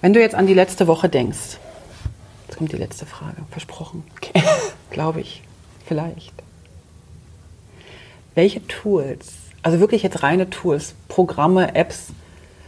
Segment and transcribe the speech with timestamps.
[0.00, 1.58] Wenn du jetzt an die letzte Woche denkst,
[2.48, 4.02] jetzt kommt die letzte Frage, versprochen.
[4.16, 4.42] Okay.
[4.90, 5.42] Glaube ich.
[5.86, 6.32] Vielleicht.
[8.34, 9.32] Welche Tools,
[9.62, 12.08] also wirklich jetzt reine Tools, Programme, Apps,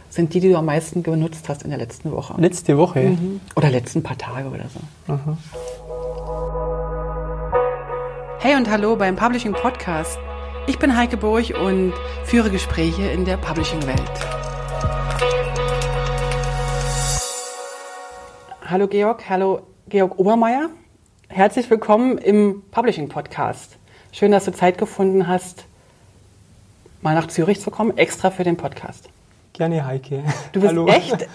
[0.09, 2.35] sind die, die du am meisten genutzt hast in der letzten Woche?
[2.37, 2.99] Letzte Woche?
[3.01, 3.41] Mhm.
[3.55, 5.11] Oder letzten paar Tage oder so.
[5.11, 5.37] Aha.
[8.39, 10.19] Hey und hallo beim Publishing Podcast.
[10.67, 11.93] Ich bin Heike Burg und
[12.25, 14.42] führe Gespräche in der Publishing-Welt.
[18.65, 20.69] Hallo Georg, hallo Georg Obermeier.
[21.29, 23.77] Herzlich willkommen im Publishing Podcast.
[24.11, 25.65] Schön, dass du Zeit gefunden hast,
[27.01, 29.09] mal nach Zürich zu kommen, extra für den Podcast.
[29.53, 30.23] Gerne, Heike.
[30.51, 30.87] Du bist Hallo.
[30.87, 31.27] echt,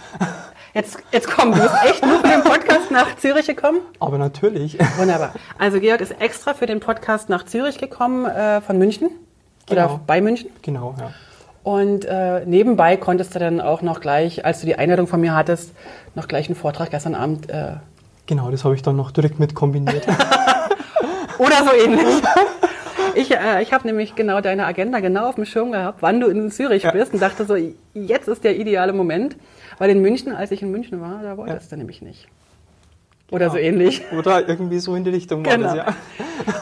[0.74, 3.80] jetzt, jetzt komm, du bist echt nur für den Podcast nach Zürich gekommen?
[4.00, 4.78] Aber natürlich.
[4.96, 5.34] Wunderbar.
[5.58, 9.10] Also Georg ist extra für den Podcast nach Zürich gekommen, äh, von München.
[9.70, 10.00] Oder Genau.
[10.06, 10.50] bei München.
[10.62, 11.10] Genau, ja.
[11.68, 15.34] Und äh, nebenbei konntest du dann auch noch gleich, als du die Einladung von mir
[15.34, 15.74] hattest,
[16.14, 17.72] noch gleich einen Vortrag gestern Abend äh,
[18.24, 20.06] Genau, das habe ich dann noch direkt mit kombiniert.
[21.38, 22.22] oder so ähnlich.
[23.14, 26.28] Ich, äh, ich habe nämlich genau deine Agenda genau auf dem Schirm gehabt, wann du
[26.28, 26.90] in Zürich Ja.
[26.90, 27.54] bist und dachte so,
[27.92, 29.36] jetzt ist der ideale Moment.
[29.76, 32.28] Weil in München, als ich in München war, da wolltest du nämlich nicht.
[33.30, 33.66] Oder so Genau.
[33.68, 34.02] ähnlich.
[34.16, 35.66] Oder irgendwie so in die Richtung war Genau.
[35.68, 35.86] das, ja.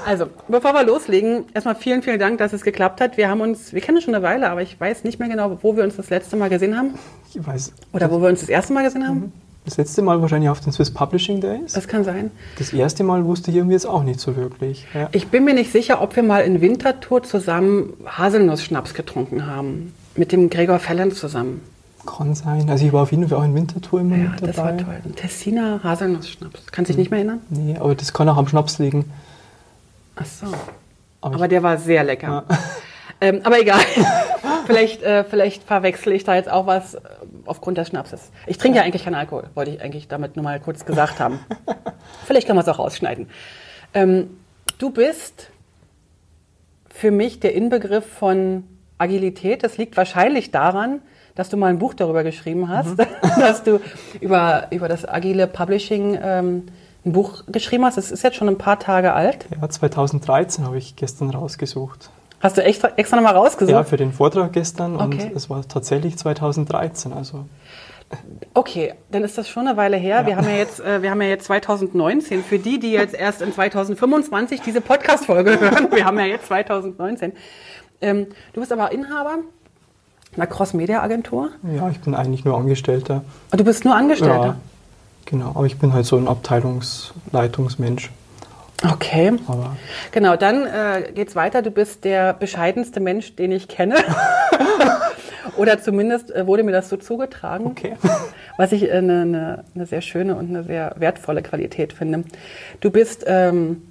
[0.05, 3.17] Also, bevor wir loslegen, erstmal vielen, vielen Dank, dass es geklappt hat.
[3.17, 5.59] Wir haben uns, wir kennen uns schon eine Weile, aber ich weiß nicht mehr genau,
[5.63, 6.95] wo wir uns das letzte Mal gesehen haben.
[7.33, 7.73] Ich weiß.
[7.93, 9.33] Oder wo wir uns das erste Mal gesehen haben.
[9.65, 11.73] Das letzte Mal wahrscheinlich auf den Swiss Publishing Days.
[11.73, 12.31] Das kann sein.
[12.59, 14.87] Das erste Mal wusste ich irgendwie jetzt auch nicht so wirklich.
[14.95, 15.09] Ja.
[15.13, 19.93] Ich bin mir nicht sicher, ob wir mal in Winterthur zusammen Haselnuss-Schnaps getrunken haben.
[20.15, 21.63] Mit dem Gregor Fallon zusammen.
[22.07, 22.71] Kann sein.
[22.71, 24.47] Also ich war auf jeden Fall auch in Winterthur immer Ja, mit dabei.
[24.47, 24.97] das war toll.
[25.05, 26.67] Ein Tessiner Haselnuss-Schnaps.
[26.73, 27.41] Kannst dich nicht mehr erinnern?
[27.51, 29.11] Nee, aber das kann auch am Schnaps liegen.
[30.17, 30.47] Ach so.
[31.21, 32.45] Aber, Aber der war sehr lecker.
[33.19, 33.81] Ähm, aber egal.
[34.67, 37.01] vielleicht, äh, vielleicht verwechsel ich da jetzt auch was äh,
[37.47, 38.31] aufgrund des Schnapses.
[38.47, 41.39] Ich trinke ja eigentlich keinen Alkohol, wollte ich eigentlich damit nur mal kurz gesagt haben.
[42.27, 43.29] vielleicht kann man es auch rausschneiden.
[43.95, 44.37] Ähm,
[44.77, 45.49] du bist
[46.91, 48.65] für mich der Inbegriff von
[48.99, 49.63] Agilität.
[49.63, 51.01] Das liegt wahrscheinlich daran,
[51.37, 52.97] dass du mal ein Buch darüber geschrieben hast,
[53.39, 53.79] dass du
[54.21, 56.67] über, über das agile Publishing ähm,
[57.05, 57.99] ein Buch geschrieben hast.
[57.99, 59.47] Es ist jetzt schon ein paar Tage alt.
[59.61, 62.11] ja, 2013 habe ich gestern rausgesucht.
[62.41, 63.73] Hast du extra, extra nochmal rausgesucht?
[63.73, 65.29] Ja, für den Vortrag gestern Okay.
[65.29, 67.13] und es war tatsächlich 2013.
[67.13, 67.47] Also
[68.55, 70.21] Okay, dann ist das schon eine Weile her.
[70.21, 70.27] Ja.
[70.27, 72.45] Wir haben ja jetzt, äh, wir haben ja jetzt 2019.
[72.45, 77.33] Für die, die jetzt erst in 2025 diese Podcast-Folge hören, wir haben ja jetzt 2019.
[78.01, 79.39] Ähm, du bist aber Inhaber
[80.37, 81.51] einer Cross-Media-Agentur.
[81.75, 83.25] ja, ich bin eigentlich nur Angestellter.
[83.51, 84.47] Und du bist nur Angestellter.
[84.47, 84.57] Ja,
[85.25, 85.51] genau.
[85.51, 88.11] Aber ich bin halt so ein Abteilungsleitungsmensch.
[88.85, 89.33] Okay.
[89.47, 89.77] Aber
[90.13, 91.63] Genau, dann äh, geht's weiter.
[91.63, 93.95] Du bist der bescheidenste Mensch, den ich kenne.
[95.57, 97.67] Oder zumindest äh, wurde mir das so zugetragen.
[97.67, 97.95] okay.
[98.59, 102.25] Was ich äh, eine, eine, eine sehr schöne und eine sehr wertvolle Qualität finde.
[102.81, 103.83] Du bist, ähm,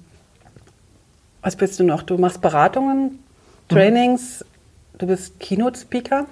[1.42, 2.02] was bist du noch?
[2.02, 3.20] Du machst Beratungen,
[3.68, 4.44] Trainings,
[4.98, 6.26] du bist Keynote-Speaker,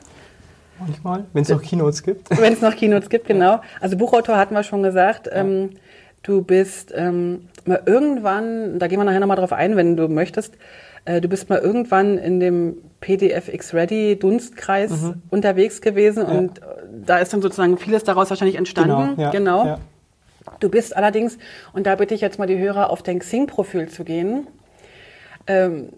[0.78, 2.30] Manchmal, wenn es noch Keynotes gibt.
[2.38, 3.60] wenn es noch Keynotes gibt, genau.
[3.80, 5.28] Also Buchautor hatten wir schon gesagt.
[5.32, 5.70] Ähm,
[6.22, 10.54] du bist ähm, mal irgendwann, da gehen wir nachher nochmal drauf ein, wenn du möchtest,
[11.04, 16.62] äh, du bist mal irgendwann in dem PDF X-Ready Dunstkreis unterwegs gewesen und äh,
[17.06, 19.20] da ist dann sozusagen vieles daraus wahrscheinlich entstanden.
[19.20, 19.66] ja, genau.
[19.66, 19.78] Ja.
[20.60, 21.38] Du bist allerdings,
[21.72, 24.46] und da bitte ich jetzt mal die Hörer auf dein Xing-Profil zu gehen.
[25.46, 25.90] Ähm,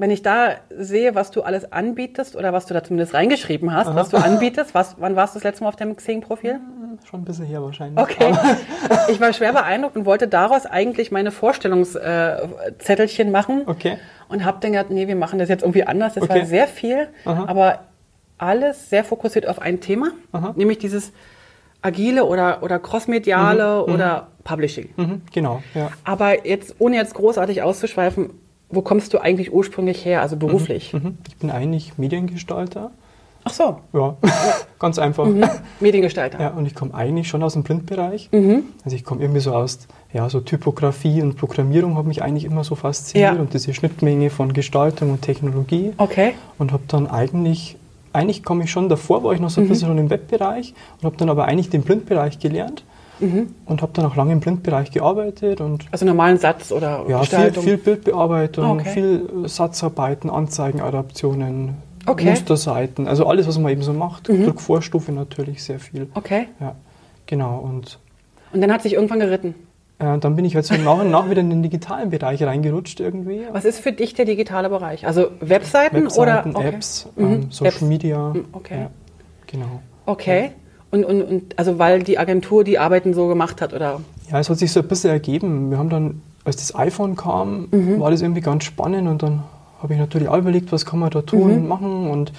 [0.00, 3.92] wenn ich da sehe, was du alles anbietest oder was du da zumindest reingeschrieben hast,
[3.96, 6.60] was du anbietest, was, wann warst du das letzte Mal auf deinem Xing-Profil?
[7.10, 7.98] Schon ein bisschen her wahrscheinlich.
[7.98, 8.32] Okay.
[9.10, 13.98] Ich war schwer beeindruckt und wollte daraus eigentlich meine Vorstellungszettelchen machen Okay.
[14.28, 16.14] und habe dann gedacht, nee, wir machen das jetzt irgendwie anders.
[16.14, 16.40] Das Okay.
[16.40, 17.44] war sehr viel, Aha.
[17.48, 17.80] aber
[18.38, 20.52] alles sehr fokussiert auf ein Thema, Aha.
[20.56, 21.12] nämlich dieses
[21.82, 24.90] agile oder, oder crossmediale oder Publishing.
[24.96, 25.90] Mhm, genau, ja.
[26.04, 28.30] Aber jetzt, ohne jetzt großartig auszuschweifen,
[28.70, 30.92] wo kommst du eigentlich ursprünglich her, also beruflich?
[30.92, 31.18] Mhm.
[31.28, 32.90] Ich bin eigentlich Mediengestalter.
[33.44, 34.16] Ach so, Ja,
[34.78, 35.26] ganz einfach.
[35.80, 36.40] Mediengestalter.
[36.40, 38.28] Ja, und ich komme eigentlich schon aus dem Printbereich.
[38.32, 38.64] Mhm.
[38.84, 42.64] Also ich komme irgendwie so aus, ja, so Typografie und Programmierung hat mich eigentlich immer
[42.64, 43.40] so fasziniert Ja.
[43.40, 45.92] und diese Schnittmenge von Gestaltung und Technologie.
[45.96, 46.34] Okay.
[46.58, 47.76] Und habe dann eigentlich,
[48.12, 49.68] eigentlich komme ich schon, davor war ich noch so ein Mhm.
[49.70, 52.84] bisschen schon im Webbereich und habe dann aber eigentlich den Printbereich gelernt
[53.20, 53.54] Mhm.
[53.66, 57.52] und habe dann auch lange im Printbereich gearbeitet und Also normalen Satz oder ja, viel,
[57.52, 58.88] viel Bildbearbeitung, Okay.
[58.90, 61.74] viel Satzarbeiten, Anzeigenadaptionen,
[62.06, 62.30] Okay.
[62.30, 64.28] Musterseiten, also alles, was man eben so macht.
[64.28, 64.44] Mhm.
[64.46, 66.08] Druckvorstufe natürlich sehr viel.
[66.14, 66.46] Okay.
[66.60, 66.74] Ja,
[67.26, 67.58] genau.
[67.58, 67.98] Und
[68.52, 69.54] Und dann hat sich irgendwann geritten.
[69.98, 73.00] äh, dann bin ich halt so nach und nach wieder in den digitalen Bereich reingerutscht
[73.00, 73.42] irgendwie.
[73.52, 75.06] Was ist für dich der digitale Bereich?
[75.06, 76.58] Also Webseiten, Webseiten, oder?
[76.60, 76.68] Okay.
[76.68, 77.80] Apps, Mhm, ähm, Social Apps.
[77.82, 78.28] Media.
[78.32, 78.78] Mhm, okay.
[78.82, 78.90] Ja,
[79.46, 79.82] genau.
[80.06, 80.52] Okay.
[80.90, 84.00] Und, und, und also weil die Agentur die Arbeiten so gemacht hat, oder?
[84.30, 85.70] Ja, es hat sich so ein bisschen ergeben.
[85.70, 88.00] Wir haben dann, als das iPhone kam, Mhm.
[88.00, 89.42] war das irgendwie ganz spannend und dann
[89.82, 91.68] habe ich natürlich auch überlegt, was kann man da tun, Mhm.
[91.68, 92.32] machen und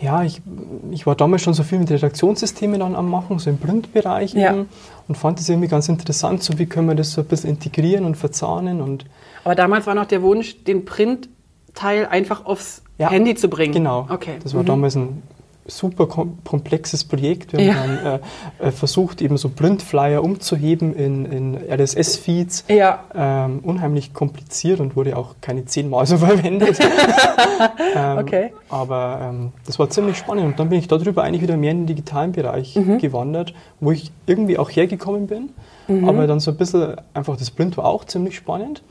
[0.00, 0.42] ja, ich,
[0.90, 4.52] ich war damals schon so viel mit Redaktionssystemen dann am machen, so im Printbereich Ja.
[4.52, 4.68] eben
[5.06, 8.04] und fand das irgendwie ganz interessant, so wie können wir das so ein bisschen integrieren
[8.04, 9.04] und verzahnen und
[9.44, 13.72] Aber damals war noch der Wunsch, den Printteil einfach aufs Ja, Handy zu bringen.
[13.74, 14.06] Genau.
[14.10, 14.34] Okay.
[14.42, 14.66] Das war Mhm.
[14.66, 15.22] damals ein
[15.66, 17.52] super kom komplexes Projekt.
[17.52, 17.74] Wir Ja.
[17.74, 18.20] haben dann
[18.60, 22.64] äh, äh, versucht, eben so Printflyer umzuheben in, in RSS-Feeds.
[22.68, 23.04] Ja.
[23.14, 26.78] Ähm, unheimlich kompliziert und wurde auch keine zehnmal so verwendet.
[27.94, 28.52] ähm, Okay.
[28.68, 31.80] Aber ähm, das war ziemlich spannend und dann bin ich darüber eigentlich wieder mehr in
[31.82, 32.98] den digitalen Bereich Mhm.
[32.98, 35.50] gewandert, wo ich irgendwie auch hergekommen bin.
[35.88, 36.08] Mhm.
[36.08, 38.82] Aber dann so ein bisschen einfach das Print war auch ziemlich spannend.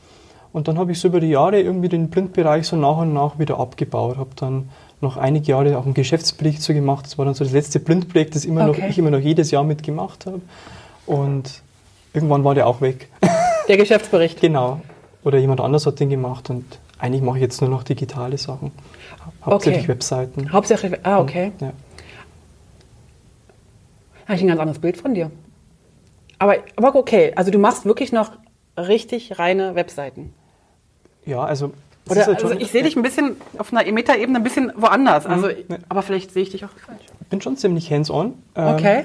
[0.52, 3.38] Und dann habe ich so über die Jahre irgendwie den Printbereich so nach und nach
[3.40, 4.16] wieder abgebaut.
[4.18, 4.68] Habe dann
[5.04, 7.04] noch einige Jahre auch einen Geschäftsbericht so gemacht.
[7.06, 8.80] Das war dann so das letzte Printprojekt, das immer Okay.
[8.82, 10.40] noch, ich immer noch jedes Jahr mitgemacht habe.
[11.06, 11.62] Und
[12.12, 13.08] irgendwann war der auch weg.
[13.68, 14.40] Der Geschäftsbericht.
[14.40, 14.80] genau.
[15.22, 16.64] Oder jemand anders hat den gemacht und
[16.98, 18.72] eigentlich mache ich jetzt nur noch digitale Sachen.
[19.44, 19.92] Hauptsächlich Okay.
[19.92, 20.52] Webseiten.
[20.52, 21.52] Hauptsächlich, ah, okay.
[21.60, 21.72] Ja.
[24.26, 25.30] Habe ich ein ganz anderes Bild von dir.
[26.38, 28.32] Aber, aber okay, also du machst wirklich noch
[28.76, 30.34] richtig reine Webseiten.
[31.24, 31.72] ja, also.
[32.08, 35.24] Oder halt also ich sehe dich ein bisschen auf einer Metaebene ein bisschen woanders.
[35.26, 35.78] Also, ne.
[35.88, 37.00] aber vielleicht sehe ich dich auch falsch.
[37.20, 38.34] Ich bin schon ziemlich hands-on.
[38.54, 39.04] Ähm, Okay.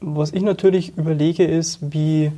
[0.00, 2.30] Was ich natürlich überlege, ist, wie,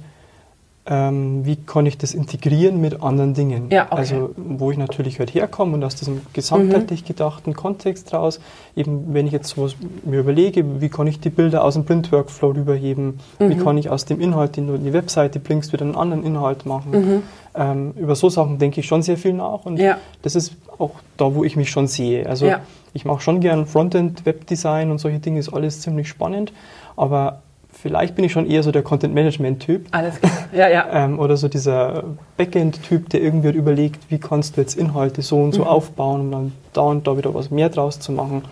[0.88, 3.71] ähm, wie kann ich das integrieren mit anderen Dingen.
[3.71, 3.97] Ja, okay.
[3.97, 7.06] Also wo ich natürlich halt herkomme und aus diesem gesamtheitlich Mhm.
[7.06, 8.38] gedachten Kontext raus,
[8.77, 9.75] eben wenn ich jetzt sowas
[10.05, 13.50] mir überlege, wie kann ich die Bilder aus dem Print-Workflow rüberheben, Mhm.
[13.50, 16.23] wie kann ich aus dem Inhalt, den du in die Webseite bringst, wieder einen anderen
[16.25, 16.91] Inhalt machen.
[16.93, 17.23] Mhm.
[17.56, 19.99] Ähm, über so Sachen denke ich schon sehr viel nach und Ja.
[20.23, 22.29] das ist auch da, wo ich mich schon sehe.
[22.29, 22.61] Also Ja.
[22.93, 26.53] ich mache schon gern Frontend, Webdesign und solche Dinge, ist alles ziemlich spannend,
[26.97, 27.41] aber
[27.81, 30.32] vielleicht bin ich schon eher so der Content-Management-Typ Alles klar.
[30.52, 30.87] Ja, ja.
[30.93, 32.05] ähm, oder so dieser
[32.37, 35.69] Backend-Typ, der irgendwie überlegt, wie kannst du jetzt Inhalte so und so Mhm.
[35.69, 38.43] aufbauen, um dann da und da wieder was mehr draus zu machen.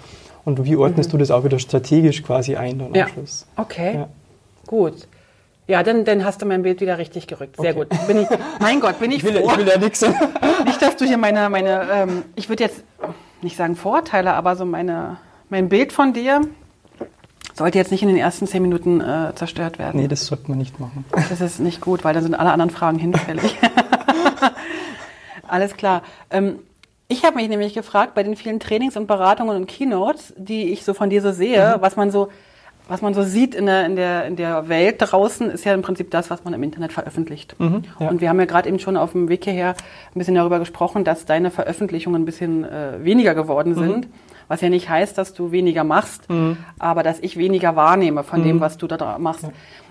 [0.44, 1.12] Und wie ordnest Mhm.
[1.12, 3.04] du das auch wieder strategisch quasi ein dann Ja.
[3.04, 3.46] am Schluss?
[3.56, 3.94] Okay.
[3.94, 4.08] Ja.
[4.66, 4.94] Gut.
[5.66, 7.56] Ja, dann, dann hast du mein Bild wieder richtig gerückt.
[7.56, 7.86] Sehr Okay.
[7.90, 8.06] gut.
[8.06, 8.28] Bin ich,
[8.60, 9.48] mein Gott, bin ich, Ich will, froh.
[9.52, 10.02] ich will ja nichts.
[10.66, 12.84] Nicht, dass du hier meine, meine ähm, ich würde jetzt
[13.40, 15.16] nicht sagen Vorteile, aber so meine,
[15.48, 16.42] mein Bild von dir
[17.54, 20.00] sollte jetzt nicht in den ersten zehn Minuten äh, zerstört werden.
[20.00, 21.04] Nee, das sollte man nicht machen.
[21.30, 23.56] Das ist nicht gut, weil dann sind alle anderen Fragen hinfällig.
[25.48, 26.02] Alles klar.
[26.30, 26.58] Ähm,
[27.08, 30.84] ich habe mich nämlich gefragt, bei den vielen Trainings und Beratungen und Keynotes, die ich
[30.84, 31.32] so von dir so Mhm.
[31.34, 32.28] sehe, was man so,
[32.88, 35.82] was man so sieht in der, in, der, in der Welt draußen, ist ja im
[35.82, 37.54] Prinzip das, was man im Internet veröffentlicht.
[37.58, 38.08] Mhm, ja.
[38.08, 41.04] Und wir haben ja gerade eben schon auf dem Weg hierher ein bisschen darüber gesprochen,
[41.04, 44.06] dass deine Veröffentlichungen ein bisschen äh, weniger geworden Mhm.
[44.48, 46.28] Was ja nicht heißt, dass du weniger machst,
[46.78, 48.44] aber dass ich weniger wahrnehme von Mhm.
[48.44, 49.44] dem, was du da machst.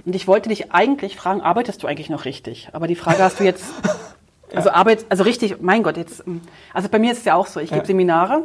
[0.06, 2.70] Und ich wollte dich eigentlich fragen, arbeitest du eigentlich noch richtig?
[2.74, 3.64] Aber die Frage hast du jetzt,
[4.56, 6.42] also arbeit, also richtig, mein Gott, jetzt, ähm,
[6.74, 8.44] also bei mir ist es ja auch so, ich gebe Seminare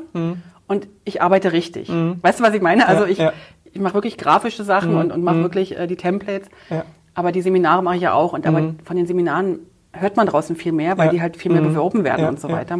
[0.66, 1.88] und ich arbeite richtig.
[1.90, 2.86] Weißt du, was ich meine?
[2.88, 3.08] Also Mhm.
[3.08, 3.32] Ja, ich, ja.
[3.74, 6.48] ich mache wirklich grafische Sachen und, und mache wirklich äh, die Templates.
[6.70, 6.84] Ja.
[7.14, 8.32] Aber die Seminare mache ich ja auch.
[8.32, 9.58] Und aber von den Seminaren
[9.92, 11.12] hört man draußen viel mehr, weil Ja.
[11.12, 11.68] die halt viel mehr Mhm.
[11.74, 12.54] beworben werden Ja, und so ja.
[12.54, 12.78] weiter.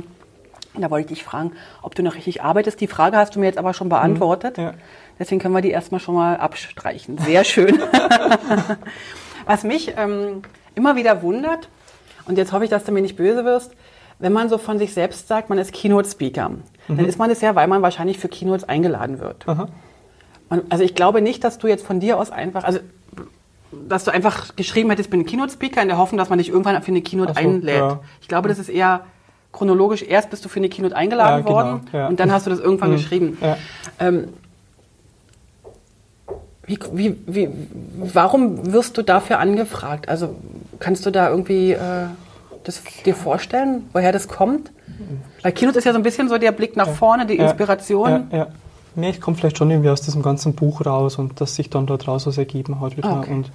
[0.79, 2.81] Und da wollte ich dich fragen, ob du noch richtig arbeitest.
[2.81, 4.59] Die Frage hast du mir jetzt aber schon beantwortet.
[4.59, 4.75] Ja.
[5.19, 7.19] Deswegen können wir die erstmal schon mal abstreichen.
[7.19, 7.81] Sehr schön.
[9.45, 10.43] Was mich ähm,
[10.77, 11.69] immer wieder wundert,
[12.27, 13.73] und jetzt hoffe ich, dass du mir nicht böse wirst,
[14.21, 16.53] wenn man so von sich selbst sagt, man ist Keynote-Speaker,
[16.87, 19.47] dann ist man es ja, weil man wahrscheinlich für Keynotes eingeladen wird.
[20.49, 22.79] Man, also ich glaube nicht, dass du jetzt von dir aus einfach, also
[23.73, 26.81] dass du einfach geschrieben hättest, ich bin Keynote-Speaker in der Hoffnung, dass man dich irgendwann
[26.83, 27.79] für eine Keynote so, einlädt.
[27.79, 28.01] ja.
[28.21, 29.05] Ich glaube, das ist eher
[29.53, 30.03] chronologisch.
[30.03, 32.09] Erst bist du für eine Keynote eingeladen Ja, genau, worden ja.
[32.09, 33.39] und dann hast du das irgendwann Mhm, geschrieben.
[33.41, 33.57] ja.
[33.99, 34.29] Ähm,
[36.67, 37.49] wie, wie, wie,
[38.13, 40.09] warum wirst du dafür angefragt?
[40.09, 40.35] Also
[40.79, 41.79] kannst du da irgendwie äh,
[42.65, 44.71] das dir vorstellen, woher das kommt?
[45.43, 48.29] Weil Keynote ist ja so ein bisschen so der Blick nach vorne, die Inspiration.
[48.31, 48.49] Ja.
[48.97, 51.87] Nee, ich komme vielleicht schon irgendwie aus diesem ganzen Buch raus und dass sich dann
[51.87, 53.19] dort raus was ergeben hat wieder.
[53.19, 53.33] Okay.
[53.33, 53.51] Und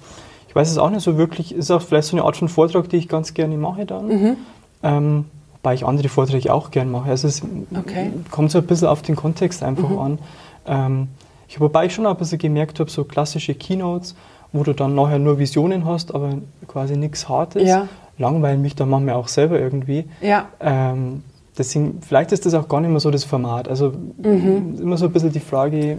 [0.48, 2.88] ich weiß es auch nicht so wirklich, ist auch vielleicht so eine Art von Vortrag,
[2.88, 4.06] die ich ganz gerne mache dann.
[4.08, 4.36] Mhm.
[4.82, 5.24] Ähm,
[5.64, 7.08] wobei ich andere Vorträge auch gerne mache.
[7.08, 7.40] Also es
[7.74, 8.10] Okay.
[8.30, 9.98] kommt so ein bisschen auf den Kontext einfach Mhm.
[9.98, 10.18] an.
[10.66, 11.08] Ähm,
[11.48, 14.14] ich, wobei ich schon ein bisschen gemerkt habe, so klassische Keynotes,
[14.52, 16.34] wo du dann nachher nur Visionen hast, aber
[16.68, 17.88] quasi nichts Hartes, Ja.
[18.18, 20.04] langweilen mich dann manchmal auch selber irgendwie.
[20.20, 20.48] Ja.
[20.60, 21.22] Ähm,
[21.56, 23.66] deswegen, vielleicht ist das auch gar nicht mehr so das Format.
[23.66, 24.76] Also Mhm.
[24.82, 25.96] immer so ein bisschen die Frage,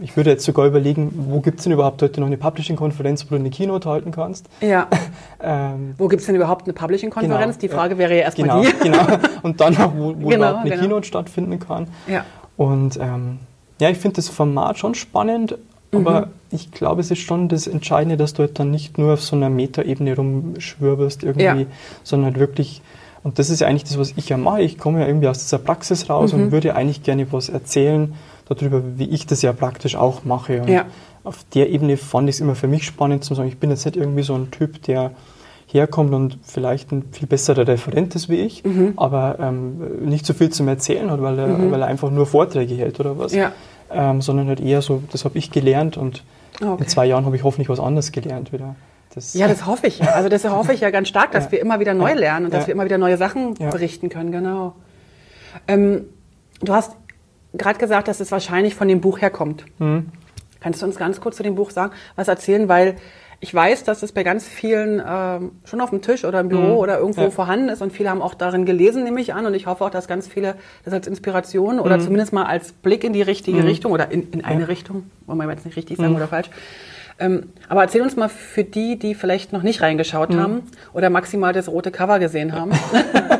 [0.00, 3.30] ich würde jetzt sogar überlegen, wo gibt es denn überhaupt heute noch eine Publishing-Konferenz, wo
[3.30, 4.46] du eine Keynote halten kannst?
[4.60, 4.86] Ja.
[5.42, 7.56] Ähm, Wo gibt es denn überhaupt eine Publishing-Konferenz?
[7.56, 8.78] Genau, Die Frage wäre ja erstmal genau, die.
[8.90, 9.06] genau.
[9.42, 10.82] Und dann auch, wo, wo Genau, überhaupt eine genau.
[10.82, 11.86] Keynote stattfinden kann.
[12.06, 12.26] Ja.
[12.58, 13.38] Und ähm,
[13.80, 15.56] ja, ich finde das Format schon spannend,
[15.94, 19.22] Aber ich glaube, es ist schon das Entscheidende, dass du halt dann nicht nur auf
[19.22, 21.66] so einer Metaebene rumschwirbelst irgendwie, Ja.
[22.02, 22.82] sondern halt wirklich,
[23.22, 24.60] und das ist ja eigentlich das, was ich ja mache.
[24.60, 26.42] Ich komme ja irgendwie aus dieser Praxis raus Mhm.
[26.42, 28.12] und würde eigentlich gerne was erzählen
[28.54, 30.62] darüber, wie ich das ja praktisch auch mache.
[30.62, 30.86] Und Ja.
[31.24, 33.84] auf der Ebene fand ich es immer für mich spannend zu sagen, ich bin jetzt
[33.84, 35.12] nicht irgendwie so ein Typ, der
[35.66, 38.94] herkommt und vielleicht ein viel besserer Referent ist wie ich, Mhm.
[38.96, 42.74] aber ähm, nicht so viel zum Erzählen hat, weil er, weil er einfach nur Vorträge
[42.74, 43.52] hält oder was Ja.
[43.92, 46.24] ähm, sondern halt eher so, das habe ich gelernt und
[46.62, 46.82] Ah, Okay.
[46.82, 48.74] in zwei Jahren habe ich hoffentlich was anderes gelernt wieder.
[49.14, 50.08] Das, Ja, das hoffe ich ja.
[50.08, 51.52] Also das hoffe ich ja ganz stark, dass Ja.
[51.52, 54.74] wir immer wieder neu lernen und dass wir immer wieder neue Sachen berichten können, genau.
[55.68, 56.02] Ähm,
[56.60, 56.92] du hast
[57.54, 59.64] gerade gesagt, dass es wahrscheinlich von dem Buch herkommt.
[59.78, 60.06] Mhm.
[60.60, 62.68] Kannst du uns ganz kurz zu dem Buch sagen, was erzählen?
[62.68, 62.96] Weil
[63.42, 66.76] ich weiß, dass es bei ganz vielen ähm, schon auf dem Tisch oder im Büro
[66.76, 67.26] oder irgendwo Mhm.
[67.28, 67.30] Ja.
[67.30, 69.46] vorhanden ist und viele haben auch darin gelesen, nehme ich an.
[69.46, 73.02] Und ich hoffe auch, dass ganz viele das als Inspiration oder zumindest mal als Blick
[73.02, 74.60] in die richtige Richtung oder in, in eine Mhm.
[74.60, 74.66] Ja.
[74.66, 76.50] Richtung, wollen wir jetzt nicht richtig sagen oder falsch.
[77.18, 81.52] Ähm, aber erzähl uns mal für die, die vielleicht noch nicht reingeschaut haben oder maximal
[81.54, 82.72] das rote Cover gesehen haben.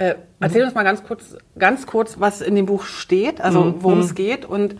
[0.00, 4.00] äh, erzähl uns mal ganz kurz, ganz kurz, was in dem Buch steht, also worum
[4.00, 4.76] es geht und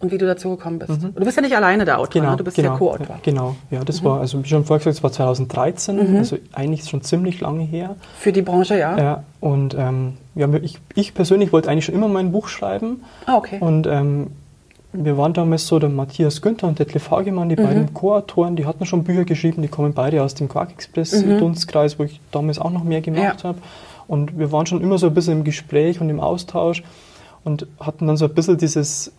[0.00, 0.92] und wie du dazu gekommen bist.
[1.02, 2.36] Du bist ja nicht alleine der Autor, Genau, ne?
[2.36, 3.06] du bist genau, der Co-Autor.
[3.06, 3.10] Mhm.
[3.10, 6.88] Ja, genau, ja, das war, also wie schon vorher gesagt, es war 2013, also eigentlich
[6.88, 7.96] schon ziemlich lange her.
[8.16, 8.96] Für die Branche, ja.
[8.96, 13.02] Ja, und ähm, ja, ich, ich persönlich wollte eigentlich schon immer mein Buch schreiben.
[13.26, 13.58] Ah, okay.
[13.58, 14.28] Und ähm,
[14.92, 17.62] wir waren damals so, der Matthias Günther und Detlef Hagemann, die Mhm.
[17.64, 21.98] beiden Co-Autoren, die hatten schon Bücher geschrieben, die kommen beide aus dem Quark Express Dunstkreis,
[21.98, 23.40] wo ich damals auch noch mehr gemacht Mhm.
[23.42, 23.44] Ja.
[23.44, 23.58] habe.
[24.06, 26.82] Und wir waren schon immer so ein bisschen im Gespräch und im Austausch
[27.44, 29.12] und hatten dann so ein bisschen dieses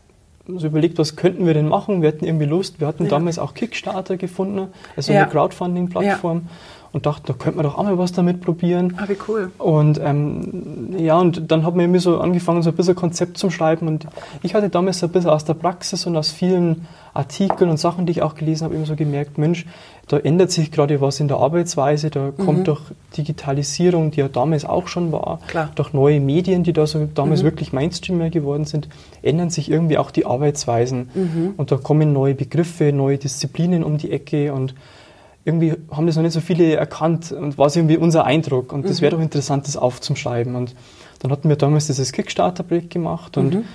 [0.47, 2.01] so überlegt, was könnten wir denn machen?
[2.01, 2.79] Wir hatten irgendwie Lust.
[2.79, 3.09] Wir hatten Ja.
[3.11, 5.21] damals auch Kickstarter gefunden, also Ja.
[5.21, 6.47] eine Crowdfunding-Plattform.
[6.91, 8.95] Und dachten, da könnte man doch auch mal was damit probieren.
[8.97, 9.51] Ah, wie cool.
[9.59, 13.51] Und ähm, ja, und dann hat man irgendwie so angefangen, so ein bisschen Konzept zum
[13.51, 13.87] Schreiben.
[13.87, 14.07] Und
[14.41, 18.05] ich hatte damals so ein bisschen aus der Praxis und aus vielen Artikeln und Sachen,
[18.05, 19.65] die ich auch gelesen habe, eben so gemerkt, Mensch,
[20.07, 22.81] da ändert sich gerade was in der Arbeitsweise, da kommt durch
[23.15, 25.69] Digitalisierung, die ja damals auch schon war, Klar.
[25.75, 28.89] durch neue Medien, die da so damals wirklich Mainstreamer geworden sind,
[29.21, 31.53] ändern sich irgendwie auch die Arbeitsweisen.
[31.57, 34.73] Und da kommen neue Begriffe, neue Disziplinen um die Ecke und
[35.49, 38.71] irgendwie haben das noch nicht so viele erkannt und war es irgendwie unser Eindruck.
[38.73, 40.55] Und das wäre doch interessant, das aufzuschreiben.
[40.55, 40.75] Und
[41.19, 43.65] dann hatten wir damals dieses Kickstarter-Projekt gemacht und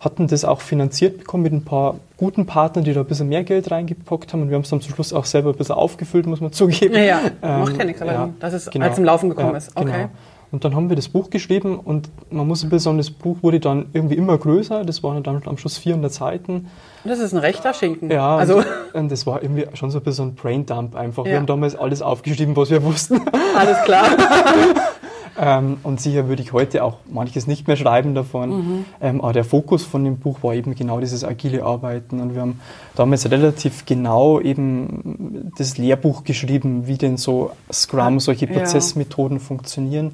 [0.00, 3.42] hatten das auch finanziert bekommen mit ein paar guten Partnern, die da ein bisschen mehr
[3.42, 4.42] Geld reingepackt haben.
[4.42, 6.94] Und wir haben es dann zum Schluss auch selber ein bisschen aufgefüllt, muss man zugeben.
[6.94, 7.20] Ja, ja.
[7.42, 8.86] Ähm, Macht ja nichts, aber ja, dass es genau.
[8.86, 9.76] als zum Laufen gekommen Ja, ist.
[9.76, 9.90] Okay.
[9.92, 10.08] Genau.
[10.54, 13.38] Und dann haben wir das Buch geschrieben und man muss ein bisschen sagen, das Buch
[13.42, 14.84] wurde dann irgendwie immer größer.
[14.84, 16.68] Das waren dann am Schluss 400 Seiten.
[17.02, 18.08] Das ist ein rechter Schinken.
[18.08, 21.24] Ja, also und, und das war irgendwie schon so ein bisschen ein Braindump einfach.
[21.24, 21.32] Ja.
[21.32, 23.20] Wir haben damals alles aufgeschrieben, was wir wussten.
[23.56, 24.06] alles klar.
[25.40, 28.50] ähm, und sicher würde ich heute auch manches nicht mehr schreiben davon.
[28.50, 28.84] Mhm.
[29.00, 32.20] Ähm, aber der Fokus von dem Buch war eben genau dieses agile Arbeiten.
[32.20, 32.60] Und wir haben
[32.94, 38.52] damals relativ genau eben das Lehrbuch geschrieben, wie denn so Scrum, solche Ja.
[38.52, 40.12] Prozessmethoden funktionieren.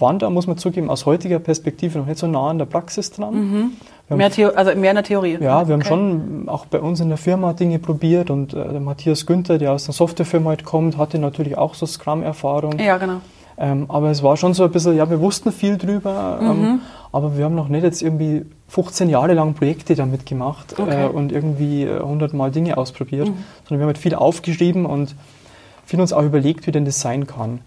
[0.00, 3.10] Waren da, muss man zugeben, aus heutiger Perspektive noch nicht so nah an der Praxis
[3.12, 3.72] dran.
[4.08, 5.38] Haben Mehr, Theo also mehr in der Theorie.
[5.40, 5.88] ja, wir haben Okay.
[5.88, 9.72] schon auch bei uns in der Firma Dinge probiert und äh, der Matthias Günther, der
[9.72, 12.78] aus der Softwarefirma halt kommt, hatte natürlich auch so Scrum-Erfahrung.
[12.80, 13.20] Ja, genau.
[13.58, 16.50] Ähm, aber es war schon so ein bisschen, ja, wir wussten viel drüber, Mhm.
[16.50, 16.80] ähm,
[17.12, 20.96] aber wir haben noch nicht jetzt irgendwie 15 Jahre lang Projekte damit gemacht Okay.
[20.96, 21.02] Mhm.
[21.02, 25.14] äh, und irgendwie äh, 100 Mal Dinge ausprobiert, sondern wir haben halt viel aufgeschrieben und
[25.84, 27.60] viel uns auch überlegt, wie denn das sein kann.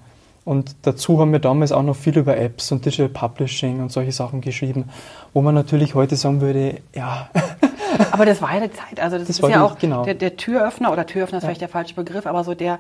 [0.46, 4.12] Und dazu haben wir damals auch noch viel über Apps und Digital Publishing und solche
[4.12, 4.90] Sachen geschrieben,
[5.34, 7.30] wo man natürlich heute sagen würde, ja,
[8.12, 9.00] Aber das war ja die Zeit.
[9.00, 10.04] Also das, Das ist ja auch genau.
[10.04, 12.80] der, der Türöffner oder Türöffner ist vielleicht der falsche Begriff, aber so der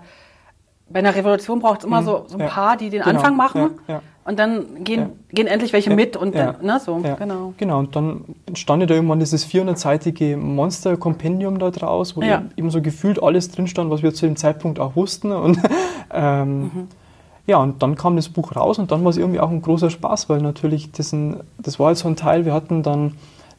[0.89, 2.47] bei einer Revolution braucht es immer so, so ein Ja.
[2.47, 3.15] paar, die den Genau.
[3.17, 4.01] Anfang machen Ja, ja.
[4.25, 5.09] und dann gehen, Ja.
[5.31, 5.95] gehen endlich welche Ja.
[5.95, 6.51] mit und Ja.
[6.53, 7.53] dann, ne, so, Ja, genau.
[7.57, 12.43] Genau, und dann entstand da irgendwann dieses 400-seitige Monster-Kompendium da draus, wo Ja.
[12.57, 15.31] eben so gefühlt alles drin stand, was wir zu dem Zeitpunkt auch wussten.
[15.31, 15.57] Und,
[16.13, 16.89] ähm,
[17.45, 19.89] Ja, und dann kam das Buch raus und dann war es irgendwie auch ein großer
[19.89, 23.15] Spaß, weil natürlich das, ein, das war halt so ein Teil, wir hatten dann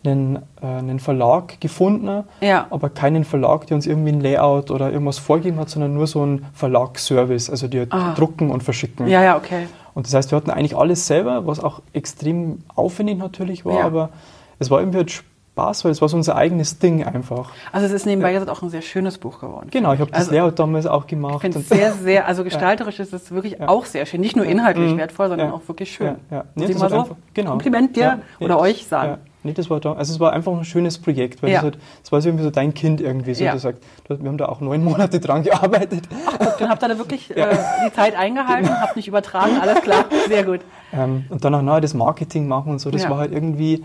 [0.06, 2.66] einen, äh, einen Verlag gefunden, Ja.
[2.70, 6.24] aber keinen Verlag, der uns irgendwie ein Layout oder irgendwas vorgegeben hat, sondern nur so
[6.24, 8.14] ein Verlagsservice, also die Ah.
[8.14, 9.06] drucken und verschicken.
[9.06, 9.66] Ja, ja, okay.
[9.94, 13.84] Und das heißt, wir hatten eigentlich alles selber, was auch extrem aufwendig natürlich war, Ja.
[13.86, 14.10] aber
[14.58, 15.22] es war irgendwie halt
[15.54, 17.52] Spaß, weil es war so unser eigenes Ding einfach.
[17.70, 19.68] Also es ist nebenbei jetzt auch ein sehr schönes Buch geworden.
[19.70, 21.40] Genau, ich habe das Also, Layout damals auch Ich gemacht.
[21.42, 24.20] finde es und- sehr, sehr, also gestalterisch ist es wirklich auch sehr schön.
[24.20, 24.98] Nicht nur inhaltlich Mhm.
[24.98, 25.54] wertvoll, sondern Ja.
[25.54, 26.16] auch wirklich schön.
[26.28, 26.44] Ja, ja.
[26.56, 27.50] Nee, Muss ich mal so einfach- genau.
[27.50, 29.10] Kompliment dir Ja, oder euch sagen.
[29.10, 29.18] Ja.
[29.44, 31.56] Nee, das war da, also es war einfach ein schönes Projekt, weil Ja.
[31.58, 33.54] das, halt, das war so irgendwie so dein Kind irgendwie, so Ja.
[33.54, 33.68] du-
[34.08, 36.08] wir haben da auch neun Monate dran gearbeitet.
[36.36, 37.46] Guck, dann habt ihr da wirklich äh,
[37.86, 40.62] die Zeit eingehalten, habt nicht übertragen, alles klar, sehr gut.
[40.92, 43.10] Ähm, und dann auch nachher das Marketing machen und so, das Ja.
[43.10, 43.84] war halt irgendwie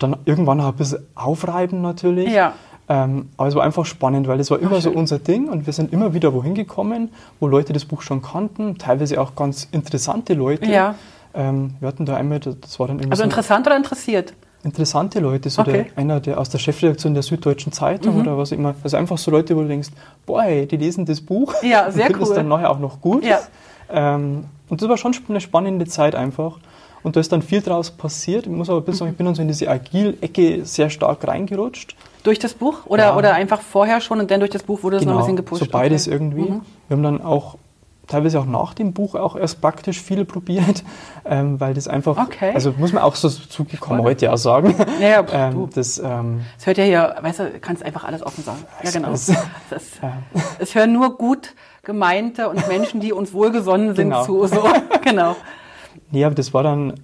[0.00, 2.30] dann irgendwann auch ein bisschen aufreiben natürlich.
[2.32, 2.54] Ja.
[2.88, 5.66] Ähm, aber es war einfach spannend, weil es war immer Ach, so unser Ding und
[5.66, 9.68] wir sind immer wieder wohin gekommen, wo Leute das Buch schon kannten, teilweise auch ganz
[9.70, 10.68] interessante Leute.
[10.68, 10.96] Ja.
[11.32, 14.34] Ähm, wir hatten da einmal, das war dann irgendwie Also so interessant oder interessiert?
[14.64, 15.70] interessante Leute, so Okay.
[15.70, 15.84] Mhm.
[15.84, 18.74] der, einer der aus der Chefredaktion der Süddeutschen Zeitung oder was immer.
[18.82, 19.88] Also einfach so Leute, wo du denkst,
[20.26, 22.34] boah, ey, die lesen das Buch Ja, sehr und finden es cool.
[22.36, 23.24] dann nachher auch noch gut.
[23.24, 23.38] Ja.
[23.88, 26.58] Ähm, und das war schon eine spannende Zeit einfach.
[27.02, 28.46] Und da ist dann viel draus passiert.
[28.46, 31.26] Ich muss aber ein bisschen sagen, ich bin dann so in diese Agil-Ecke sehr stark
[31.26, 31.96] reingerutscht.
[32.24, 32.80] Durch das Buch?
[32.86, 33.16] Oder, Ja.
[33.16, 35.62] oder einfach vorher schon und dann durch das Buch wurde es noch ein bisschen gepusht?
[35.62, 36.16] Genau, so beides Okay.
[36.18, 36.32] Mhm.
[36.32, 36.52] irgendwie.
[36.88, 37.56] Wir haben dann auch
[38.06, 40.82] teilweise auch nach dem Buch auch erst praktisch viel probiert,
[41.24, 42.50] ähm, weil das einfach, Okay.
[42.52, 44.74] also muss man auch so zugekommen heute auch sagen.
[45.00, 48.22] Ja, ja, pf, ähm, das, ähm, Es hört ja hier, weißt du, kannst einfach alles
[48.26, 48.64] offen sagen.
[48.82, 49.12] Ja, genau.
[49.12, 49.36] Es- es,
[50.58, 51.54] es hören nur gut
[51.84, 54.24] gemeinte und Menschen, die uns wohlgesonnen sind, Genau.
[54.24, 54.46] zu.
[54.46, 54.64] So.
[55.02, 55.36] Genau.
[56.10, 56.94] Nee, aber das war dann,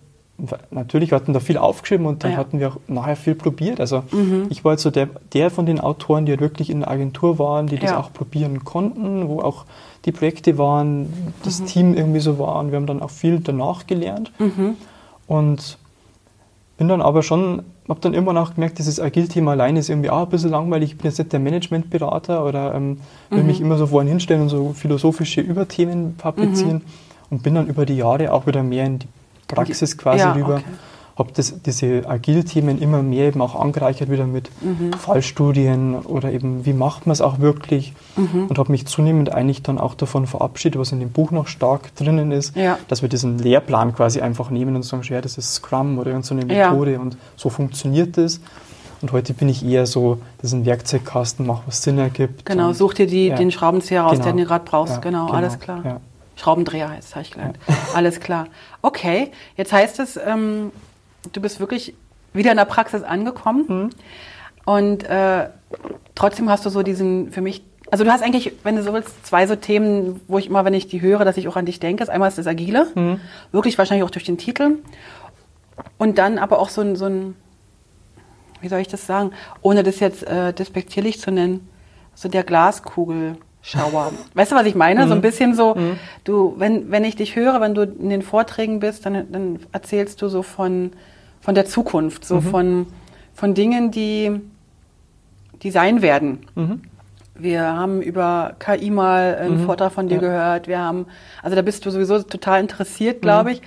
[0.70, 2.36] natürlich wir hatten da viel aufgeschrieben und dann Ja.
[2.38, 3.80] hatten wir auch nachher viel probiert.
[3.80, 4.02] Also
[4.50, 7.38] ich war jetzt so der, der von den Autoren, die halt wirklich in der Agentur
[7.38, 7.98] waren, die das Ja.
[8.00, 9.64] auch probieren konnten, wo auch
[10.04, 11.66] die Projekte waren, das Mhm.
[11.66, 14.30] Team irgendwie so war und wir haben dann auch viel danach gelernt.
[14.38, 14.74] Mhm.
[15.26, 15.78] Und
[16.78, 20.24] bin dann aber schon, habe dann irgendwann auch gemerkt, dieses Agil-Thema alleine ist irgendwie auch
[20.24, 20.90] ein bisschen langweilig.
[20.92, 22.98] Ich bin jetzt nicht der Managementberater oder ähm,
[23.30, 23.46] will Mhm.
[23.46, 26.82] mich immer so vorhin hinstellen und so philosophische Überthemen fabrizieren
[27.30, 29.08] und bin dann über die Jahre auch wieder mehr in die
[29.48, 30.54] Praxis quasi Ja, rüber.
[30.56, 30.64] okay.
[31.18, 31.32] Habe
[31.64, 34.50] diese Agil-Themen immer mehr eben auch angereichert wieder mit
[34.98, 38.46] Fallstudien oder eben wie macht man es auch wirklich Mhm.
[38.48, 41.94] und habe mich zunehmend eigentlich dann auch davon verabschiedet, was in dem Buch noch stark
[41.96, 42.78] drinnen ist, Ja.
[42.88, 46.40] dass wir diesen Lehrplan quasi einfach nehmen und sagen, ja, das ist Scrum oder irgendeine
[46.42, 46.70] so eine Ja.
[46.70, 48.40] Methode und so funktioniert das.
[49.02, 52.46] Und heute bin ich eher so, diesen Werkzeugkasten, mach was Sinn ergibt.
[52.46, 53.36] Genau, such dir die, ja.
[53.36, 54.24] den Schraubenzieher raus, Genau.
[54.24, 54.94] den du gerade brauchst.
[54.94, 55.80] Ja, genau, genau, alles klar.
[55.84, 56.00] ja.
[56.36, 57.58] Schraubendreher heißt, habe ich gelernt.
[57.94, 58.46] Alles klar.
[58.82, 60.70] Okay, jetzt heißt es, ähm,
[61.32, 61.94] du bist wirklich
[62.32, 63.90] wieder in der Praxis angekommen Mhm.
[64.66, 65.48] und äh,
[66.14, 69.26] trotzdem hast du so diesen, für mich, also du hast eigentlich, wenn du so willst,
[69.26, 71.80] zwei so Themen, wo ich immer, wenn ich die höre, dass ich auch an dich
[71.80, 72.00] denke.
[72.02, 73.20] Das einmal ist das Agile, Mhm.
[73.52, 74.78] wirklich wahrscheinlich auch durch den Titel
[75.98, 77.34] und dann aber auch so ein, so ein
[78.60, 79.32] wie soll ich das sagen,
[79.62, 81.68] ohne das jetzt äh, despektierlich zu nennen,
[82.14, 82.42] so der
[83.70, 84.12] Glaskugelschauer.
[84.34, 85.06] weißt du, was ich meine?
[85.08, 85.76] So ein bisschen so,
[86.24, 90.22] du, wenn, wenn ich dich höre, wenn du in den Vorträgen bist, dann, dann erzählst
[90.22, 90.92] du so von,
[91.40, 92.86] von der Zukunft, so von,
[93.34, 94.40] von Dingen, die,
[95.62, 96.46] die sein werden.
[96.54, 96.82] Mhm.
[97.38, 100.20] Wir haben über KI mal einen Vortrag von dir Ja.
[100.20, 100.68] gehört.
[100.68, 101.06] Wir haben,
[101.42, 103.62] also da bist du sowieso total interessiert, glaube ich.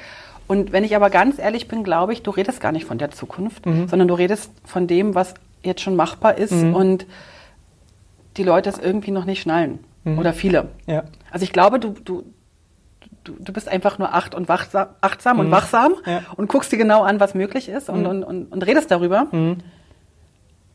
[0.48, 3.12] Und wenn ich aber ganz ehrlich bin, glaube ich, du redest gar nicht von der
[3.12, 7.06] Zukunft, sondern du redest von dem, was jetzt schon machbar ist und
[8.38, 9.78] die Leute es irgendwie noch nicht schnallen.
[10.18, 10.70] Oder viele.
[10.88, 11.04] Ja.
[11.32, 12.24] Also ich glaube, du, du,
[13.24, 16.22] du, du bist einfach nur acht und wachsam, achtsam und wachsam Ja.
[16.38, 19.28] und guckst dir genau an, was möglich ist und, und, und, und redest darüber.
[19.32, 19.58] Mhm.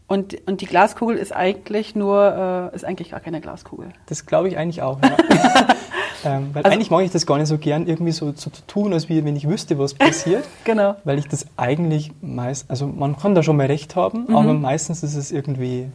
[0.07, 3.89] Und, und die Glaskugel ist eigentlich nur, äh, ist eigentlich gar keine Glaskugel.
[4.07, 4.99] Das glaube ich eigentlich auch.
[5.03, 5.17] Ja.
[6.27, 8.67] ähm, weil Also- eigentlich mag ich das gar nicht so gern, irgendwie so, so zu
[8.67, 10.45] tun, als wie wenn ich wüsste, was passiert.
[10.65, 10.97] Genau.
[11.05, 14.37] weil ich das eigentlich meist, also man kann da schon mal recht haben, Mhm.
[14.37, 15.89] aber meistens ist es irgendwie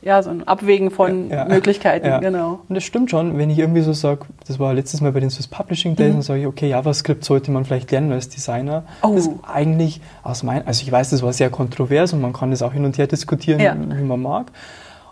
[0.00, 1.44] Ja, so ein Abwägen von Ja.
[1.46, 2.18] Möglichkeiten, Ja.
[2.20, 2.60] genau.
[2.68, 5.28] Und das stimmt schon, wenn ich irgendwie so sage, das war letztes Mal bei den
[5.30, 6.12] Swiss Publishing Days, Mhm.
[6.14, 8.84] dann sage ich, okay, JavaScript sollte man vielleicht lernen als Designer.
[9.02, 9.14] Oh.
[9.14, 12.50] Das ist eigentlich aus mein, also ich weiß, das war sehr kontrovers und man kann
[12.52, 13.74] das auch hin und her diskutieren, Ja.
[13.76, 14.52] wie man mag.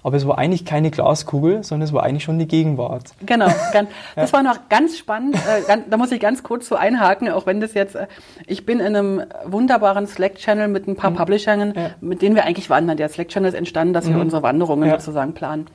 [0.06, 3.10] Aber es war eigentlich keine Glaskugel, sondern es war eigentlich schon die Gegenwart.
[3.26, 5.34] Genau, ganz, das war noch ganz spannend.
[5.34, 8.06] Äh, da muss ich ganz kurz so einhaken, auch wenn das jetzt, äh,
[8.46, 11.74] ich bin in einem wunderbaren Slack-Channel mit ein paar Publishern, Mhm.
[11.74, 11.90] Ja.
[12.00, 12.96] mit denen wir eigentlich wandern.
[12.96, 14.98] Der Slack-Channel ist entstanden, dass wir unsere Wanderungen Ja.
[15.00, 15.66] sozusagen planen.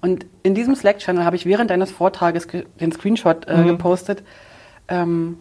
[0.00, 3.66] Und in diesem Slack-Channel habe ich während deines Vortrages ge- den Screenshot äh, Mhm.
[3.66, 4.22] gepostet.
[4.86, 5.36] Ähm,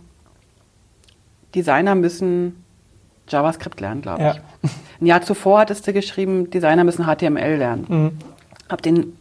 [1.54, 2.64] Designer müssen
[3.28, 4.32] JavaScript lernen, glaube Ja.
[4.64, 4.70] ich.
[5.02, 7.86] Ein Jahr zuvor hattest du geschrieben, Designer müssen HTML lernen.
[7.88, 8.12] Mhm.
[8.70, 9.18] Hab den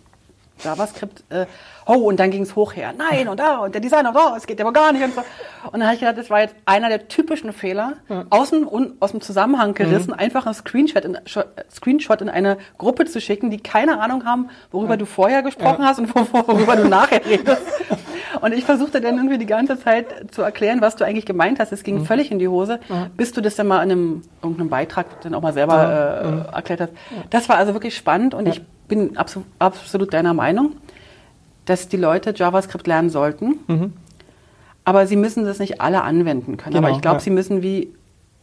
[0.64, 1.46] JavaScript, äh,
[1.86, 2.92] oh, und dann ging es hoch her.
[2.96, 5.04] Nein, und da, und der Designer, oh, es geht aber gar nicht.
[5.04, 5.20] Und, so.
[5.70, 7.92] und dann habe ich gedacht, das war jetzt einer der typischen Fehler,
[8.30, 11.16] aus, dem, aus dem Zusammenhang gerissen, einfach einen Screenshot in,
[11.70, 16.00] Screenshot in eine Gruppe zu schicken, die keine Ahnung haben, worüber du vorher gesprochen hast
[16.00, 17.62] und wor- worüber du nachher redest.
[18.40, 21.70] Und ich versuchte dann irgendwie die ganze Zeit zu erklären, was du eigentlich gemeint hast.
[21.70, 22.80] Es ging völlig in die Hose,
[23.16, 26.80] bis du das dann mal in einem irgendeinem Beitrag dann auch mal selber äh, erklärt
[26.80, 26.92] hast.
[27.30, 30.72] Das war also wirklich spannend und ich bin abso absolut deiner Meinung,
[31.66, 33.92] dass die Leute JavaScript lernen sollten.
[34.84, 36.74] Aber sie müssen das nicht alle anwenden können.
[36.74, 37.20] Genau, Aber ich glaube, ja.
[37.20, 37.88] sie müssen wie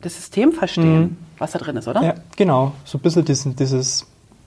[0.01, 2.03] das System verstehen, was da drin ist, oder?
[2.03, 2.73] Ja, genau.
[2.84, 4.05] So ein bisschen diesen, dieses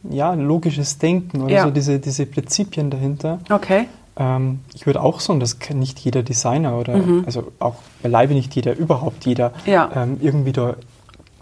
[0.09, 1.65] ja, logisches Denken oder Ja.
[1.65, 3.41] so diese, diese Prinzipien dahinter.
[3.51, 3.89] Okay.
[4.17, 8.77] Ähm, ich würde auch sagen, dass nicht jeder Designer oder also auch beileibe nicht jeder,
[8.77, 9.73] überhaupt jeder Mhm.
[9.73, 9.91] Ja.
[9.97, 10.77] ähm, irgendwie da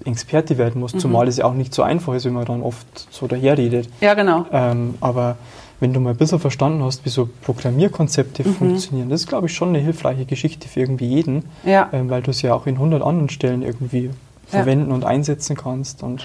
[0.07, 2.87] Experte werden musst, zumal es ja auch nicht so einfach ist, wie man dann oft
[3.11, 3.89] so daherredet.
[4.01, 4.47] Ja, genau.
[4.53, 5.37] Ähm, aber
[5.81, 9.55] wenn du mal ein bisschen verstanden hast, wie so Programmierkonzepte funktionieren, das ist, glaube ich,
[9.55, 11.89] schon eine hilfreiche Geschichte für irgendwie jeden, Ja.
[11.93, 14.11] ähm, weil du es ja auch in 100 anderen Stellen irgendwie
[14.47, 16.03] verwenden und einsetzen kannst.
[16.03, 16.25] Und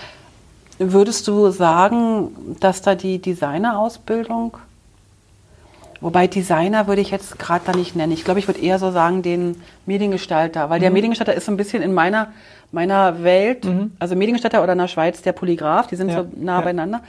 [0.80, 4.58] Würdest du sagen, dass da die Designerausbildung,
[6.00, 8.12] wobei Designer würde ich jetzt gerade da nicht nennen.
[8.14, 10.96] Ich glaube, ich würde eher so sagen den Mediengestalter, weil der Mhm.
[10.96, 12.28] Mediengestalter ist so ein bisschen in meiner,
[12.72, 13.68] meiner Welt,
[14.00, 16.14] also Mediengestalter oder in der Schweiz der Polygraph, die sind Mhm.
[16.14, 16.62] Ja, so nah ja.
[16.62, 17.02] beieinander.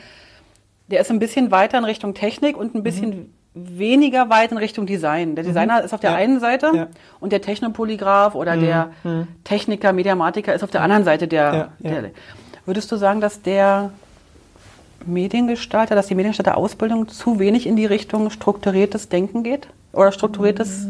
[0.89, 4.87] Der ist ein bisschen weiter in Richtung Technik und ein bisschen weniger weit in Richtung
[4.87, 5.35] Design.
[5.37, 6.17] Der Designer ist auf der Mhm.
[6.17, 6.23] Ja.
[6.23, 6.89] einen Seite
[7.21, 9.29] und der Technopolygraph oder der Mhm.
[9.45, 12.11] Techniker, Mediamatiker ist auf der anderen Seite der, der
[12.65, 13.91] Würdest du sagen, dass der
[15.05, 19.67] Mediengestalter, dass die Mediengestalter-Ausbildung zu wenig in die Richtung strukturiertes Denken geht?
[19.93, 20.87] Oder strukturiertes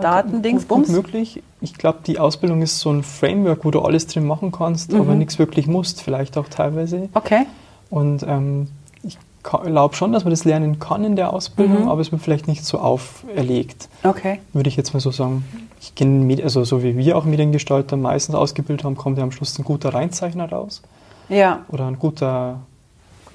[0.00, 0.88] Datendingsbums?
[0.88, 1.42] Gut möglich.
[1.60, 5.00] Ich glaube, die Ausbildung ist so ein Framework, wo du alles drin machen kannst, Mhm.
[5.00, 7.08] aber nichts wirklich musst, vielleicht auch teilweise.
[7.14, 7.46] Okay.
[7.90, 8.68] Und ähm,
[9.02, 11.88] ich glaube schon, dass man das lernen kann in der Ausbildung, Mhm.
[11.88, 14.40] aber es wird vielleicht nicht so auferlegt, Okay.
[14.52, 15.44] würde ich jetzt mal so sagen.
[15.80, 19.58] Ich kenne, also so wie wir auch Mediengestalter meistens ausgebildet haben, kommt ja am Schluss
[19.58, 20.80] ein guter Reinzeichner raus
[21.28, 21.60] Ja.
[21.68, 22.60] oder ein guter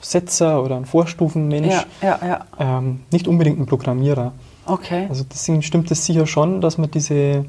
[0.01, 1.67] Setzer oder ein Vorstufenmensch.
[1.73, 2.77] Ja, ja, ja.
[2.77, 4.31] Ähm, nicht unbedingt ein Programmierer.
[4.69, 5.07] Okay.
[5.09, 7.45] Also deswegen stimmt es sicher schon, dass man diese,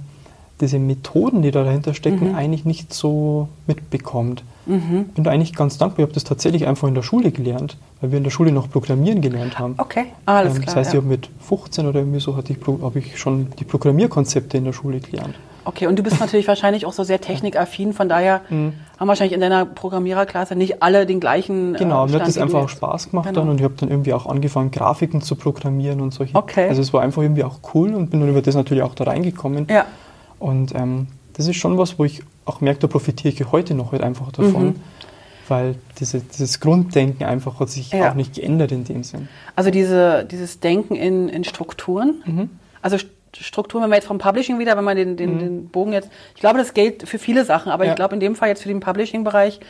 [0.60, 2.34] diese Methoden, die da dahinter stecken, Mhm.
[2.34, 4.44] eigentlich nicht so mitbekommt.
[4.66, 6.00] Ich bin da eigentlich ganz dankbar.
[6.00, 8.70] Ich habe das tatsächlich einfach in der Schule gelernt, weil wir in der Schule noch
[8.70, 9.74] Programmieren gelernt haben.
[9.78, 10.04] Okay.
[10.26, 10.66] Alles Ähm, klar.
[10.66, 11.00] das heißt, ich ja.
[11.00, 14.72] habe mit 15 oder irgendwie so hatte ich, habe ich schon die Programmierkonzepte in der
[14.72, 15.34] Schule gelernt.
[15.70, 18.74] Okay, und du bist natürlich wahrscheinlich auch so sehr technikaffin, von daher haben
[19.08, 21.74] wahrscheinlich in deiner Programmiererklasse nicht alle den gleichen.
[21.74, 23.40] Genau, äh, mir hat das einfach auch Spaß gemacht Genau.
[23.42, 26.34] dann und ich habe dann irgendwie auch angefangen, Grafiken zu programmieren und solche.
[26.34, 26.68] Okay.
[26.68, 29.04] Also es war einfach irgendwie auch cool und bin dann über das natürlich auch da
[29.04, 29.68] reingekommen.
[29.70, 29.84] Ja.
[30.40, 33.92] Und ähm, das ist schon was, wo ich auch merke, da profitiere ich heute noch
[33.92, 34.74] halt einfach davon, Mhm.
[35.46, 38.10] weil diese, dieses Grunddenken einfach hat sich Ja.
[38.10, 39.28] auch nicht geändert in dem Sinn.
[39.54, 42.22] Also diese, dieses Denken in, in Strukturen.
[42.26, 42.50] Mhm.
[42.82, 42.96] Also
[43.38, 46.40] Strukturen, wenn wir jetzt vom Publishing wieder, wenn man den, den, den Bogen jetzt, ich
[46.40, 47.88] glaube, das gilt für viele Sachen, aber Mhm.
[47.88, 47.92] Ja.
[47.92, 49.60] ich glaube in dem Fall jetzt für den Publishing-Bereich,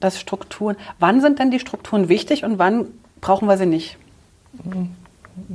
[0.00, 2.86] dass Strukturen, wann sind denn die Strukturen wichtig und wann
[3.20, 3.96] brauchen wir sie nicht?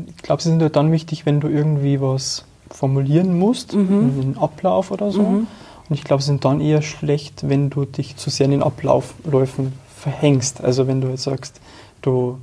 [0.07, 3.89] Ich glaube, sie sind halt dann wichtig, wenn du irgendwie was formulieren musst, Mhm.
[4.21, 5.21] einen Ablauf oder so.
[5.21, 5.47] Und
[5.95, 9.73] ich glaube, sie sind dann eher schlecht, wenn du dich zu sehr in den Ablaufläufen
[9.95, 10.63] verhängst.
[10.63, 11.59] Also wenn du jetzt sagst,
[12.01, 12.39] du,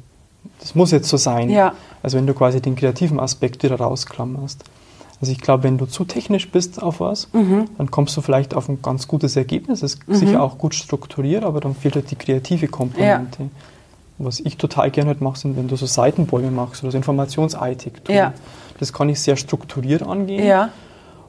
[0.60, 1.50] das muss jetzt so sein.
[1.50, 1.74] Ja.
[2.06, 4.62] Also wenn du quasi den kreativen Aspekt wieder rausklammerst.
[5.20, 7.64] Also ich glaube, wenn du zu technisch bist auf was, Mhm.
[7.78, 9.82] dann kommst du vielleicht auf ein ganz gutes Ergebnis.
[9.82, 13.50] Es ist sicher auch gut strukturiert, aber dann fehlt halt die kreative Komponente.
[14.18, 18.14] Was ich total gerne halt mache, sind, wenn du so Seitenbäume machst oder so Informationsarchitektur.
[18.14, 18.34] Ja.
[18.78, 20.46] Das kann ich sehr strukturiert angehen.
[20.46, 20.68] Ja.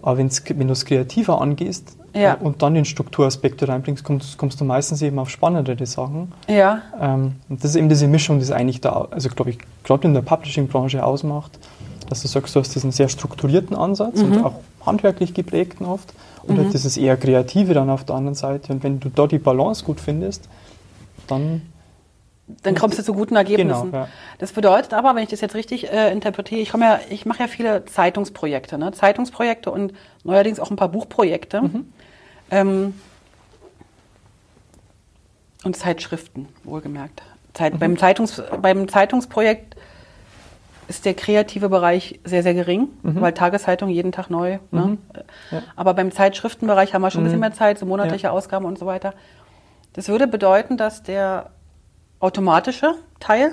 [0.03, 2.33] Aber wenn du es kreativer angehst Ja.
[2.33, 6.31] äh, und dann den Strukturaspekt reinbringst, kommst, kommst du meistens eben auf spannendere Sachen.
[6.47, 6.81] Ja.
[6.99, 10.07] Ähm, und das ist eben diese Mischung, die es eigentlich da, also glaube ich, gerade
[10.07, 11.57] in der Publishing-Branche ausmacht,
[12.09, 14.31] dass du sagst, du hast diesen sehr strukturierten Ansatz Mhm.
[14.31, 14.53] und auch
[14.85, 18.71] handwerklich geprägten oft und halt dieses eher Kreative dann auf der anderen Seite.
[18.71, 20.47] Und wenn du da die Balance gut findest,
[21.27, 21.61] dann
[22.63, 23.91] Dann kommst du zu guten Ergebnissen.
[23.91, 24.07] Genau, ja.
[24.39, 27.39] Das bedeutet aber, wenn ich das jetzt richtig äh, interpretiere, ich komme ja, ich mache
[27.43, 28.93] ja viele Zeitungsprojekte, ne?
[28.93, 29.91] Zeitungsprojekte und
[30.23, 31.63] neuerdings auch ein paar Buchprojekte.
[31.63, 31.91] Mhm.
[32.51, 32.93] Ähm,
[35.63, 37.23] und Zeitschriften, wohlgemerkt.
[37.53, 37.79] Zeit, Mhm.
[37.79, 39.75] beim, Zeitungs, beim Zeitungsprojekt
[40.87, 44.59] ist der kreative Bereich sehr, sehr gering, weil Tageszeitung jeden Tag neu.
[44.71, 44.85] Ne?
[44.85, 44.97] Mhm.
[45.51, 45.59] Ja.
[45.59, 45.63] Mhm.
[45.75, 48.85] Aber beim Zeitschriftenbereich haben wir schon ein bisschen mehr Zeit, so monatliche Ausgaben und so
[48.85, 49.13] weiter.
[49.93, 51.49] Das würde bedeuten, dass der
[52.19, 53.51] automatische Teil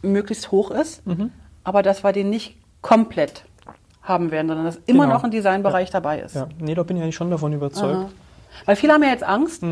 [0.00, 1.32] möglichst hoch ist, Mhm.
[1.64, 3.44] aber dass wir den nicht komplett
[4.08, 5.16] haben werden, sondern dass immer Genau.
[5.16, 6.34] noch ein Designbereich dabei ist.
[6.34, 7.94] ja, nee, da bin ich eigentlich schon davon überzeugt.
[7.96, 8.08] Aha.
[8.64, 9.62] Weil viele haben ja jetzt Angst,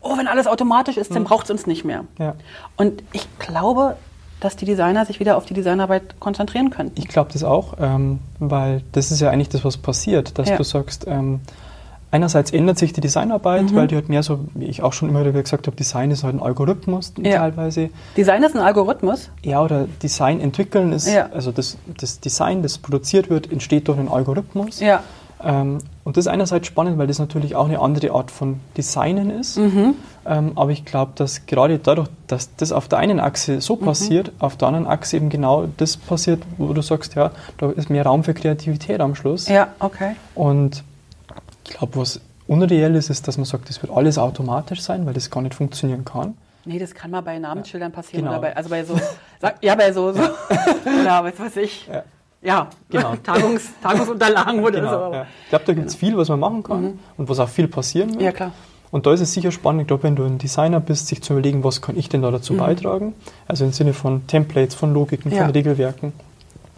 [0.00, 2.02] oh, wenn alles automatisch ist, dann braucht es uns nicht mehr.
[2.02, 2.08] Mhm.
[2.18, 2.34] Ja.
[2.76, 3.96] Und ich glaube,
[4.40, 6.92] dass die Designer sich wieder auf die Designarbeit konzentrieren könnten.
[7.00, 10.56] Ich glaube das auch, ähm, weil das ist ja eigentlich das, was passiert, dass Ja.
[10.56, 11.40] du sagst, ähm,
[12.10, 13.74] einerseits ändert sich die Designarbeit, Mhm.
[13.76, 16.24] weil die halt mehr so, wie ich auch schon immer wieder gesagt habe, Design ist
[16.24, 17.38] halt ein Algorithmus Ja.
[17.38, 17.90] teilweise.
[18.16, 19.30] Design ist ein Algorithmus.
[19.42, 21.28] Ja, oder Design entwickeln ist, Ja.
[21.34, 24.80] also das, das Design, das produziert wird, entsteht durch einen Algorithmus.
[24.80, 25.02] Ja.
[25.44, 29.30] Ähm, und das ist einerseits spannend, weil das natürlich auch eine andere Art von Designen
[29.30, 29.56] ist.
[29.56, 29.94] Mhm.
[30.26, 33.60] Ähm, aber ich glaube, dass gerade dadurch, dass das auf der einen Achse Mhm.
[33.60, 37.70] so passiert, auf der anderen Achse eben genau das passiert, wo du sagst, ja, da
[37.70, 39.46] ist mehr Raum für Kreativität am Schluss.
[39.48, 40.16] Ja, okay.
[40.34, 40.82] Und
[41.68, 45.14] ich glaube, was unreell ist, ist, dass man sagt, das wird alles automatisch sein, weil
[45.14, 46.34] das gar nicht funktionieren kann.
[46.64, 48.38] Nee, das kann mal bei Namensschildern passieren Genau.
[48.38, 48.98] oder bei, also bei so,
[49.40, 51.86] sag, ja, bei so, so oder was weiß ich.
[51.86, 52.02] Ja.
[52.42, 53.16] ja, genau.
[53.22, 55.14] Tagungs, Tagungsunterlagen oder genau, so.
[55.14, 55.26] Ja.
[55.44, 56.98] Ich glaube, da gibt es viel, was man machen kann mhm.
[57.16, 58.22] und was auch viel passieren wird.
[58.22, 58.52] Ja, klar.
[58.90, 61.34] Und da ist es sicher spannend, ich glaube, wenn du ein Designer bist, sich zu
[61.34, 62.58] überlegen, was kann ich denn da dazu mhm.
[62.58, 63.14] beitragen?
[63.46, 65.44] Also im Sinne von Templates, von Logiken, ja.
[65.44, 66.12] von Regelwerken.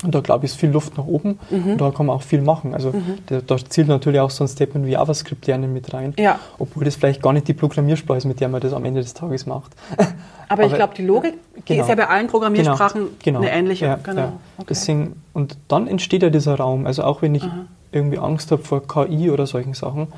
[0.03, 1.73] Und da glaube ich, ist viel Luft nach oben mhm.
[1.73, 2.75] und da kann man auch viel machen.
[2.75, 3.19] Also mhm.
[3.27, 6.15] da, da, zielt natürlich auch so ein Statement wie JavaScript lernen mit rein.
[6.19, 6.39] Ja.
[6.59, 9.13] Obwohl das vielleicht gar nicht die Programmiersprache ist, mit der man das am Ende des
[9.13, 9.73] Tages macht.
[9.91, 10.09] Aber,
[10.49, 11.83] Aber ich glaube, die Logik, die genau.
[11.83, 13.11] ist ja bei allen Programmiersprachen genau.
[13.23, 13.41] genau.
[13.41, 13.87] eine ähnliche.
[13.87, 14.21] Ja, genau.
[14.21, 14.33] Ja.
[14.57, 14.67] Okay.
[14.71, 16.87] Deswegen, und dann entsteht ja dieser Raum.
[16.87, 17.67] Also auch wenn ich Aha.
[17.93, 20.09] irgendwie Angst habe vor KI oder solchen Sachen,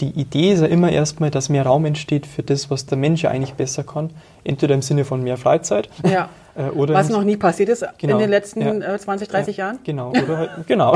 [0.00, 3.22] die Idee ist ja immer erstmal, dass mehr Raum entsteht für das, was der Mensch
[3.22, 4.10] ja eigentlich besser kann.
[4.44, 5.88] Entweder im Sinne von mehr Freizeit.
[6.08, 6.28] Ja.
[6.54, 9.64] Äh, oder was noch nie passiert ist genau, in den letzten ja, 20, 30 ja,
[9.64, 9.78] Jahren.
[9.84, 10.10] Genau.
[10.10, 10.92] Oder halt, genau.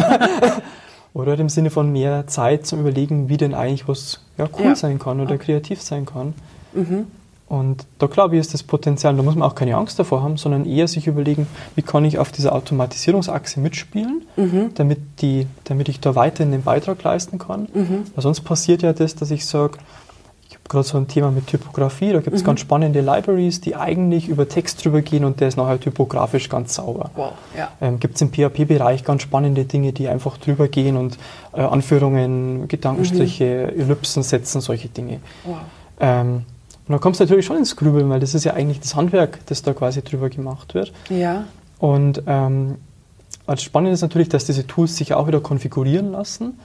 [1.14, 4.76] oder halt im Sinne von mehr Zeit zum Überlegen, wie denn eigentlich was ja, cool
[4.76, 6.34] sein kann oder kreativ sein kann.
[6.74, 7.06] Mhm.
[7.48, 10.36] Und da glaube ich, ist das Potenzial, da muss man auch keine Angst davor haben,
[10.36, 14.70] sondern eher sich überlegen, wie kann ich auf dieser Automatisierungsachse mitspielen, mhm.
[14.74, 17.68] damit, die, damit ich da weiterhin den Beitrag leisten kann.
[17.72, 18.02] Mhm.
[18.14, 19.78] Weil sonst passiert ja das, dass ich sage,
[20.48, 22.46] ich habe gerade so ein Thema mit Typografie, da gibt es mhm.
[22.46, 26.74] ganz spannende Libraries, die eigentlich über Text drüber gehen und der ist nachher typografisch ganz
[26.74, 27.10] sauber.
[27.14, 27.70] Wow, ja.
[27.80, 31.16] ähm, gibt es im PHP-Bereich ganz spannende Dinge, die einfach drüber gehen und
[31.52, 33.80] äh, Anführungen, Gedankenstriche, mhm.
[33.82, 35.20] Ellipsen setzen, solche Dinge.
[35.44, 35.58] Wow.
[36.00, 36.42] Ähm,
[36.88, 39.40] und da kommst du natürlich schon ins Grübeln, weil das ist ja eigentlich das Handwerk,
[39.46, 40.92] das da quasi drüber gemacht wird.
[41.08, 41.44] Ja.
[41.78, 42.76] Und ähm,
[43.46, 46.58] das Spannende ist natürlich, dass diese Tools sich auch wieder konfigurieren lassen.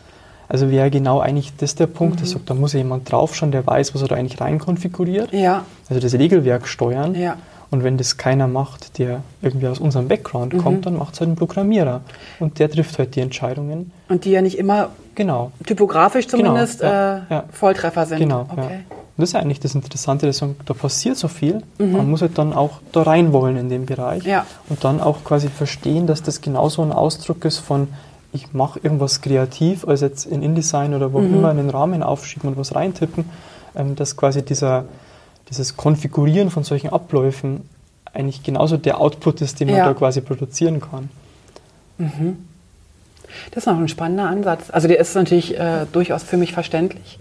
[0.48, 2.26] Also wäre genau eigentlich das der Punkt, mhm.
[2.26, 5.32] sagt, da muss ja jemand draufschauen, der weiß, was er da eigentlich rein konfiguriert.
[5.32, 5.66] Ja.
[5.90, 7.16] Also das Regelwerk steuern.
[7.16, 7.38] Ja.
[7.72, 10.58] Und wenn das keiner macht, der irgendwie aus unserem Background mhm.
[10.58, 12.02] kommt, dann macht es halt ein Programmierer.
[12.40, 13.92] Und der trifft halt die Entscheidungen.
[14.10, 15.52] Und die ja nicht immer genau.
[15.66, 17.44] typografisch genau, zumindest genau, ja, äh, ja.
[17.52, 18.20] Volltreffer sind.
[18.20, 18.46] Genau.
[18.52, 18.82] Okay.
[18.90, 18.96] Ja.
[19.18, 21.62] Und das ist eigentlich das Interessante, dass da passiert so viel.
[21.78, 21.92] Mhm.
[21.92, 24.46] Man muss halt dann auch da rein wollen in den Bereich ja.
[24.70, 27.90] und dann auch quasi verstehen, dass das genauso ein Ausdruck ist von
[28.34, 31.34] ich mache irgendwas kreativ, als jetzt in InDesign oder wo mhm.
[31.34, 33.26] immer einen Rahmen aufschieben und was reintippen,
[33.76, 34.86] ähm, dass quasi dieser,
[35.50, 37.70] dieses Konfigurieren von solchen Abläufen
[38.14, 41.10] eigentlich genauso der Output ist, den man da quasi produzieren kann.
[41.98, 42.38] Mhm.
[43.52, 44.70] Das ist noch ein spannender Ansatz.
[44.70, 47.20] Also der ist natürlich äh, durchaus für mich verständlich.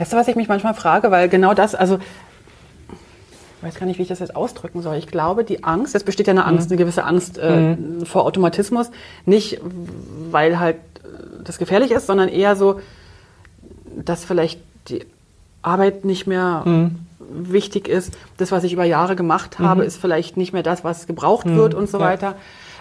[0.00, 1.10] Weißt du, was ich mich manchmal frage?
[1.10, 4.96] Weil genau das, also ich weiß gar nicht, wie ich das jetzt ausdrücken soll.
[4.96, 6.72] Ich glaube, die Angst, es besteht ja eine Angst, mhm.
[6.72, 8.06] eine gewisse Angst äh, mhm.
[8.06, 8.90] vor Automatismus,
[9.26, 9.60] nicht
[10.30, 12.80] weil halt äh, das gefährlich ist, sondern eher so,
[13.94, 14.58] dass vielleicht
[14.88, 15.04] die
[15.60, 17.00] Arbeit nicht mehr mhm.
[17.18, 18.16] wichtig ist.
[18.38, 19.86] Das, was ich über Jahre gemacht habe, mhm.
[19.86, 21.56] ist vielleicht nicht mehr das, was gebraucht mhm.
[21.56, 22.06] wird und so ja.
[22.06, 22.36] weiter.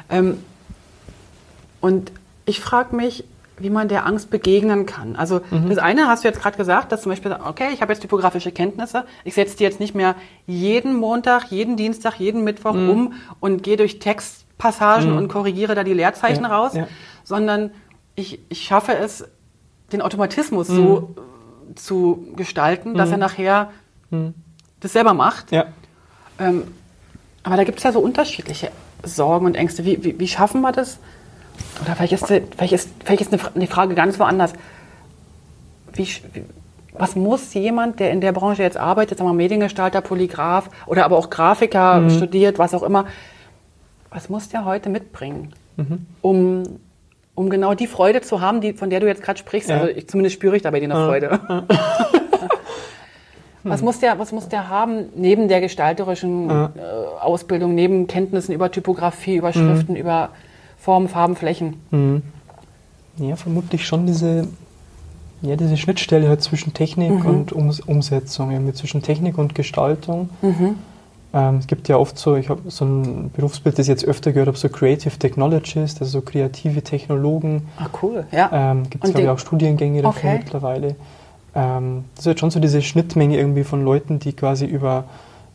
[0.09, 0.37] Ähm,
[1.81, 2.13] und
[2.45, 3.25] ich frage mich,
[3.59, 5.15] wie man der Angst begegnen kann.
[5.15, 5.69] Also mhm.
[5.69, 8.51] das eine hast du jetzt gerade gesagt, dass zum Beispiel, okay, ich habe jetzt typografische
[8.51, 10.15] Kenntnisse, ich setze die jetzt nicht mehr
[10.47, 12.89] jeden Montag, jeden Dienstag, jeden Mittwoch mhm.
[12.89, 15.17] um und gehe durch Textpassagen mhm.
[15.17, 16.87] und korrigiere da die Leerzeichen ja, raus, ja.
[17.23, 17.71] sondern
[18.15, 19.27] ich, ich schaffe es,
[19.91, 21.15] den Automatismus so
[21.67, 21.75] mhm.
[21.75, 23.21] zu gestalten, dass er mhm.
[23.21, 23.71] nachher
[24.11, 24.33] mhm.
[24.79, 25.51] das selber macht.
[25.51, 25.65] Ja.
[26.39, 26.63] Ähm,
[27.43, 28.71] aber da gibt es ja so unterschiedliche
[29.03, 29.85] Sorgen und Ängste.
[29.85, 30.99] Wie, wie, wie schaffen wir das?
[31.81, 34.53] Oder vielleicht ist, vielleicht ist, vielleicht ist eine Frage ganz woanders.
[35.93, 36.07] Wie,
[36.93, 41.17] was muss jemand, der in der Branche jetzt arbeitet, sagen wir Mediengestalter, Polygraph oder aber
[41.17, 42.09] auch Grafiker mhm.
[42.09, 43.05] studiert, was auch immer,
[44.09, 46.05] was muss der heute mitbringen, mhm.
[46.21, 46.63] um,
[47.35, 49.69] um genau die Freude zu haben, die, von der du jetzt gerade sprichst?
[49.69, 49.77] Ja.
[49.77, 51.39] Also ich, zumindest spüre ich dabei dir eine Freude.
[53.63, 56.69] was, muss der, was muss der haben, neben der gestalterischen äh,
[57.21, 59.99] Ausbildung, neben Kenntnissen über Typografie, über Schriften, mhm.
[59.99, 60.29] über
[60.79, 61.75] Formen, Farben, Flächen.
[61.91, 62.23] Mhm.
[63.17, 64.47] Ja, vermutlich schon diese,
[65.41, 67.25] ja, diese Schnittstelle halt zwischen Technik mhm.
[67.25, 70.29] und um Umsetzung, ja, zwischen Technik und Gestaltung.
[70.41, 70.75] Mhm.
[71.31, 74.31] Ähm, es gibt ja oft so, ich habe so ein Berufsbild, das ich jetzt öfter
[74.31, 77.67] gehört habe, so Creative Technologists, also so kreative Technologen.
[77.77, 78.49] Ah, cool, ja.
[78.51, 80.39] Ähm, gibt es, glaube ich, auch Studiengänge dafür okay.
[80.39, 80.95] mittlerweile.
[81.53, 85.03] Ähm, das ist halt schon so diese Schnittmenge irgendwie von Leuten, die quasi über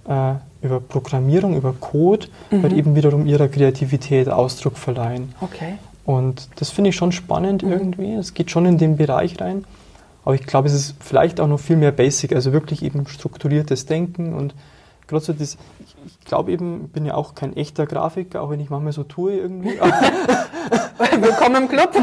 [0.07, 0.35] äh,
[0.65, 2.63] über Programmierung, über Code, mhm.
[2.63, 5.35] halt eben wiederum ihrer Kreativität Ausdruck verleihen.
[5.41, 5.75] Okay.
[6.05, 7.73] Und das finde ich schon spannend mhm.
[7.73, 8.15] irgendwie.
[8.15, 9.65] Es geht schon in den Bereich rein.
[10.25, 13.87] Aber ich glaube, es ist vielleicht auch noch viel mehr Basic, also wirklich eben strukturiertes
[13.87, 14.55] Denken und
[15.07, 15.59] gerade so das,
[16.25, 19.37] glaube eben, ich bin ja auch kein echter Grafiker, auch wenn ich manchmal so tue
[19.37, 19.79] irgendwie.
[21.21, 21.91] Willkommen im Club.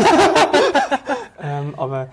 [1.43, 2.09] Ähm, aber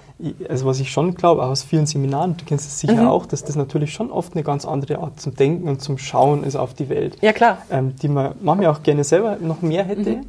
[0.48, 3.08] also was ich schon glaube, auch aus vielen Seminaren, du kennst es sicher mhm.
[3.08, 6.44] auch, dass das natürlich schon oft eine ganz andere Art zum Denken und zum Schauen
[6.44, 7.18] ist auf die Welt.
[7.20, 7.58] Ja, klar.
[7.70, 10.16] Ähm, die man manchmal auch gerne selber noch mehr hätte.
[10.16, 10.26] Mhm.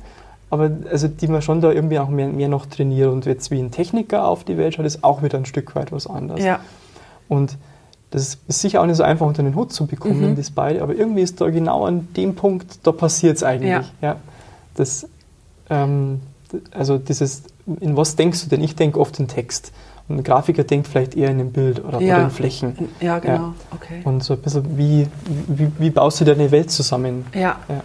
[0.49, 3.59] Aber also die man schon da irgendwie auch mehr, mehr noch trainiert und jetzt wie
[3.59, 6.43] ein Techniker auf die Welt schaut, ist auch wieder ein Stück weit was anderes.
[6.43, 6.59] Ja.
[7.29, 7.57] Und
[8.11, 10.35] das ist sicher auch nicht so einfach unter den Hut zu bekommen, mhm.
[10.35, 13.69] das beide, aber irgendwie ist da genau an dem Punkt, da passiert es eigentlich.
[13.69, 13.83] Ja.
[14.01, 14.15] ja.
[14.75, 15.07] das,
[15.69, 16.21] ähm,
[16.71, 17.43] also dieses,
[17.79, 18.63] in was denkst du denn?
[18.63, 19.71] Ich denke oft in Text.
[20.07, 22.15] Und ein Grafiker denkt vielleicht eher in ein Bild oder, Ja.
[22.15, 22.89] oder in Flächen.
[22.99, 23.53] Ja, genau.
[23.69, 24.01] Okay.
[24.03, 25.07] Und so ein bisschen, wie,
[25.47, 27.27] wie, wie baust du deine Welt zusammen?
[27.35, 27.59] Ja.
[27.69, 27.83] Ja.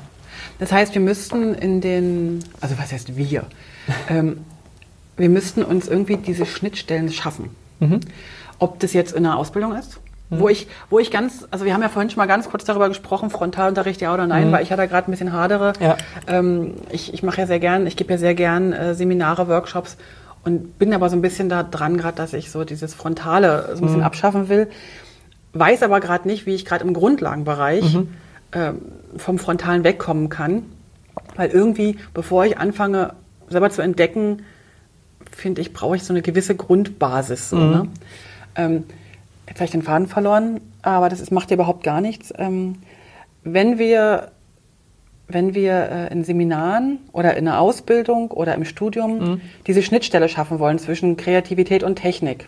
[0.59, 3.45] Das heißt, wir müssten in den, also was heißt wir?
[4.09, 4.39] ähm,
[5.19, 7.51] wir müssten uns irgendwie diese Schnittstellen schaffen.
[7.81, 8.01] Mhm.
[8.59, 11.83] Ob das jetzt in der Ausbildung ist, wo ich, wo ich ganz, also wir haben
[11.83, 14.77] ja vorhin schon mal ganz kurz darüber gesprochen, Frontalunterricht ja oder nein, weil ich ja
[14.77, 15.75] da gerade ein bisschen hadere.
[15.81, 15.97] Ja.
[16.27, 19.97] Ähm, ich ich mache ja sehr gern, ich gebe ja sehr gern äh, Seminare, Workshops
[20.45, 23.83] und bin aber so ein bisschen da dran gerade, dass ich so dieses Frontale so
[23.83, 24.69] ein bisschen abschaffen will.
[25.53, 27.99] Weiß aber gerade nicht, wie ich gerade im Grundlagenbereich
[28.53, 28.83] ähm,
[29.17, 30.65] vom Frontalen wegkommen kann.
[31.37, 33.15] Weil irgendwie, bevor ich anfange,
[33.49, 34.43] selber zu entdecken,
[35.31, 37.51] finde ich, brauche ich so eine gewisse Grundbasis.
[37.51, 37.89] So, ne?
[38.57, 38.85] ähm,
[39.49, 42.33] jetzt habe ich den Faden verloren, aber das ist, macht ja überhaupt gar nichts.
[42.39, 42.77] Ähm,
[43.43, 44.31] wenn wir,
[45.29, 50.59] wenn wir äh, in Seminaren oder in der Ausbildung oder im Studium diese Schnittstelle schaffen
[50.59, 52.47] wollen zwischen Kreativität und Technik,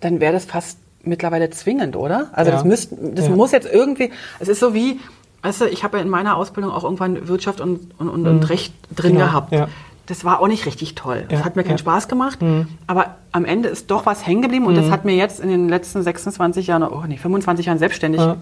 [0.00, 2.28] dann wäre das fast mittlerweile zwingend, oder?
[2.32, 2.56] Also Ja.
[2.56, 3.34] das, müsst, das Ja.
[3.34, 5.00] muss jetzt irgendwie, es ist so wie,
[5.42, 8.48] weißt du, ich habe ja in meiner Ausbildung auch irgendwann Wirtschaft und, und, und, und
[8.50, 9.52] Recht drin Genau, gehabt.
[9.52, 9.68] ja.
[10.06, 11.24] Das war auch nicht richtig toll.
[11.28, 11.78] Das Ja, hat mir keinen ja.
[11.78, 12.38] Spaß gemacht.
[12.86, 15.68] Aber am Ende ist doch was hängen geblieben und das hat mir jetzt in den
[15.68, 18.36] letzten 26 Jahren, oh nee, 25 Jahren selbstständig, Ja.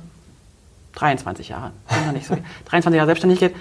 [0.94, 1.70] 23 Jahre,
[2.07, 3.55] noch nicht so, 23 Jahre Selbstständigkeit,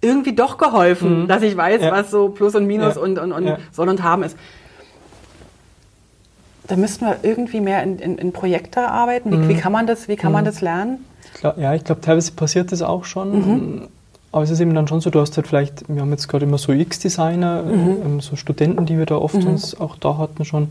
[0.00, 3.88] irgendwie doch geholfen, dass ich weiß, was so Plus und Minus und, und, und soll
[3.88, 4.36] und haben ist.
[6.68, 9.32] Da müssten wir irgendwie mehr in, in, in Projekte arbeiten.
[9.32, 11.04] Wie, wie kann man das, wie kann man das lernen?
[11.34, 13.88] Ich glaub, ja, ich glaube, teilweise passiert das auch schon.
[14.30, 14.34] Mhm.
[14.34, 16.44] Aber es ist eben dann schon so, du hast halt vielleicht, wir haben jetzt gerade
[16.44, 17.96] immer so UX-Designer, Mhm.
[18.04, 20.70] ähm, so Studenten, die wir da oft uns auch da hatten schon.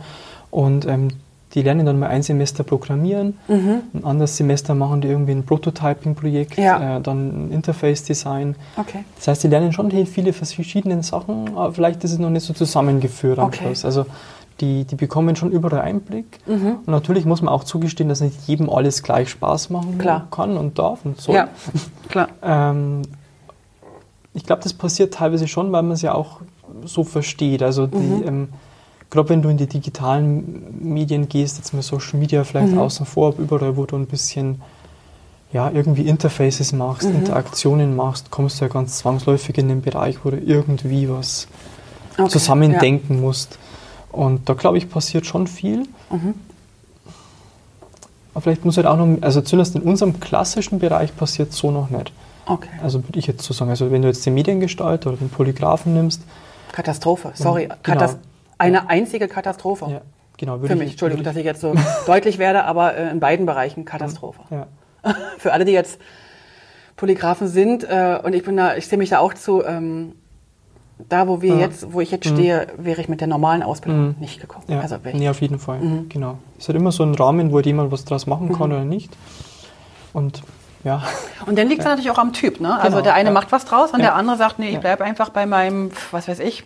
[0.51, 1.09] Und ähm,
[1.53, 6.57] die lernen dann mal ein Semester programmieren, ein anderes Semester machen die irgendwie ein Prototyping-Projekt,
[6.57, 6.63] Mhm.
[6.63, 6.97] Ja.
[6.97, 8.55] äh, dann ein Interface-Design.
[8.75, 9.03] Okay.
[9.15, 12.53] Das heißt, die lernen schon viele verschiedene Sachen, aber vielleicht ist es noch nicht so
[12.53, 13.63] zusammengeführt am Okay.
[13.63, 13.85] Schluss.
[13.85, 14.05] Also
[14.59, 16.39] die, die bekommen schon überall Einblick.
[16.47, 20.27] Und natürlich muss man auch zugestehen, dass nicht jedem alles gleich Spaß machen Klar.
[20.31, 21.35] kann und darf und soll.
[21.35, 21.47] Ja,
[22.09, 22.27] klar.
[22.43, 23.03] Ähm,
[24.37, 26.41] ich glaube, das passiert teilweise schon, weil man es ja auch
[26.85, 27.63] so versteht.
[27.63, 28.27] Also die, Mhm.
[28.27, 28.49] ähm,
[29.09, 32.77] gerade wenn du in die digitalen Medien gehst, jetzt mal Social Media vielleicht Mhm.
[32.77, 34.61] außen vor, aber überall, wo du ein bisschen
[35.53, 37.15] ja, irgendwie Interfaces machst, Mhm.
[37.19, 41.47] Interaktionen machst, kommst du ja ganz zwangsläufig in den Bereich, wo du irgendwie was
[42.17, 43.57] Okay, zusammendenken musst.
[44.11, 45.83] Und da glaube ich, passiert schon viel.
[46.11, 46.33] Mhm.
[48.33, 51.89] Aber vielleicht muss halt auch noch, also zumindest in unserem klassischen Bereich passiert so noch
[51.89, 52.11] nicht.
[52.47, 52.69] Okay.
[52.81, 55.93] Also würde ich jetzt so sagen, also wenn du jetzt den Mediengestalter oder den Polygraphen
[55.93, 56.21] nimmst,
[56.71, 57.63] Katastrophe, sorry.
[57.65, 57.75] Genau.
[57.83, 58.17] Katas
[58.57, 59.85] eine einzige Katastrophe.
[59.89, 60.01] ja,
[60.37, 61.73] genau, würde Für ich, mich, Entschuldigung, würde dass ich jetzt so
[62.07, 64.39] deutlich werde, aber äh, in beiden Bereichen Katastrophe.
[64.45, 64.67] ich, ja,
[65.37, 65.99] Für alle, die jetzt
[66.95, 70.13] Polygraphen sind, äh, und ich bin da, ich sehe mich da auch zu, ähm,
[71.09, 71.59] da wo wir Ja.
[71.59, 74.15] jetzt, wo ich jetzt stehe, wäre ich mit der normalen Ausbildung Mhm.
[74.19, 74.65] nicht gekommen.
[74.67, 76.09] ja, Also ich, nee, auf jeden Fall, Mhm.
[76.09, 76.39] genau.
[76.57, 79.15] Es hat immer so einen Rahmen, wo jemand was draus machen kann oder nicht.
[80.13, 80.41] Und
[80.87, 81.03] ja,
[81.45, 82.73] Und dann liegt es natürlich auch am Typ, ne?
[82.75, 83.33] Also Genau, der eine ja.
[83.33, 84.07] macht was draus und Ja.
[84.07, 84.79] der andere sagt, nee, ich Ja.
[84.79, 86.63] bleibe einfach bei meinem, was weiß ich,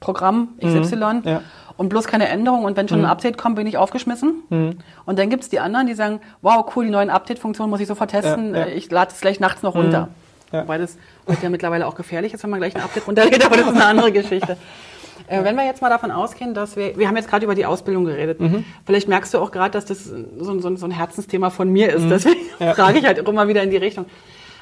[0.00, 1.22] Programm XY Mhm.
[1.24, 1.40] Ja.
[1.76, 2.64] und bloß keine Änderung.
[2.64, 3.06] Und wenn schon Mhm.
[3.06, 4.42] ein Update kommt, bin ich aufgeschmissen.
[5.06, 7.88] Und dann gibt es die anderen, die sagen, wow, cool, die neuen Update-Funktionen muss ich
[7.88, 8.54] sofort testen.
[8.54, 8.66] Ja, ja.
[8.66, 10.08] Ich lade es gleich nachts noch runter.
[10.52, 10.62] Ja.
[10.62, 10.96] Wobei das
[11.42, 13.84] ja mittlerweile auch gefährlich ist, wenn man gleich ein Update runterlädt, aber das ist eine
[13.86, 14.56] andere Geschichte.
[15.28, 17.66] Äh, wenn wir jetzt mal davon ausgehen, dass wir, wir haben jetzt gerade über die
[17.66, 18.40] Ausbildung geredet.
[18.40, 18.64] Mhm.
[18.86, 22.08] Vielleicht merkst du auch gerade, dass das so, so, so ein Herzensthema von mir ist.
[22.10, 22.66] Deswegen Mhm.
[22.66, 22.74] Ja.
[22.74, 24.06] frage ich halt auch immer wieder in die Richtung.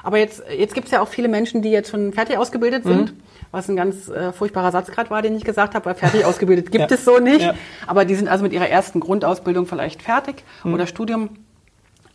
[0.02, 2.88] Aber jetzt, jetzt gibt es ja auch viele Menschen, die jetzt schon fertig ausgebildet Mhm.
[2.90, 3.14] sind,
[3.50, 6.70] was ein ganz äh, furchtbarer Satz gerade war, den ich gesagt habe, weil fertig ausgebildet
[6.70, 6.94] gibt Ja.
[6.96, 7.40] es so nicht.
[7.40, 7.55] Ja.
[7.87, 10.74] Aber die sind also mit ihrer ersten Grundausbildung vielleicht fertig Mhm.
[10.74, 11.31] oder Studium.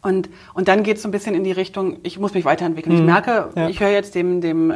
[0.04, 2.96] Und, und dann geht es so ein bisschen in die Richtung, ich muss mich weiterentwickeln.
[2.96, 3.62] Ich merke, Mhm.
[3.62, 3.70] Ja.
[3.70, 4.76] ich höre jetzt dem, dem äh,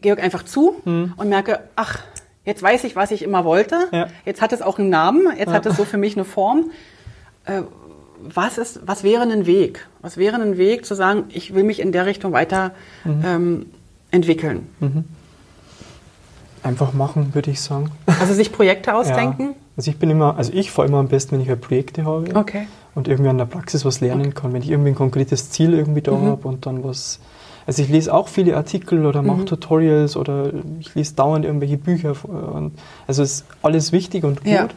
[0.00, 1.12] Georg einfach zu Mhm.
[1.16, 1.98] und merke, ach,
[2.44, 3.76] jetzt weiß ich, was ich immer wollte.
[3.92, 4.06] Ja.
[4.24, 6.70] Jetzt hat es auch einen Namen, jetzt hat es so für mich eine Form.
[7.44, 7.62] Äh,
[8.20, 9.86] was, ist, was wäre ein Weg?
[10.02, 12.72] Was wäre ein Weg zu sagen, ich will mich in der Richtung weiter
[13.04, 13.22] Mhm.
[13.24, 13.66] ähm,
[14.10, 14.66] entwickeln?
[16.62, 17.90] einfach machen, würde ich sagen.
[18.20, 19.42] Also sich Projekte ausdenken?
[19.50, 19.54] Ja.
[19.76, 22.34] Also ich bin immer, also ich fahre immer am besten, wenn ich halt Projekte habe
[22.34, 22.66] Okay.
[22.96, 26.02] und irgendwie an der Praxis was lernen kann, wenn ich irgendwie ein konkretes Ziel irgendwie
[26.02, 26.26] da Mhm.
[26.26, 27.20] habe und dann was.
[27.68, 29.46] Also ich lese auch viele Artikel oder mache Mhm.
[29.46, 30.50] Tutorials oder
[30.80, 32.14] ich lese dauernd irgendwelche Bücher.
[32.26, 32.72] Und
[33.06, 34.50] also ist alles wichtig und gut.
[34.52, 34.68] Ja.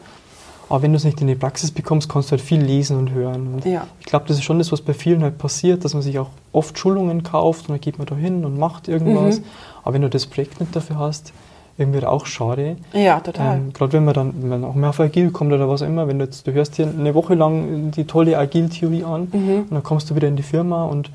[0.68, 3.10] Aber wenn du es nicht in die Praxis bekommst, kannst du halt viel lesen und
[3.10, 3.54] hören.
[3.54, 3.86] Und Ja.
[4.00, 6.28] Ich glaube, das ist schon das, was bei vielen halt passiert, dass man sich auch
[6.52, 9.40] oft Schulungen kauft und dann geht man da hin und macht irgendwas.
[9.40, 9.44] Mhm.
[9.84, 11.32] Aber wenn du das Projekt nicht dafür hast,
[11.78, 12.76] irgendwie auch schade.
[12.92, 13.56] Ja, total.
[13.56, 15.86] Ähm, Gerade wenn man dann, wenn man auch mehr auf Agil kommt oder was auch
[15.86, 19.50] immer, wenn du jetzt, du hörst dir eine Woche lang die tolle Agil-Theorie an Mhm.
[19.62, 21.10] und dann kommst du wieder in die Firma und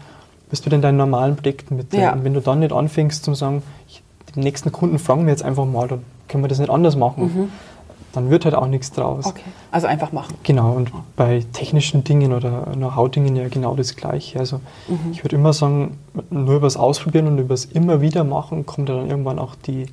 [0.49, 2.01] bist du in deinen normalen Projekten mit drin.
[2.01, 2.13] Ja.
[2.13, 4.01] Und wenn du dann nicht anfängst zu sagen, ich,
[4.35, 7.49] den nächsten Kunden fragen wir jetzt einfach mal, dann können wir das nicht anders machen.
[8.13, 9.25] Dann wird halt auch nichts draus.
[9.27, 9.43] Okay.
[9.69, 10.33] Also einfach machen.
[10.43, 14.39] Genau, und bei technischen Dingen oder Know-how-Dingen ja genau das Gleiche.
[14.39, 15.11] Also Mhm.
[15.11, 15.97] ich würde immer sagen,
[16.29, 19.85] nur übers Ausprobieren und übers immer wieder machen kommt ja dann irgendwann auch die,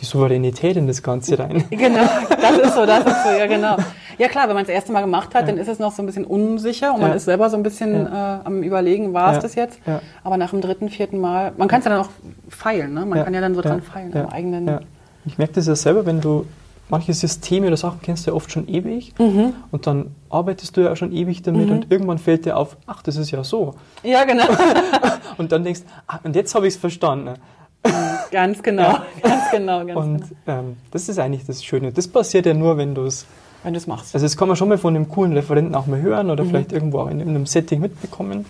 [0.00, 1.64] die Souveränität in das Ganze rein.
[1.70, 3.76] Genau, das ist so, das ist so, ja genau.
[4.18, 6.02] Ja klar, wenn man es das erste Mal gemacht hat, dann ist es noch so
[6.02, 7.16] ein bisschen unsicher und man Ja.
[7.16, 8.10] ist selber so ein bisschen äh,
[8.44, 9.42] am überlegen, war es Ja.
[9.42, 9.78] das jetzt?
[9.86, 10.00] Ja.
[10.24, 12.10] Aber nach dem dritten, vierten Mal, man kann es ja dann auch
[12.48, 13.06] feilen, ne?
[13.06, 14.66] Man kann ja dann so dran feilen, am eigenen.
[14.66, 14.80] Ja.
[15.24, 16.46] Ich merke das ja selber, wenn du
[16.90, 19.52] manche Systeme oder Sachen kennst du ja oft schon ewig Mhm.
[19.70, 23.02] und dann arbeitest du ja auch schon ewig damit und irgendwann fällt dir auf, ach,
[23.02, 23.74] das ist ja so.
[24.02, 24.44] Ja, genau.
[25.36, 27.34] Und dann denkst ah, und jetzt habe ich es verstanden.
[28.32, 30.58] ganz genau, ganz genau, ganz Und genau.
[30.60, 31.92] ähm, das ist eigentlich das Schöne.
[31.92, 33.24] Das passiert ja nur, wenn du es
[33.68, 34.14] Wenn du es machst.
[34.14, 36.32] Also das kann man schon mal von einem coolen Referenten auch mal hören Mhm.
[36.32, 38.46] oder vielleicht irgendwo auch in, in einem Setting mitbekommen.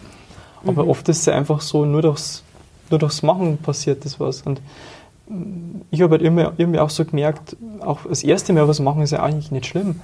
[0.64, 2.44] Aber oft ist es ja einfach so, nur durchs,
[2.88, 4.42] nur durchs Machen passiert das was.
[4.42, 4.60] Und
[5.28, 9.02] mm, ich habe halt immer, irgendwie auch so gemerkt, auch das erste Mal was machen
[9.02, 9.96] ist ja eigentlich nicht schlimm,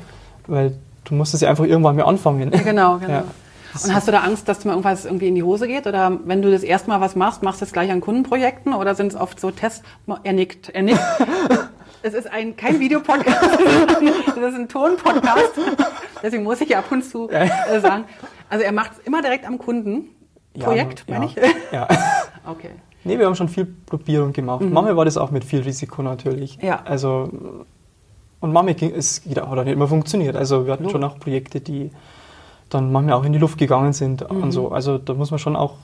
[0.49, 2.51] weil du musst es ja einfach irgendwann mal anfangen.
[2.53, 3.13] Ja, genau, genau.
[3.13, 3.25] Ja.
[3.85, 5.87] Und hast du da Angst, dass mal irgendwas irgendwie in die Hose geht?
[5.87, 8.75] Oder wenn du das erste Mal was machst, machst du es gleich an Kundenprojekten?
[8.75, 9.83] Oder sind es oft so Tests?
[10.25, 11.01] Er nickt, er nickt.
[12.07, 13.43] Es ist ein, kein Videopodcast,
[14.37, 15.53] das ist ein Tonpodcast.
[16.23, 17.49] Deswegen muss ich ja ab und zu äh,
[17.81, 18.05] sagen.
[18.51, 20.11] Also er macht es immer direkt am Kunden.
[20.55, 21.37] Ja, Projekt, ja, meine ich?
[21.73, 21.89] Ja.
[22.47, 22.69] Okay.
[23.05, 24.61] Nee, wir haben schon viel Probierung gemacht.
[24.61, 26.59] Manchmal war das auch mit viel Risiko natürlich.
[26.59, 26.67] Mhm.
[26.67, 26.83] Ja.
[26.85, 27.31] Also,
[28.41, 30.37] und manchmal ging es hat auch nicht immer funktioniert.
[30.37, 31.91] Also wir hatten schon auch Projekte, die
[32.69, 34.43] dann manchmal auch in die Luft gegangen sind Mhm.
[34.43, 34.69] und so.
[34.73, 35.77] Also da muss man schon auch.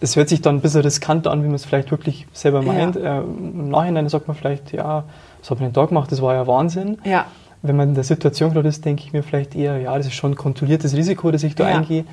[0.00, 2.72] Es hört sich dann ein bisschen riskanter an, wie man es vielleicht wirklich selber Ja.
[2.72, 2.96] meint.
[2.96, 5.04] Äh, Im Nachhinein sagt man vielleicht, ja,
[5.40, 6.98] das habe ich nicht da gemacht, das war ja Wahnsinn.
[7.04, 7.26] Ja.
[7.62, 10.14] Wenn man in der Situation gerade ist, denke ich mir vielleicht eher, ja, das ist
[10.14, 11.76] schon ein kontrolliertes Risiko, das ich da Ja.
[11.78, 12.04] eingehe.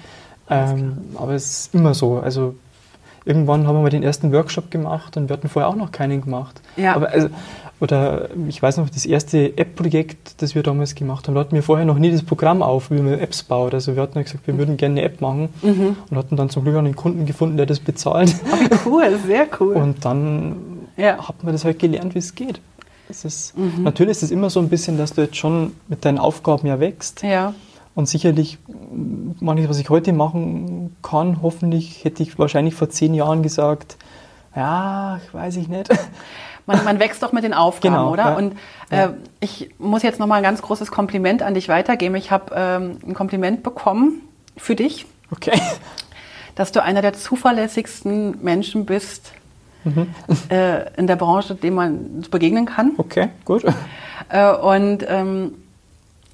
[0.49, 2.19] Ähm, aber es ist immer so.
[2.19, 2.55] Also
[3.25, 6.21] irgendwann haben wir mal den ersten Workshop gemacht und wir hatten vorher auch noch keinen
[6.21, 6.61] gemacht.
[6.77, 6.95] Ja.
[6.95, 7.29] Aber also,
[7.79, 11.63] oder ich weiß noch, das erste App-Projekt, das wir damals gemacht haben, da hatten wir
[11.63, 13.73] vorher noch nie das Programm auf, wie man Apps baut.
[13.73, 15.95] Also wir hatten ja gesagt, wir würden gerne eine App machen Mhm.
[16.09, 18.35] und hatten dann zum Glück auch einen Kunden gefunden, der das bezahlt.
[18.85, 19.73] Cool, sehr cool.
[19.75, 20.55] Und dann
[20.97, 21.27] Ja.
[21.27, 22.59] hat man das halt gelernt, wie es geht.
[23.09, 26.67] Ist, Natürlich ist es immer so ein bisschen, dass du jetzt schon mit deinen Aufgaben
[26.67, 27.23] ja wächst.
[27.23, 27.53] ja.
[27.93, 28.57] Und sicherlich,
[29.39, 33.97] manches, was ich heute machen kann, hoffentlich hätte ich wahrscheinlich vor zehn Jahren gesagt,
[34.55, 35.89] ja, weiß ich nicht.
[36.67, 38.23] Man, man wächst doch mit den Aufgaben, Genau, oder?
[38.23, 38.35] ja.
[38.35, 38.53] Und
[38.91, 42.13] äh, ich muss jetzt nochmal ein ganz großes Kompliment an dich weitergeben.
[42.13, 44.21] Ich habe ähm, ein Kompliment bekommen
[44.57, 45.59] für dich, Okay.
[46.55, 49.31] dass du einer der zuverlässigsten Menschen bist
[49.83, 50.07] Mhm.
[50.49, 52.91] äh, in der Branche, dem man begegnen kann.
[52.97, 53.65] Okay, gut.
[54.29, 55.55] Äh, und ähm,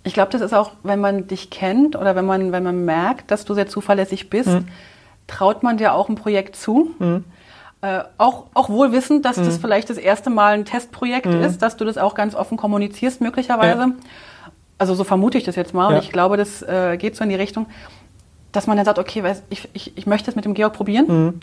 [0.04, 3.30] ich glaube, das ist auch, wenn man dich kennt oder wenn man, wenn man merkt,
[3.32, 4.68] dass du sehr zuverlässig bist, Mhm.
[5.28, 6.92] traut man dir auch ein Projekt zu.
[7.82, 9.46] Äh, auch, auch wohl wissend, dass Mhm.
[9.46, 13.22] das vielleicht das erste Mal ein Testprojekt ist, dass du das auch ganz offen kommunizierst,
[13.22, 13.80] möglicherweise.
[13.82, 13.92] Ja.
[14.80, 15.90] Also so vermute ich das jetzt mal.
[15.92, 15.98] Ja.
[15.98, 17.66] Und ich glaube, das äh, geht so in die Richtung,
[18.52, 21.06] dass man dann sagt, okay, weiß, ich, ich, ich möchte es mit dem Georg probieren.
[21.08, 21.40] Mhm.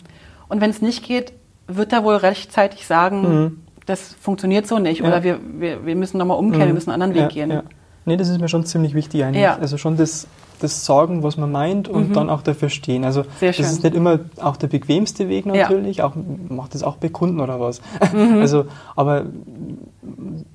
[0.49, 1.33] Und wenn es nicht geht,
[1.67, 4.99] wird er wohl rechtzeitig sagen, das funktioniert so nicht.
[5.01, 5.05] Mhm.
[5.05, 5.11] Ja.
[5.13, 7.61] Oder wir, wir, wir müssen nochmal umkehren, wir müssen einen anderen Weg gehen.
[8.05, 8.11] Ja.
[8.11, 9.41] Nee, das ist mir schon ziemlich wichtig eigentlich.
[9.43, 9.57] Ja.
[9.57, 10.27] Also schon das,
[10.59, 13.03] das Sagen, was man meint und dann auch dafür stehen.
[13.03, 15.51] Also das ist nicht immer auch der bequemste Weg Ja.
[15.53, 15.59] Mhm.
[15.59, 16.01] natürlich.
[16.03, 16.13] Auch,
[16.49, 17.81] macht das auch bei Kunden oder was.
[18.39, 19.25] Also, aber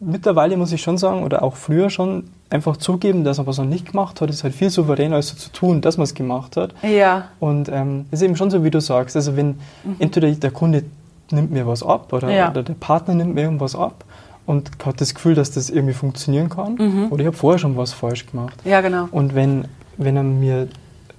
[0.00, 3.64] mittlerweile muss ich schon sagen, oder auch früher schon, einfach zugeben, dass man was noch
[3.64, 6.56] nicht gemacht hat, ist halt viel souveräner, als so zu tun, dass man es gemacht
[6.56, 6.74] hat.
[6.82, 9.14] Ja, Und ähm, ist eben schon so, wie du sagst.
[9.16, 9.58] Also wenn
[9.98, 10.84] entweder der Kunde
[11.30, 12.32] nimmt mir was ab oder, Mhm.
[12.34, 12.50] Ja.
[12.50, 14.04] oder der Partner nimmt mir irgendwas ab
[14.50, 17.08] und hat das Gefühl, dass das irgendwie funktionieren kann.
[17.10, 18.56] Oder ich habe vorher schon was falsch gemacht.
[18.64, 19.08] ja, genau.
[19.12, 20.68] Und wenn, wenn er mir,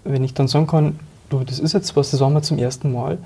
[0.03, 2.91] wenn ich dann sagen kann, du, das ist jetzt was, das machen wir zum ersten
[2.91, 3.17] Mal,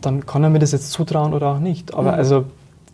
[0.00, 1.92] dann kann er mir das jetzt zutrauen oder auch nicht.
[1.94, 2.44] Aber also,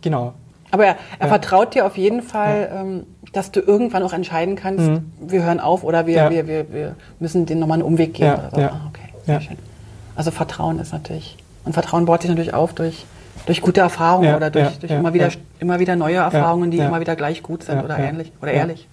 [0.01, 0.33] genau.
[0.71, 1.27] Aber er, er Ja.
[1.29, 5.11] vertraut dir auf jeden Fall, ähm, dass du irgendwann auch entscheiden kannst, Mhm.
[5.25, 6.29] wir hören auf oder wir, Ja.
[6.29, 8.27] wir, wir, wir müssen den nochmal einen Umweg gehen.
[8.27, 8.59] Ja, oder so.
[8.61, 8.67] ja.
[8.73, 9.41] Ah, okay, sehr Ja.
[9.41, 9.57] schön.
[10.17, 13.05] Also Vertrauen ist natürlich, und Vertrauen baut sich natürlich auf durch,
[13.47, 15.29] durch gute Erfahrungen Ja, oder durch, ja, durch ja, immer, wieder,
[15.59, 18.87] immer wieder neue Erfahrungen, die immer wieder gleich gut sind oder ähnlich oder ehrlich.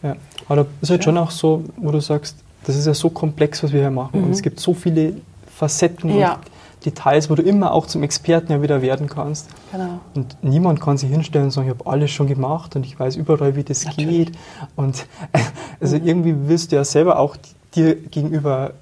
[0.49, 3.63] Aber da ist halt schon auch so, wo du sagst, das ist ja so komplex,
[3.63, 4.25] was wir hier machen.
[4.25, 5.15] Und es gibt so viele
[5.55, 6.17] Facetten Mhm.
[6.17, 6.39] Und
[6.85, 9.49] Details, wo du immer auch zum Experten ja wieder werden kannst.
[9.73, 10.01] Genau.
[10.15, 13.17] Und niemand kann sich hinstellen und sagen, ich habe alles schon gemacht und ich weiß
[13.17, 14.27] überall, wie das Natürlich.
[14.27, 14.39] geht.
[14.77, 15.07] Und
[15.81, 17.37] also irgendwie willst du ja selber auch
[17.75, 18.73] dir gegenüber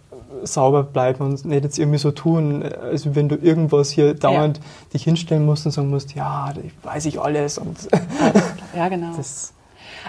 [0.43, 4.61] sauber bleiben und nicht jetzt irgendwie so tun, als wenn du irgendwas hier dauernd
[4.93, 7.59] dich hinstellen musst und sagen musst, ja, ich weiß ich alles.
[7.59, 7.77] Und
[8.77, 9.13] Ja, genau.
[9.17, 9.53] das,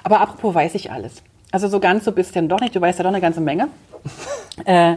[0.03, 1.23] Aber apropos weiß ich alles.
[1.51, 3.41] Also so ganz so bist du ja doch nicht, du weißt ja doch eine ganze
[3.41, 3.67] Menge.
[4.65, 4.95] äh,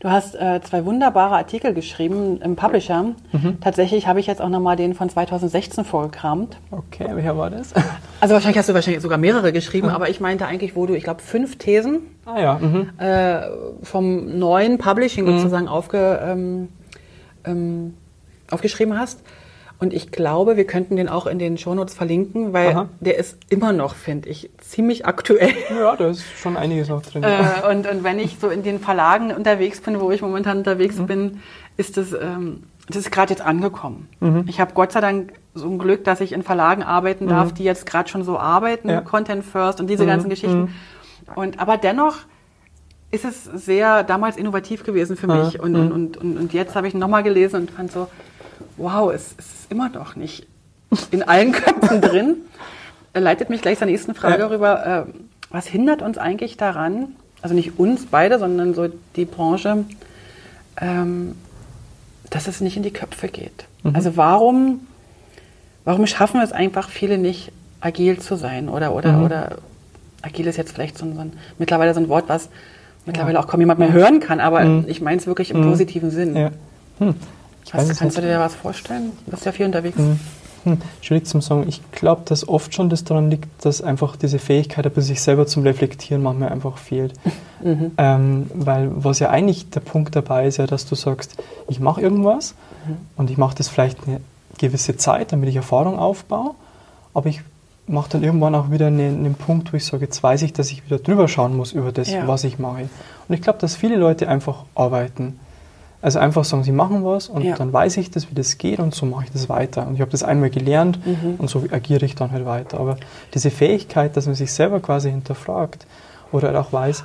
[0.00, 3.14] Du hast äh, zwei wunderbare Artikel geschrieben im Publisher.
[3.32, 3.58] Mhm.
[3.60, 6.58] Tatsächlich habe ich jetzt auch nochmal den von 2016 vorgekramt.
[6.70, 7.72] Okay, welcher war das?
[8.18, 9.94] Also wahrscheinlich hast du wahrscheinlich sogar mehrere geschrieben, mhm.
[9.94, 12.58] aber ich meinte eigentlich, wo du, ich glaube, fünf Thesen ah, ja.
[12.58, 12.90] mhm.
[12.98, 13.42] äh,
[13.82, 15.38] vom neuen Publishing mhm.
[15.38, 16.68] sozusagen aufge, ähm,
[17.44, 17.94] ähm,
[18.50, 19.22] aufgeschrieben hast.
[19.78, 22.88] Und ich glaube, wir könnten den auch in den Shownotes verlinken, weil Aha.
[23.00, 25.52] der ist immer noch, finde ich, ziemlich aktuell.
[25.70, 27.22] Ja, da ist schon einiges noch drin.
[27.22, 30.96] Äh, und, und wenn ich so in den Verlagen unterwegs bin, wo ich momentan unterwegs
[30.96, 31.06] mhm.
[31.06, 31.40] bin,
[31.76, 34.08] ist das, ähm, das ist gerade jetzt angekommen.
[34.20, 34.44] Mhm.
[34.48, 37.54] Ich habe Gott sei Dank so ein Glück, dass ich in Verlagen arbeiten darf, mhm.
[37.56, 39.02] die jetzt gerade schon so arbeiten, ja.
[39.02, 40.08] Content First und diese mhm.
[40.08, 40.60] ganzen Geschichten.
[40.60, 40.68] Mhm.
[41.34, 42.16] Und aber dennoch
[43.10, 45.60] ist es sehr damals innovativ gewesen für mich.
[45.60, 48.08] Und, und, und, und, und jetzt habe ich nochmal gelesen und fand so,
[48.76, 50.46] wow, es, es ist immer noch nicht
[51.10, 52.36] in allen Köpfen drin.
[53.14, 54.46] Leitet mich gleich zur nächsten Frage ja.
[54.46, 55.06] rüber.
[55.08, 55.12] Äh,
[55.50, 57.08] was hindert uns eigentlich daran,
[57.40, 59.84] also nicht uns beide, sondern so die Branche,
[60.80, 61.34] ähm,
[62.30, 63.66] dass es nicht in die Köpfe geht?
[63.82, 63.96] Mhm.
[63.96, 64.80] Also warum,
[65.84, 68.68] warum schaffen es einfach viele nicht, agil zu sein?
[68.68, 69.24] Oder, oder, mhm.
[69.24, 69.58] oder
[70.22, 72.50] agil ist jetzt vielleicht so ein, so ein, mittlerweile so ein Wort, was
[73.06, 74.84] mittlerweile auch kaum jemand mehr hören kann, aber mhm.
[74.88, 75.70] ich meine es wirklich im mhm.
[75.70, 76.36] positiven Sinn.
[76.36, 76.50] Ja.
[76.98, 77.14] Hm.
[77.72, 79.12] Was, kannst du dir da was vorstellen?
[79.24, 79.96] Du bist ja viel unterwegs.
[79.96, 80.18] Hm.
[80.64, 80.78] Hm.
[81.00, 81.64] Schwierig zum sagen.
[81.68, 85.46] Ich glaube, dass oft schon das daran liegt, dass einfach diese Fähigkeit, aber sich selber
[85.46, 87.14] zum Reflektieren manchmal einfach fehlt.
[87.58, 87.92] Mhm.
[87.96, 92.02] Ähm, weil was ja eigentlich der Punkt dabei ist, ja, dass du sagst, ich mache
[92.02, 92.54] irgendwas
[92.86, 92.96] mhm.
[93.16, 94.20] und ich mache das vielleicht eine
[94.58, 96.50] gewisse Zeit, damit ich Erfahrung aufbaue,
[97.14, 97.40] aber ich
[97.86, 100.70] mache dann irgendwann auch wieder einen, einen, Punkt, wo ich sage, jetzt weiß ich, dass
[100.70, 102.28] ich wieder drüber schauen muss über das, ja.
[102.28, 102.90] was ich mache.
[103.26, 105.40] Und ich glaube, dass viele Leute einfach arbeiten
[106.06, 107.56] also einfach sagen, sie machen was und ja.
[107.56, 109.88] dann weiß ich das, wie das geht und so mache ich das weiter.
[109.88, 111.34] Und ich habe das einmal gelernt mhm.
[111.38, 112.78] und so agiere ich dann halt weiter.
[112.78, 112.96] Aber
[113.34, 115.84] diese Fähigkeit, dass man sich selber quasi hinterfragt
[116.30, 117.02] oder halt auch weiß,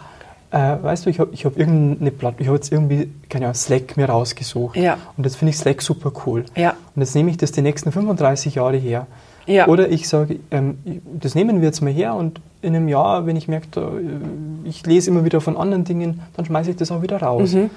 [0.51, 3.55] äh, weißt du, ich habe ich hab irgendeine Plattform, ich habe jetzt irgendwie, keine Ahnung,
[3.55, 4.77] Slack mir rausgesucht.
[4.77, 4.99] Ja.
[5.17, 6.45] Und jetzt finde ich Slack super cool.
[6.55, 6.75] Ja.
[6.95, 9.07] Und jetzt nehme ich das die nächsten 35 Jahre her.
[9.47, 9.67] Ja.
[9.67, 10.77] Oder ich sage, ähm,
[11.19, 14.85] das nehmen wir jetzt mal her und in einem Jahr, wenn ich merke, äh, ich
[14.85, 17.53] lese immer wieder von anderen Dingen, dann schmeiße ich das auch wieder raus.
[17.53, 17.71] Mhm.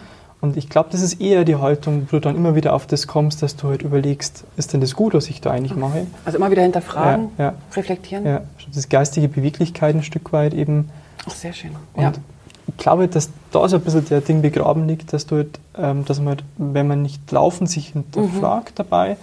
[0.45, 3.07] Und ich glaube, das ist eher die Haltung, wo du dann immer wieder auf das
[3.07, 6.07] kommst, dass du halt überlegst, ist denn das gut, was ich da eigentlich mache?
[6.27, 7.55] Also immer wieder hinterfragen, ja, ja.
[7.75, 8.27] reflektieren.
[8.27, 8.43] Ja,
[8.75, 10.91] das geistige Beweglichkeit ein Stück weit eben.
[11.27, 11.71] Ach, sehr schön.
[11.95, 12.13] Und ja.
[12.67, 16.05] ich glaube, dass da so ein bisschen der Ding begraben liegt, dass du halt, ähm,
[16.05, 18.77] dass man halt, wenn man nicht laufend sich hinterfragt mhm.
[18.77, 19.17] dabei,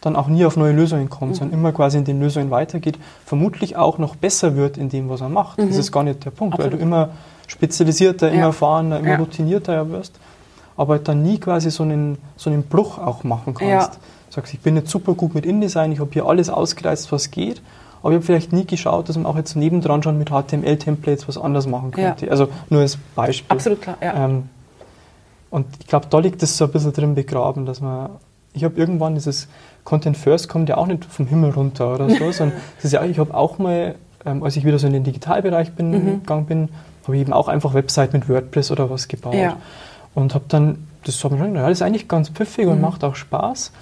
[0.00, 1.36] dann auch nie auf neue Lösungen kommt, mhm.
[1.38, 5.22] sondern immer quasi in den Lösungen weitergeht, vermutlich auch noch besser wird in dem, was
[5.22, 5.58] er macht.
[5.58, 5.70] Mhm.
[5.70, 6.74] Das ist gar nicht der Punkt, Absolut.
[6.74, 7.08] weil du immer
[7.48, 10.20] spezialisierter, immer erfahrener, immer routinierter wirst
[10.78, 13.94] aber dann nie quasi so einen, so einen Bruch auch machen kannst.
[13.94, 14.00] Ja.
[14.30, 17.60] Sagst, ich bin jetzt super gut mit InDesign, ich habe hier alles ausgereizt, was geht,
[18.00, 21.36] aber ich habe vielleicht nie geschaut, dass man auch jetzt nebendran schon mit HTML-Templates was
[21.36, 22.26] anders machen könnte.
[22.26, 22.30] Ja.
[22.30, 23.50] Also nur als Beispiel.
[23.50, 24.24] Absolut klar, ja.
[24.24, 24.48] Ähm,
[25.50, 28.10] und ich glaube, da liegt es so ein bisschen drin begraben, dass man,
[28.52, 29.48] ich habe irgendwann dieses
[29.82, 33.02] Content First kommt ja auch nicht vom Himmel runter oder so, sondern das ist ja,
[33.04, 36.20] ich habe auch mal, ähm, als ich wieder so in den Digitalbereich bin, mhm.
[36.20, 36.68] gegangen bin,
[37.02, 39.34] habe ich eben auch einfach Website mit WordPress oder was gebaut.
[39.34, 39.56] Ja.
[40.18, 42.72] Und habe dann, das hat mir schon, ja, das ist eigentlich ganz pfiffig mhm.
[42.72, 43.72] und macht auch Spaß.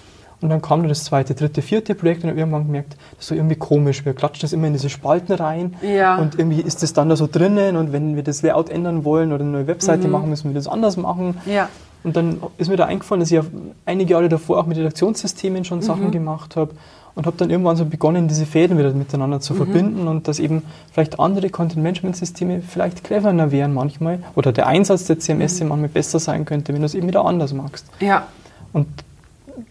[0.43, 3.29] Und dann kam dann das zweite, dritte, vierte Projekt und habe irgendwann gemerkt, das ist
[3.29, 4.05] so irgendwie komisch.
[4.05, 6.17] Wir klatschen das immer in diese Spalten rein ja.
[6.17, 9.33] und irgendwie ist das dann da so drinnen und wenn wir das Layout ändern wollen
[9.33, 10.13] oder eine neue Webseite mhm.
[10.13, 11.39] machen, müssen wir das anders machen.
[11.47, 11.71] Ja.
[12.05, 13.41] Und dann ist mir da eingefallen, dass ich
[13.87, 15.83] einige Jahre davor auch mit Redaktionssystemen schon mhm.
[15.83, 16.73] Sachen gemacht habe
[17.17, 19.57] und habe dann irgendwann so begonnen, diese Fäden wieder miteinander zu mhm.
[19.57, 20.63] verbinden und dass eben
[20.93, 25.69] vielleicht andere Content-Management-Systeme vielleicht cleverer wären manchmal oder der Einsatz der CMS mhm.
[25.69, 27.87] manchmal besser sein könnte, wenn du es eben wieder anders machst.
[28.01, 28.29] Ja.
[28.75, 28.87] Und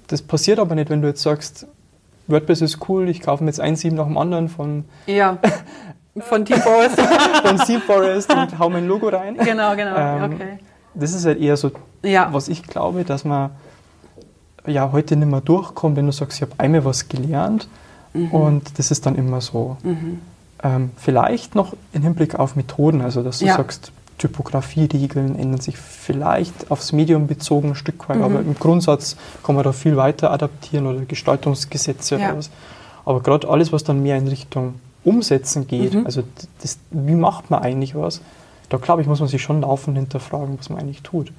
[0.07, 1.67] das passiert aber nicht, wenn du jetzt sagst,
[2.27, 4.83] WordPress ist cool, ich kaufe mir jetzt ein Sieben nach dem anderen von...
[5.05, 5.37] Ja.
[6.17, 6.97] Von Team Forest.
[7.43, 9.35] von Team Forest und hau mein Logo rein.
[9.35, 10.59] Genau, genau, ähm, okay.
[10.93, 11.71] Das ist halt eher so,
[12.03, 12.29] ja.
[12.31, 13.49] was ich glaube, dass man
[14.68, 17.68] ja heute nicht mehr durchkommt, wenn du sagst, ich habe einmal was gelernt
[18.13, 18.32] mhm.
[18.32, 19.78] und das ist dann immer so.
[19.84, 20.20] Mhm.
[20.63, 23.57] Ähm, vielleicht noch im Hinblick auf Methoden, also dass du ja.
[23.57, 28.24] sagst, Typografie-Regeln ändern sich vielleicht aufs Medium bezogen ein Stück weit, mhm.
[28.24, 32.30] aber im Grundsatz kann man da viel weiter adaptieren oder Gestaltungsgesetze ja.
[32.30, 32.49] oder was.
[33.03, 36.05] Aber gerade alles, was dann mehr in Richtung Umsetzen geht, mhm.
[36.05, 36.24] also
[36.61, 38.22] das, wie macht man eigentlich was,
[38.70, 41.32] da glaube ich, muss man sich schon laufend hinterfragen, was man eigentlich tut.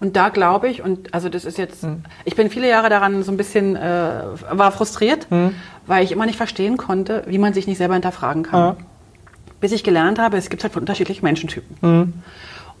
[0.00, 2.02] Und da glaube ich, und also das ist jetzt, mhm.
[2.24, 5.54] ich bin viele Jahre daran so ein bisschen, äh, war frustriert, mhm.
[5.86, 8.60] weil ich immer nicht verstehen konnte, wie man sich nicht selber hinterfragen kann.
[8.60, 8.76] Ja.
[9.60, 11.76] Bis ich gelernt habe, es gibt halt unterschiedliche Menschentypen.
[11.82, 12.12] Mhm.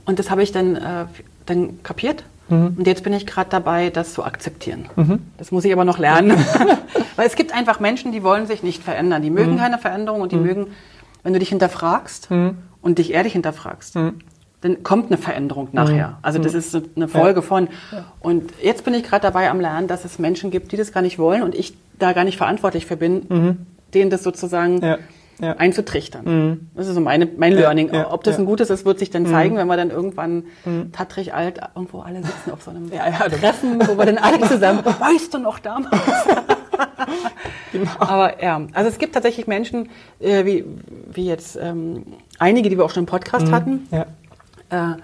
[0.06, 1.04] Und das habe ich dann, äh,
[1.44, 2.24] dann kapiert.
[2.48, 2.74] Mhm.
[2.78, 4.88] Und jetzt bin ich gerade dabei, das zu akzeptieren.
[4.96, 5.20] Mhm.
[5.36, 6.32] Das muss ich aber noch lernen.
[7.16, 9.20] weil es gibt einfach Menschen, die wollen sich nicht verändern.
[9.20, 9.58] Die mögen mhm.
[9.58, 10.68] keine Veränderung und die mögen,
[11.22, 13.94] wenn du dich hinterfragst und dich ehrlich hinterfragst,
[14.62, 16.18] dann kommt eine Veränderung nachher.
[16.22, 17.68] Also das ist eine Folge von.
[18.20, 21.00] Und jetzt bin ich gerade dabei am Lernen, dass es Menschen gibt, die das gar
[21.02, 24.98] nicht wollen und ich da gar nicht verantwortlich für bin, denen das sozusagen Ja.
[25.42, 25.52] Ja.
[25.56, 26.68] einzutrichtern.
[26.74, 27.94] Das ist so meine, mein Learning.
[27.94, 30.44] ja, Ob das ein gutes ist, wird sich dann zeigen, wenn wir dann irgendwann
[30.92, 35.32] tattrig alt irgendwo alle sitzen auf so einem Treffen, wo wir dann alle zusammen, weißt
[35.32, 35.96] du noch damals?
[37.72, 37.90] Genau.
[37.98, 39.88] Aber ja, also es gibt tatsächlich Menschen,
[40.18, 40.64] äh, wie,
[41.12, 42.04] wie jetzt ähm,
[42.38, 43.86] einige, die wir auch schon im Podcast hatten.
[44.70, 44.94] Äh,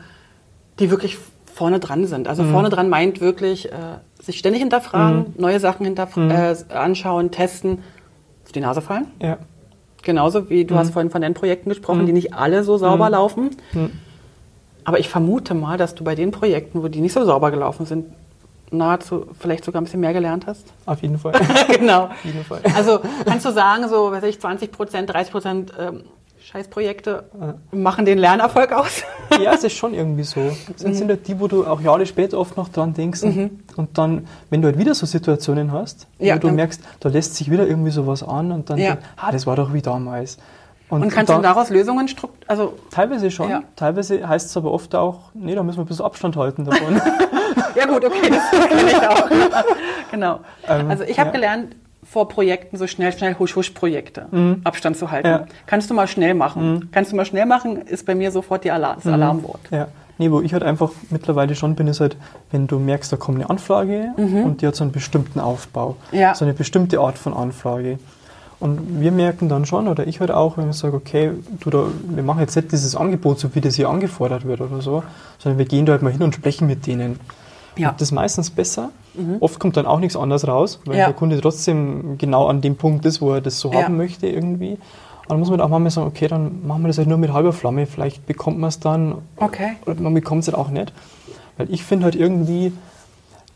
[0.78, 1.18] die wirklich
[1.54, 2.22] vorne dran sind.
[2.22, 2.28] Mhm.
[2.28, 3.76] Also vorne dran meint wirklich äh,
[4.22, 5.34] sich ständig hinterfragen, Mhm.
[5.38, 7.78] neue Sachen hinterfragen, äh, anschauen, testen,
[8.44, 9.06] auf die Nase fallen.
[9.22, 9.38] Ja.
[10.02, 10.78] Genauso wie du Mhm.
[10.78, 13.50] hast vorhin von den Projekten gesprochen, die nicht alle so sauber laufen.
[13.72, 13.90] Mhm.
[14.84, 17.86] Aber ich vermute mal, dass du bei den Projekten, wo die nicht so sauber gelaufen
[17.86, 18.06] sind,
[18.70, 20.66] nahezu vielleicht sogar ein bisschen mehr gelernt hast.
[20.86, 21.32] Auf jeden Fall.
[21.78, 22.04] genau.
[22.04, 22.60] Auf jeden Fall.
[22.76, 26.02] Also kannst du sagen, so weiß ich, 20 Prozent, 30 Prozent ähm,
[26.56, 27.24] Scheißprojekte
[27.72, 29.02] machen den Lernerfolg aus?
[29.42, 30.40] Ja, es ist schon irgendwie so.
[30.72, 30.94] Das Mhm.
[30.94, 33.22] sind halt die, wo du auch Jahre später oft noch dran denkst.
[33.24, 37.08] Und dann, wenn du halt wieder so Situationen hast, Ja, wo du dann- merkst, da
[37.08, 38.92] lässt sich wieder irgendwie sowas an und dann Ja.
[38.92, 40.38] denkst, ah, das war doch wie damals.
[40.88, 43.50] Und kannst du daraus Lösungen strukt also Teilweise schon.
[43.50, 43.62] Ja.
[43.74, 47.00] Teilweise heißt es aber oft auch, nee, da müssen wir ein bisschen Abstand halten davon.
[47.74, 49.28] Ja gut, okay, das kenne ich auch.
[50.10, 50.40] genau.
[50.66, 51.32] Ähm, also ich habe ja.
[51.34, 51.76] gelernt,
[52.08, 54.26] vor Projekten so schnell, schnell Husch-Husch-Projekte
[54.64, 55.28] Abstand zu halten.
[55.28, 55.34] Mhm.
[55.34, 55.46] Ja.
[55.66, 56.88] Kannst du mal schnell machen.
[56.92, 59.00] Kannst du mal schnell machen, ist bei mir sofort die Alarm, Mhm.
[59.04, 59.60] das Alarmwort.
[59.70, 59.88] Ja.
[60.18, 62.16] Nee, wo ich halt einfach mittlerweile schon bin, ist halt,
[62.50, 66.18] wenn du merkst, da kommt eine Anfrage und die hat so einen bestimmten Aufbau, Mhm.
[66.18, 66.34] Ja.
[66.34, 67.98] so eine bestimmte Art von Anfrage.
[68.58, 71.84] Und wir merken dann schon, oder ich halt auch, wenn ich sage, okay, du da,
[72.08, 75.02] wir machen jetzt nicht dieses Angebot, so wie das hier angefordert wird oder so,
[75.38, 77.20] sondern wir gehen da halt mal hin und sprechen mit denen.
[77.78, 77.92] Ja.
[77.92, 78.90] Das ist meistens besser.
[79.40, 80.98] Oft kommt dann auch nichts anderes raus, weil Mhm.
[81.00, 81.06] Ja.
[81.06, 83.84] der Kunde trotzdem genau an dem Punkt ist, wo er das so Ja.
[83.84, 84.72] haben möchte irgendwie.
[84.72, 87.32] Und dann muss man auch manchmal sagen, okay, dann machen wir das halt nur mit
[87.32, 89.72] halber Flamme, vielleicht bekommt man es dann Okay.
[89.86, 90.92] oder man bekommt es halt auch nicht.
[91.56, 92.72] Weil ich finde halt irgendwie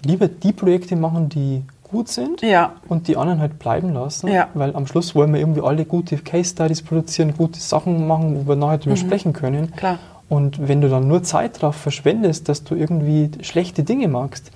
[0.04, 2.72] lieber die Projekte machen, die gut sind Ja.
[2.88, 4.28] und die anderen halt bleiben lassen.
[4.28, 4.48] Ja.
[4.54, 8.48] Weil am Schluss wollen wir irgendwie alle gute Case Studies produzieren, gute Sachen machen, wo
[8.48, 9.66] wir nachher drüber sprechen können.
[9.66, 9.76] Mhm.
[9.76, 9.98] Klar.
[10.30, 14.50] Und wenn du dann nur Zeit darauf verschwendest, dass du irgendwie schlechte Dinge magst,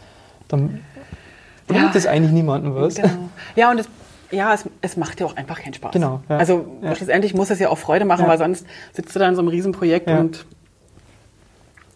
[0.48, 0.80] dann
[1.66, 1.90] bringt Ja.
[1.92, 2.94] das eigentlich niemandem was.
[2.94, 3.28] Genau.
[3.56, 3.88] Ja, und es,
[4.30, 5.92] ja, es, es macht dir auch einfach keinen Spaß.
[5.92, 6.36] Genau, ja.
[6.38, 6.94] Also Ja.
[6.94, 9.48] schlussendlich muss es ja auch Freude machen, weil sonst sitzt du da in so einem
[9.48, 10.46] Riesenprojekt und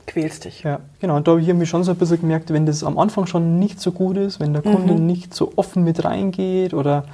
[0.07, 0.63] quälst dich.
[0.63, 1.17] Ja, genau.
[1.17, 3.59] Und da habe ich irgendwie schon so ein bisschen gemerkt, wenn das am Anfang schon
[3.59, 5.07] nicht so gut ist, wenn der Kunde Mhm.
[5.07, 7.05] nicht so offen mit reingeht oder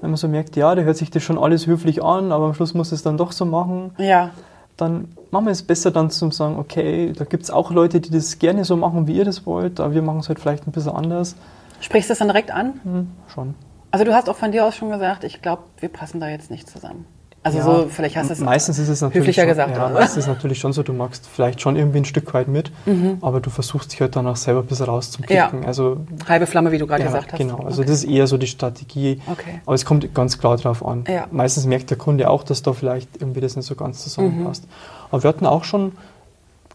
[0.00, 2.54] wenn man so merkt, ja, der hört sich das schon alles höflich an, aber am
[2.54, 4.30] Schluss muss es dann doch so machen, Ja.
[4.76, 8.10] Dann machen wir es besser dann zu sagen, okay, da gibt es auch Leute, die
[8.10, 10.72] das gerne so machen, wie ihr das wollt, aber wir machen es halt vielleicht ein
[10.72, 11.36] bisschen anders.
[11.80, 12.80] Sprichst du das dann direkt an?
[12.82, 13.54] Hm, schon.
[13.90, 16.50] Also du hast auch von dir aus schon gesagt, ich glaube, wir passen da jetzt
[16.50, 17.06] nicht zusammen.
[17.44, 19.76] Also Ja, so, vielleicht hast du es Meistens ist es natürlich höflicher schon, gesagt.
[19.76, 22.48] Ja, meistens ist es natürlich schon so, du magst vielleicht schon irgendwie ein Stück weit
[22.48, 23.18] mit, Mhm.
[23.20, 25.36] aber du versuchst dich halt dann auch selber ein bisschen rauszupicken.
[25.36, 25.50] Ja.
[25.66, 27.38] Also Halbe Flamme, wie du gerade Ja, gesagt hast.
[27.38, 27.58] genau.
[27.58, 27.90] Also Okay.
[27.90, 29.20] das ist eher so die Strategie.
[29.30, 29.60] Okay.
[29.66, 31.04] Aber es kommt ganz klar drauf an.
[31.06, 31.26] Ja.
[31.30, 34.64] Meistens merkt der Kunde auch, dass da vielleicht irgendwie das nicht so ganz zusammenpasst.
[34.64, 34.70] Mhm.
[35.10, 35.92] Aber wir hatten auch schon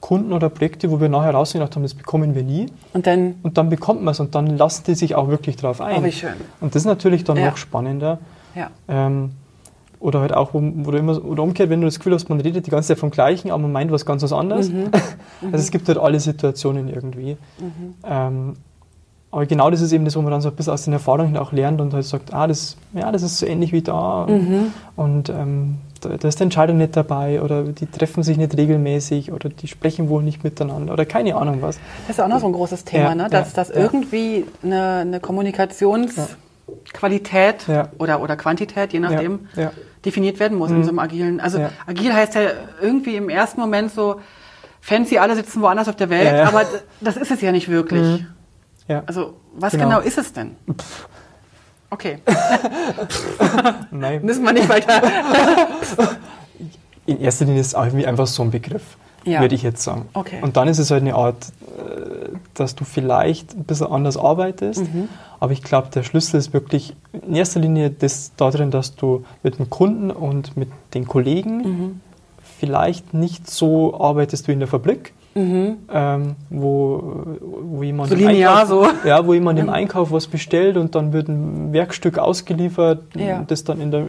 [0.01, 2.67] Kunden oder Projekte, wo wir nachher rausgedacht haben, das bekommen wir nie.
[2.93, 5.82] Und dann, Und dann bekommt man es und dann lassen die sich auch wirklich drauf
[5.82, 5.97] ein.
[5.99, 6.30] oh, wie schön.
[6.61, 8.20] Und das ist natürlich dann noch spannender.
[8.55, 8.70] Ja.
[8.88, 9.32] Ähm,
[10.00, 12.39] oder halt auch, wo, wo du immer, oder umgekehrt, wenn du das Gefühl hast, man
[12.39, 14.70] redet die ganze Zeit vom Gleichen, aber man meint was ganz was anderes.
[14.70, 14.89] Mhm.
[15.41, 17.38] Also es gibt halt alle Situationen irgendwie.
[18.06, 18.56] Ähm,
[19.32, 21.38] aber genau das ist eben das, wo man dann so ein bisschen aus den Erfahrungen
[21.38, 24.26] auch lernt und halt sagt, ah, das, ja, das ist so ähnlich wie da.
[24.28, 24.74] Mhm.
[24.95, 29.32] Und ähm, da, da ist der Entscheider nicht dabei oder die treffen sich nicht regelmäßig
[29.32, 31.80] oder die sprechen wohl nicht miteinander oder keine Ahnung was.
[32.08, 33.28] Das ist auch noch so ein großes Thema, Ja, ne?
[33.30, 37.89] dass, ja, dass irgendwie eine, eine Kommunikationsqualität Ja.
[38.00, 39.41] oder, oder Quantität, je nachdem.
[40.06, 41.39] Definiert werden muss in so einem agilen.
[41.39, 41.72] Also Ja.
[41.88, 42.41] agil heißt ja
[42.82, 44.22] irgendwie im ersten Moment so,
[44.82, 46.64] fancy, alle sitzen woanders auf der Welt, Ja, aber
[47.02, 48.26] das ist es ja nicht wirklich.
[48.88, 49.04] ja.
[49.06, 49.86] Also was Genau.
[49.86, 50.00] genau.
[50.00, 50.56] ist es denn?
[51.91, 52.20] Okay,
[53.91, 54.24] Nein.
[54.24, 55.02] müssen wir nicht weiter.
[57.08, 58.84] In erster Linie ist es auch irgendwie einfach so ein Begriff,
[59.26, 59.41] Ja.
[59.41, 60.05] würde ich jetzt sagen.
[60.13, 60.38] Okay.
[60.41, 61.47] Und dann ist es halt eine Art,
[61.78, 64.82] äh, dass du vielleicht ein bisschen anders arbeitest.
[64.93, 65.09] Mhm.
[65.39, 69.59] Aber ich glaube, der Schlüssel ist wirklich in erster Linie das darin, dass du mit
[69.59, 72.01] dem Kunden und mit den Kollegen Mhm.
[72.59, 75.13] vielleicht nicht so arbeitest wie in der Fabrik.
[75.36, 77.24] Ähm, wo,
[77.61, 78.88] wo jemand So im Einkauf, so.
[79.07, 83.43] ja, wo jemand im Einkauf was bestellt und dann wird ein Werkstück ausgeliefert, Ja.
[83.47, 84.05] das dann in der,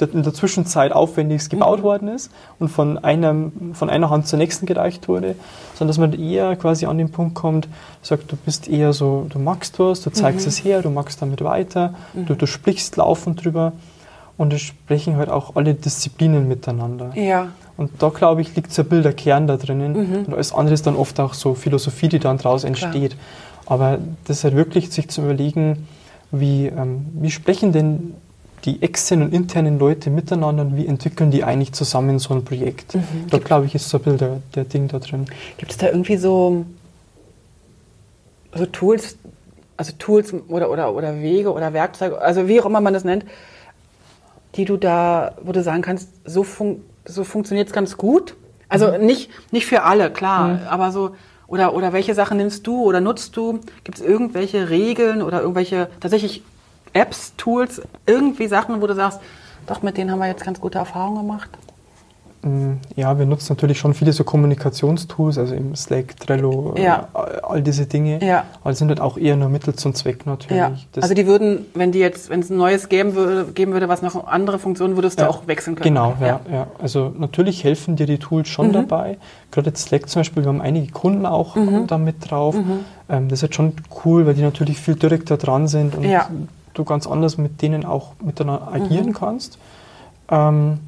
[0.00, 4.66] in der Zwischenzeit aufwendigst gebaut worden ist und von, einem, von einer Hand zur nächsten
[4.66, 5.34] gereicht wurde,
[5.74, 7.68] sondern dass man eher quasi an den Punkt kommt,
[8.02, 11.42] sagt, du bist eher so, du magst was, du zeigst es her, du magst damit
[11.42, 13.72] weiter, du, du sprichst laufend drüber
[14.36, 17.10] und es sprechen halt auch alle Disziplinen miteinander.
[17.14, 17.48] Ja.
[17.76, 19.92] Und da, glaube ich, liegt so ein bilder Kern da drinnen.
[19.92, 20.16] Mhm.
[20.26, 23.16] Und alles andere ist dann oft auch so Philosophie, die dann daraus entsteht.
[23.66, 25.86] Aber das halt wirklich, sich zu überlegen,
[26.30, 28.14] wie, ähm, wie sprechen denn
[28.64, 32.94] die externen und internen Leute miteinander und wie entwickeln die eigentlich zusammen so ein Projekt.
[32.94, 33.26] Mhm.
[33.30, 35.26] Da, glaube ich, ist so ein bisschen der, der Ding da drin.
[35.56, 36.64] Gibt es da irgendwie so,
[38.54, 39.16] so Tools,
[39.76, 43.24] also Tools oder, oder, oder Wege oder Werkzeuge, also wie auch immer man das nennt,
[44.54, 48.34] die du da, wo du sagen kannst, so, fun so funktioniert es ganz gut?
[48.68, 49.06] Also Mhm.
[49.06, 53.34] nicht, nicht für alle, klar, aber so, oder, oder welche Sachen nimmst du oder nutzt
[53.36, 53.60] du?
[53.84, 56.42] Gibt es irgendwelche Regeln oder irgendwelche tatsächlich
[56.92, 59.20] Apps, Tools, irgendwie Sachen, wo du sagst,
[59.66, 61.50] doch, mit denen haben wir jetzt ganz gute Erfahrungen gemacht?
[62.42, 67.08] Mm, Ja, wir nutzen natürlich schon viele so Kommunikationstools, also im Slack, Trello, Ja.
[67.14, 68.24] äh, all diese Dinge.
[68.24, 68.44] Ja.
[68.62, 70.56] Aber sind halt auch eher nur Mittel zum Zweck natürlich.
[70.56, 70.72] Ja.
[71.02, 74.02] Also die würden, wenn die jetzt, wenn es ein neues geben würde, geben würde, was
[74.02, 75.30] noch andere Funktionen, würdest du Ja.
[75.30, 75.88] auch wechseln können.
[75.94, 76.68] Genau, ja, ja.
[76.78, 78.52] Also natürlich helfen dir die Tools Mhm.
[78.52, 79.18] schon dabei.
[79.50, 81.88] Gerade jetzt Slack zum Beispiel, wir haben einige Kunden auch Mhm.
[81.88, 82.54] da mit drauf.
[83.08, 83.72] Ähm, das ist halt schon
[84.04, 86.28] cool, weil die natürlich viel direkter dran sind und Ja.
[86.78, 88.74] Du ganz anders mit denen auch miteinander Mhm.
[88.82, 89.58] agieren kannst.
[90.30, 90.78] Ähm,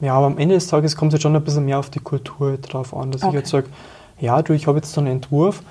[0.00, 2.00] ja, aber am Ende des Tages kommt es jetzt schon ein bisschen mehr auf die
[2.00, 3.30] Kultur drauf an, dass Okay.
[3.30, 3.66] ich jetzt sage,
[4.20, 5.62] ja, du, ich habe jetzt so einen Entwurf,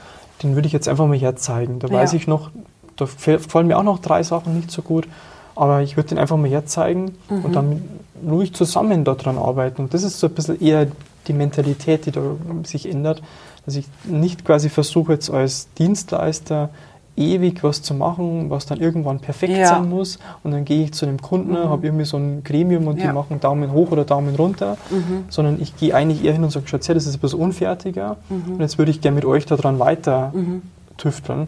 [0.43, 1.80] den würde ich jetzt einfach mal herzeigen.
[1.80, 1.93] Da Ja.
[1.93, 2.49] weiß ich noch,
[2.97, 5.07] da gefallen mir auch noch drei Sachen nicht so gut,
[5.55, 7.45] aber ich würde den einfach mal herzeigen Mhm.
[7.45, 7.82] und dann
[8.28, 9.84] ruhig zusammen daran arbeiten.
[9.84, 10.88] Und das ist so ein bisschen eher
[11.28, 12.22] die Mentalität, die da
[12.63, 13.22] sich ändert,
[13.66, 16.70] dass ich nicht quasi versuche, jetzt als Dienstleister
[17.18, 19.68] ewig was zu machen, was dann irgendwann perfekt Ja.
[19.68, 20.20] sein muss.
[20.43, 23.07] Und dann gehe ich zu einem Kunden, habe irgendwie so ein Gremium und Ja.
[23.07, 25.26] die machen Daumen hoch oder Daumen runter, Mhm.
[25.30, 28.78] sondern ich gehe eigentlich eher hin und sage, Schatz, das ist bisschen unfertiger und jetzt
[28.78, 30.61] würde ich gerne mit euch daran weiter Mhm.
[30.97, 31.47] tüfteln.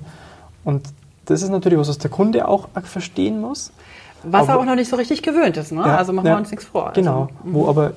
[0.63, 0.83] Und
[1.25, 3.71] das ist natürlich was, was der Kunde auch verstehen muss.
[4.23, 5.81] Was er Aber- auch noch nicht so richtig gewöhnt ist, ne?
[5.81, 6.91] Ja, also machen wir uns nichts vor.
[6.95, 7.91] Genau, Also, wo aber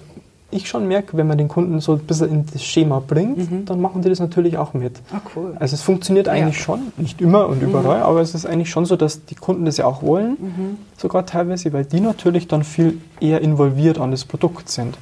[0.53, 3.81] ich schon merke, wenn man den Kunden so ein bisschen in das Schema bringt, dann
[3.81, 4.99] machen die das natürlich auch mit.
[5.13, 5.57] Ah, cool.
[5.61, 6.63] Also es funktioniert eigentlich Ja.
[6.65, 9.77] schon, nicht immer und überall, aber es ist eigentlich schon so, dass die Kunden das
[9.77, 10.79] ja auch wollen, Mhm.
[10.97, 14.97] sogar teilweise, weil die natürlich dann viel eher involviert an das Produkt sind.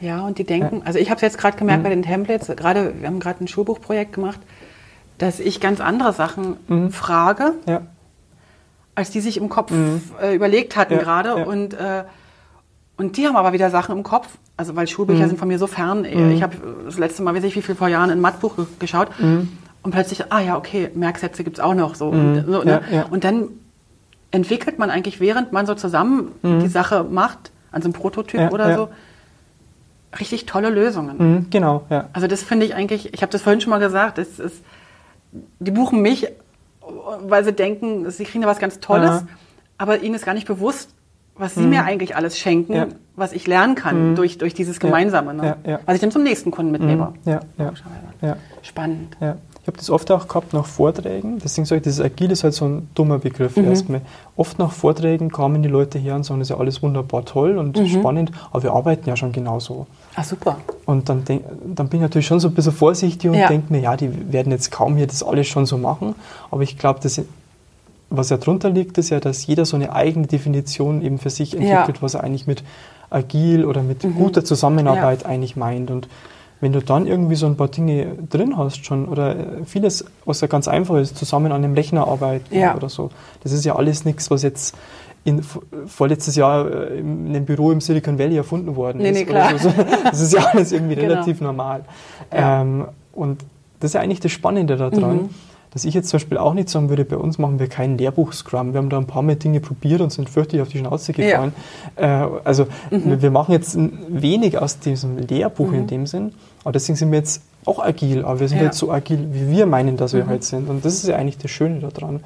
[0.00, 1.84] Ja, und die denken, also ich habe es jetzt gerade gemerkt Mhm.
[1.84, 4.40] bei den Templates, gerade, wir haben gerade ein Schulbuchprojekt gemacht,
[5.18, 6.90] dass ich ganz andere Sachen Mhm.
[6.90, 7.80] frage, Ja,
[8.94, 9.72] als die sich im Kopf
[10.22, 11.46] äh, überlegt hatten Ja, gerade.
[11.46, 12.04] Und, äh,
[12.96, 14.28] und die haben aber wieder Sachen im Kopf.
[14.56, 15.28] Also weil Schulbücher Mhm.
[15.28, 16.04] sind von mir so fern.
[16.04, 19.08] Ich habe das letzte Mal, weiß ich wie viel vor Jahren, ein Mathbuch ge geschaut.
[19.18, 19.48] Mhm.
[19.82, 21.94] Und plötzlich, ah ja, okay, Merksätze gibt's auch noch.
[21.94, 22.82] So, und, so ne?
[22.90, 23.04] Ja, ja.
[23.10, 23.48] und dann
[24.30, 28.50] entwickelt man eigentlich, während man so zusammen die Sache macht, an so einem Prototyp Ja,
[28.50, 28.88] oder so,
[30.18, 31.16] richtig tolle Lösungen.
[31.18, 32.08] mhm, genau, ja.
[32.14, 34.62] Also das finde ich eigentlich, ich habe das vorhin schon mal gesagt, es ist,
[35.60, 36.26] die buchen mich,
[37.20, 39.24] weil sie denken, sie kriegen da was ganz Tolles,
[39.78, 40.90] aber ihnen ist gar nicht bewusst,
[41.38, 42.86] was sie mir eigentlich alles schenken, Ja.
[43.14, 45.56] was ich lernen kann durch, durch dieses Gemeinsame, ne?
[45.64, 45.78] Ja, ja.
[45.86, 47.12] was ich dann zum nächsten Kunden mitnehme.
[47.24, 47.40] Mhm, ja,
[48.22, 48.36] ja.
[48.62, 49.16] Spannend.
[49.20, 51.38] Ich habe das oft auch gehabt nach Vorträgen.
[51.42, 53.64] Deswegen sage ich, dieses Agil ist halt so ein dummer Begriff Mhm.
[53.64, 54.00] erstmal.
[54.36, 57.58] Oft nach Vorträgen kamen die Leute her und sagen, das ist ja alles wunderbar toll
[57.58, 57.86] und Mhm.
[57.88, 59.86] spannend, aber wir arbeiten ja schon genauso.
[60.14, 60.58] Ah, super.
[60.84, 61.42] Und dann, denk,
[61.74, 64.52] dann bin ich natürlich schon so ein bisschen vorsichtig und denke mir, ja, die werden
[64.52, 66.14] jetzt kaum hier das alles schon so machen.
[66.52, 67.20] Aber ich glaube, das
[68.10, 71.54] was ja drunter liegt, ist ja, dass jeder so eine eigene Definition eben für sich
[71.54, 72.62] entwickelt, was er eigentlich mit
[73.10, 74.14] agil oder mit Mhm.
[74.14, 75.90] guter Zusammenarbeit eigentlich meint.
[75.90, 76.08] Und
[76.60, 80.40] wenn du dann irgendwie so ein paar Dinge drin hast schon oder äh, vieles, was
[80.40, 82.74] ja ganz einfach ist, zusammen an einem Rechner arbeiten Ja.
[82.76, 83.10] oder so,
[83.42, 84.74] das ist ja alles nichts, was jetzt
[85.24, 85.42] in,
[85.86, 89.14] vorletztes Jahr äh, in einem Büro im Silicon Valley erfunden worden Nee, ist.
[89.18, 89.58] nee, klar.
[89.58, 89.72] So.
[90.04, 91.08] Das ist ja alles irgendwie Genau.
[91.14, 91.82] relativ normal.
[92.32, 92.62] Ja.
[92.62, 93.42] Ähm, und
[93.80, 95.28] das ist ja eigentlich das Spannende daran, Mhm.
[95.76, 98.72] Dass ich jetzt zum Beispiel auch nicht sagen würde, bei uns machen wir kein Lehrbuch-Scrum.
[98.72, 101.52] Wir haben da ein paar Mal Dinge probiert und sind fürchterlich auf die Schnauze gefallen.
[101.96, 102.06] Äh,
[102.44, 103.76] also wir, wir machen jetzt
[104.08, 106.32] wenig aus diesem Lehrbuch in dem Sinn,
[106.64, 108.64] aber deswegen sind wir jetzt auch agil, aber wir sind Ja.
[108.64, 110.70] jetzt so agil, wie wir meinen, dass wir halt sind.
[110.70, 112.20] Und das ist ja eigentlich das Schöne daran,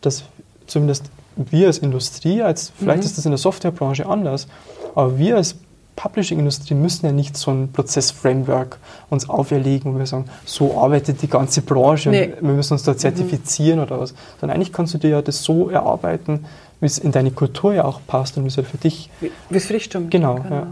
[0.00, 0.24] dass
[0.66, 4.48] zumindest wir als Industrie, als, vielleicht ist das in der Softwarebranche anders,
[4.94, 5.56] aber wir als
[5.96, 8.78] Publishing-Industrie müssen ja nicht so ein Prozess-Framework
[9.10, 12.32] uns auferlegen, wo wir sagen, so arbeitet die ganze Branche Nee.
[12.40, 14.14] und wir müssen uns da zertifizieren oder was.
[14.40, 16.44] Sondern eigentlich kannst du dir ja das so erarbeiten,
[16.80, 19.08] wie es in deine Kultur ja auch passt und wie es halt für dich.
[19.20, 20.10] Wie es für dich stimmt.
[20.10, 20.66] Genau, ja.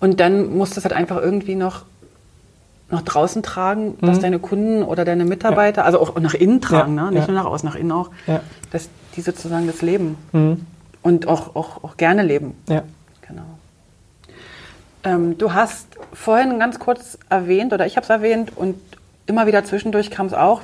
[0.00, 1.82] Und dann musst du es halt einfach irgendwie noch
[2.90, 4.22] nach draußen tragen, dass Mhm.
[4.22, 7.12] deine Kunden oder deine Mitarbeiter, also auch nach innen tragen, Ja, ne?
[7.12, 7.32] nicht ja.
[7.32, 8.40] nur nach außen, nach innen auch, Ja.
[8.70, 10.66] dass die sozusagen das leben Mhm.
[11.02, 12.54] und auch, auch, auch gerne leben.
[12.68, 12.82] Ja.
[15.04, 18.76] Ähm, du hast vorhin ganz kurz erwähnt, oder ich habe es erwähnt, und
[19.26, 20.62] immer wieder zwischendurch kam es auch,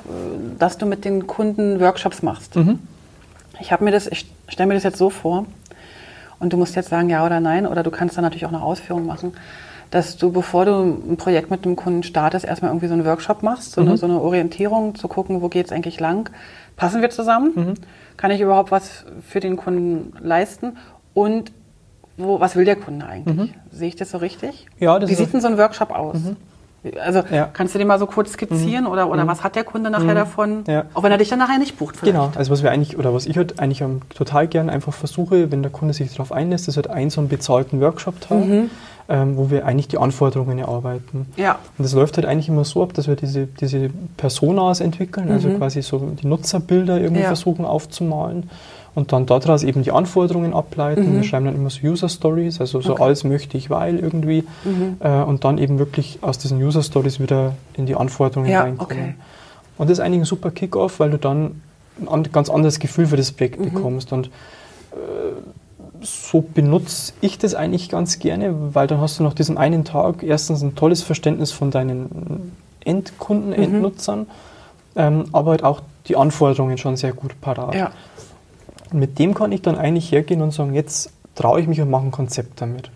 [0.57, 2.55] dass du mit den Kunden Workshops machst.
[2.55, 2.79] Mhm.
[3.59, 5.45] Ich habe mir das, ich stelle mir das jetzt so vor,
[6.39, 8.61] und du musst jetzt sagen ja oder nein oder du kannst dann natürlich auch eine
[8.61, 9.33] Ausführung machen,
[9.91, 13.43] dass du, bevor du ein Projekt mit einem Kunden startest, erstmal irgendwie so einen Workshop
[13.43, 13.87] machst, so, mhm.
[13.87, 16.29] eine, so eine, Orientierung, zu gucken, wo geht es eigentlich lang,
[16.75, 17.73] passen wir zusammen, mhm.
[18.15, 20.77] kann ich überhaupt was für den Kunden leisten
[21.13, 21.51] und
[22.19, 23.35] wo, was will der Kunde eigentlich?
[23.35, 23.53] Mhm.
[23.71, 24.67] Sehe ich das so richtig?
[24.79, 26.17] Ja, das Wie sieht denn so ein Workshop aus?
[26.19, 26.35] Mhm.
[27.01, 27.49] Also ja.
[27.51, 28.91] kannst du den mal so kurz skizzieren mhm.
[28.91, 29.27] oder, oder mhm.
[29.27, 30.15] was hat der Kunde nachher mhm.
[30.15, 30.63] davon?
[30.67, 30.85] Ja.
[30.93, 32.15] Auch wenn er dich dann nachher nicht bucht vielleicht.
[32.15, 35.61] Genau, also was wir eigentlich, oder was ich halt eigentlich total gern einfach versuche, wenn
[35.61, 38.69] der Kunde sich darauf einlässt, ist halt einen so einen bezahlten Workshop haben, mhm.
[39.09, 41.25] Ähm, wo wir eigentlich die Anforderungen erarbeiten.
[41.35, 41.53] Ja.
[41.77, 45.49] Und das läuft halt eigentlich immer so ab, dass wir diese, diese Personas entwickeln, also
[45.49, 45.57] mhm.
[45.57, 47.27] quasi so die Nutzerbilder irgendwie ja.
[47.27, 48.49] versuchen aufzumalen
[48.95, 51.11] und dann daraus eben die Anforderungen ableiten.
[51.11, 51.15] Mhm.
[51.17, 53.03] Wir schreiben dann immer so User Stories, also so okay.
[53.03, 54.43] alles möchte ich, weil irgendwie.
[54.63, 54.97] Mhm.
[54.99, 58.99] Äh, und dann eben wirklich aus diesen User Stories wieder in die Anforderungen ja, reinkommen.
[58.99, 59.15] Okay.
[59.77, 61.61] Und das ist eigentlich ein super Kickoff, weil du dann
[62.05, 63.73] ein ganz anderes Gefühl für das Projekt mhm.
[63.73, 64.11] bekommst.
[64.11, 64.29] Und äh,
[66.01, 70.23] so benutze ich das eigentlich ganz gerne, weil dann hast du nach diesem einen Tag
[70.23, 73.63] erstens ein tolles Verständnis von deinen Endkunden, mhm.
[73.63, 74.27] Endnutzern,
[74.95, 77.75] ähm, aber halt auch die Anforderungen schon sehr gut parat.
[77.75, 77.91] Ja.
[78.91, 82.05] Mit dem kann ich dann eigentlich hergehen und sagen, jetzt traue ich mich und mache
[82.05, 82.89] ein Konzept damit.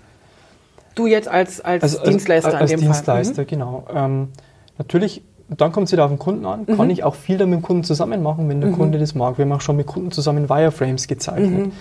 [0.95, 3.47] Du jetzt als, als, also, Dienstleister als, als, als Dienstleister, mhm.
[3.47, 3.87] genau.
[3.93, 4.27] Ähm,
[4.77, 6.77] natürlich, dann kommt es wieder auf den Kunden an, mhm.
[6.77, 8.75] kann ich auch viel mit dem Kunden zusammen machen, wenn der mhm.
[8.75, 9.37] Kunde das mag.
[9.37, 11.67] Wir haben auch schon mit Kunden zusammen Wireframes gezeichnet.
[11.67, 11.71] Mhm.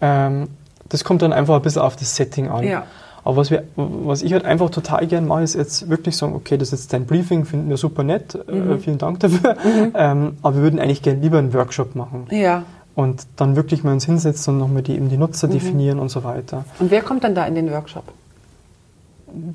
[0.00, 0.48] Ähm,
[0.92, 2.64] das kommt dann einfach ein bisschen auf das Setting an.
[2.64, 2.84] Ja.
[3.24, 6.56] Aber was, wir, was ich halt einfach total gern mache, ist jetzt wirklich sagen, okay,
[6.56, 8.80] das ist jetzt dein Briefing, finden wir super nett, äh, mhm.
[8.80, 9.56] vielen Dank dafür.
[9.64, 9.92] Mhm.
[9.94, 12.26] Ähm, aber wir würden eigentlich gerne lieber einen Workshop machen.
[12.30, 12.64] Ja
[12.94, 15.52] und dann wirklich mal uns hinsetzen und nochmal die, eben die Nutzer mhm.
[15.52, 16.64] definieren und so weiter.
[16.78, 18.04] Und wer kommt dann da in den Workshop?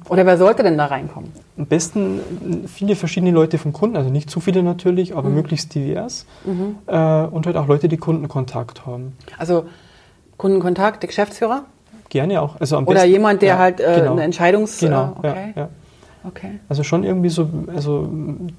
[0.10, 1.32] Oder wer sollte denn da reinkommen?
[1.56, 2.20] Am besten
[2.68, 5.36] viele verschiedene Leute vom Kunden, also nicht zu viele natürlich, aber mhm.
[5.36, 6.26] möglichst divers.
[6.46, 6.78] Mhm.
[6.88, 9.16] Äh, und halt auch Leute, die Kundenkontakt haben.
[9.38, 9.66] Also
[10.38, 11.66] Kundenkontakt, der Geschäftsführer?
[12.10, 12.60] Gerne auch.
[12.60, 14.14] Also Oder besten, jemand, der ja, halt äh, genau.
[14.14, 14.80] eine Entscheidungs...
[14.80, 15.54] Genau, äh, okay.
[15.56, 15.70] ja, ja.
[16.24, 16.60] Okay.
[16.68, 18.10] Also schon irgendwie so, also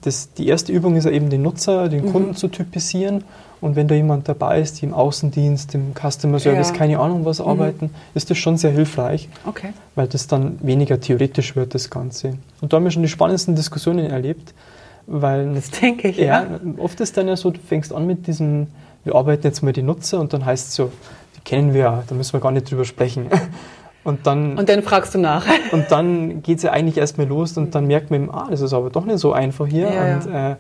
[0.01, 2.13] das, die erste Übung ist ja eben den Nutzer, den mhm.
[2.13, 3.25] Kunden zu typisieren
[3.61, 6.75] und wenn da jemand dabei ist, die im Außendienst, im Customer Service, ja.
[6.75, 7.49] keine Ahnung was mhm.
[7.49, 9.73] arbeiten, ist das schon sehr hilfreich, okay.
[9.97, 12.35] weil das dann weniger theoretisch wird, das Ganze.
[12.61, 14.55] Und da haben wir schon die spannendsten Diskussionen erlebt,
[15.07, 15.55] weil...
[15.55, 16.45] Das denke ich, ja.
[16.45, 16.61] ja.
[16.79, 18.69] Oft ist dann ja so, du fängst an mit diesem,
[19.05, 20.93] wir arbeiten jetzt mal die Nutzer und dann heißt es so,
[21.39, 23.29] die kennen wir ja, da müssen wir gar nicht drüber sprechen.
[24.05, 25.45] Und dann, und dann fragst du nach.
[25.73, 28.63] Und dann geht es ja eigentlich erst mal los und dann merkt man, ah, das
[28.63, 29.93] ist aber doch nicht so einfach hier.
[29.93, 30.53] Ja, und ja.
[30.53, 30.57] Äh,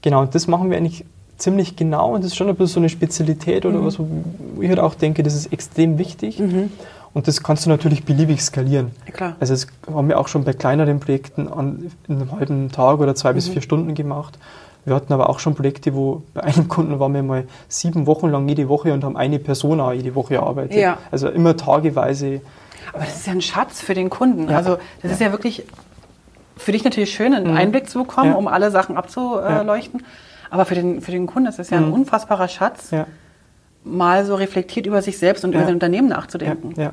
[0.00, 1.04] genau, und das machen wir eigentlich
[1.36, 3.84] ziemlich genau und das ist schon ein bisschen so eine Spezialität oder mhm.
[3.84, 6.38] was, wo ich halt auch denke, das ist extrem wichtig.
[6.38, 6.70] Mhm.
[7.12, 8.92] Und das kannst du natürlich beliebig skalieren.
[9.12, 9.36] Klar.
[9.38, 13.14] Also das haben wir auch schon bei kleineren Projekten an, in einem halben Tag oder
[13.14, 13.34] zwei mhm.
[13.34, 14.38] bis vier Stunden gemacht.
[14.84, 18.28] Wir hatten aber auch schon Projekte, wo bei einem Kunden waren wir mal sieben Wochen
[18.28, 20.74] lang jede Woche und haben eine Person jede Woche gearbeitet.
[20.74, 20.98] Ja.
[21.10, 22.40] Also immer tageweise.
[22.92, 24.50] Aber das ist ja ein Schatz für den Kunden.
[24.50, 24.56] Ja.
[24.56, 25.10] Also das ja.
[25.10, 25.64] ist ja wirklich
[26.56, 27.56] für dich natürlich schön, einen mhm.
[27.56, 30.04] Einblick zu bekommen, um alle Sachen abzuleuchten.
[30.50, 31.94] Aber für den, für den Kunden ist das ja ein mhm.
[31.94, 32.90] unfassbarer Schatz,
[33.84, 36.74] mal so reflektiert über sich selbst und über sein Unternehmen nachzudenken.
[36.76, 36.92] Ja.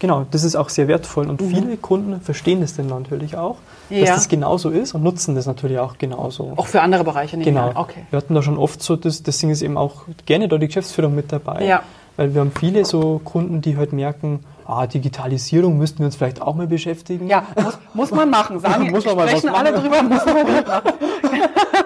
[0.00, 1.28] Genau, das ist auch sehr wertvoll.
[1.28, 1.50] Und mhm.
[1.50, 3.58] viele Kunden verstehen das dann natürlich auch,
[3.90, 6.54] dass das genauso ist und nutzen das natürlich auch genauso.
[6.56, 7.44] Auch für andere Bereiche nicht.
[7.44, 7.70] Genau.
[7.74, 8.06] Okay.
[8.10, 11.14] Wir hatten da schon oft so, das, deswegen ist eben auch gerne da die Geschäftsführung
[11.14, 11.64] mit dabei.
[11.64, 11.82] Ja.
[12.16, 16.40] Weil wir haben viele so Kunden, die halt merken, ah, Digitalisierung müssten wir uns vielleicht
[16.40, 17.28] auch mal beschäftigen.
[17.28, 20.62] Ja, muss, muss man machen, sagen muss man mal sprechen alle drüber, muss man mal
[20.62, 20.92] machen.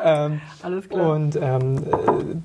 [0.05, 1.15] Ähm, Alles klar.
[1.15, 1.83] Und ähm,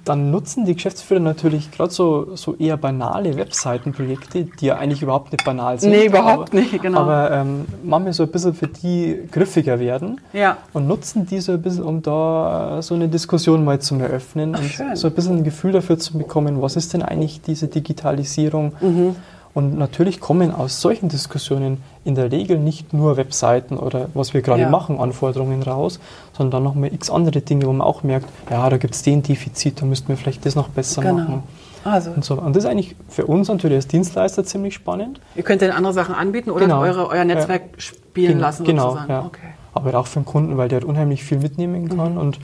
[0.05, 5.34] dann nutzen die Geschäftsführer natürlich gerade so, so eher banale Webseitenprojekte, die ja eigentlich überhaupt
[5.34, 5.91] nicht banal sind.
[5.91, 7.01] Nee, überhaupt aber, nicht, genau.
[7.01, 10.57] Aber ähm, manchmal so ein bisschen für die griffiger werden ja.
[10.72, 14.62] und nutzen die so ein bisschen, um da so eine Diskussion mal zu eröffnen Ach,
[14.62, 14.95] und schön.
[14.95, 18.74] so ein bisschen ein Gefühl dafür zu bekommen, was ist denn eigentlich diese Digitalisierung?
[18.80, 19.16] Mhm
[19.53, 24.41] und natürlich kommen aus solchen Diskussionen in der Regel nicht nur Webseiten oder was wir
[24.41, 24.69] gerade ja.
[24.69, 25.99] machen, Anforderungen raus,
[26.37, 29.23] sondern dann nochmal x andere Dinge, wo man auch merkt, ja, da gibt es den
[29.23, 31.13] Defizit, da müssten wir vielleicht das noch besser genau.
[31.15, 31.43] machen.
[31.83, 32.11] Also.
[32.11, 32.35] Und, so.
[32.35, 35.19] und das ist eigentlich für uns natürlich als Dienstleister ziemlich spannend.
[35.35, 36.81] Ihr könnt dann andere Sachen anbieten oder genau.
[36.81, 37.79] eure, euer Netzwerk ja.
[37.79, 39.11] spielen Gen lassen genau, sozusagen.
[39.11, 39.25] Ja.
[39.25, 39.47] Okay.
[39.73, 42.19] Aber auch für den Kunden, weil der halt unheimlich viel mitnehmen kann mhm.
[42.19, 42.39] und,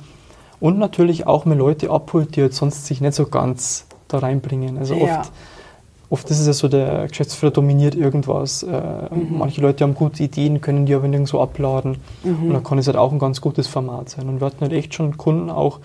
[0.59, 4.77] und natürlich auch mit Leute abholt, die halt sonst sich nicht so ganz da reinbringen.
[4.77, 5.31] Also oft
[6.09, 8.63] oft ist es ja so, der Geschäftsführer dominiert irgendwas.
[8.63, 9.37] Äh, mhm.
[9.37, 11.97] Manche Leute haben gute Ideen, können die aber nirgendwo abladen.
[12.23, 12.47] Mhm.
[12.47, 14.27] Und dann kann es halt auch ein ganz gutes Format sein.
[14.27, 15.79] Und wir hatten halt echt schon Kunden auch,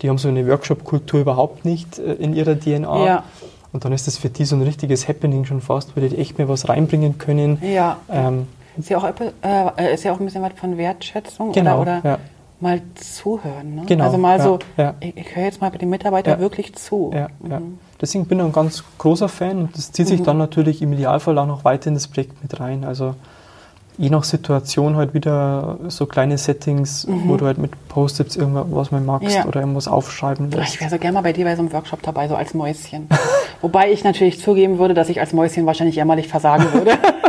[0.00, 3.06] die haben so eine Workshop-Kultur überhaupt nicht äh, in ihrer DNA.
[3.06, 3.24] Ja.
[3.72, 6.38] Und dann ist das für die so ein richtiges Happening schon fast, weil die echt
[6.38, 7.58] mehr was reinbringen können.
[7.62, 7.98] Ja.
[8.10, 8.46] Ähm,
[8.76, 12.10] ist, ja auch, äh, ist ja auch ein bisschen was von Wertschätzung genau, oder, oder
[12.10, 12.18] ja.
[12.62, 13.74] Mal zuhören.
[13.74, 13.82] Ne?
[13.86, 14.94] Genau, Also mal ja, so, ja.
[15.00, 16.38] ich, ich höre jetzt mal dem Mitarbeiter Ja.
[16.40, 17.10] wirklich zu.
[17.12, 17.60] Ja, ja.
[17.60, 17.78] Mhm.
[18.00, 21.38] Deswegen bin ich ein ganz großer Fan und das zieht sich dann natürlich im Idealfall
[21.38, 22.84] auch noch weiter in das Projekt mit rein.
[22.84, 23.14] Also
[23.98, 29.00] je nach Situation halt wieder so kleine Settings, wo du halt mit Post-its irgendwas mal
[29.02, 29.46] magst Mhm.
[29.46, 30.74] Oder irgendwas aufschreiben lässt.
[30.74, 33.06] Ich wäre so gerne mal bei dir bei so einem Workshop dabei, so als Mäuschen.
[33.60, 36.92] Wobei ich natürlich zugeben würde, dass ich als Mäuschen wahrscheinlich jämmerlich versagen würde.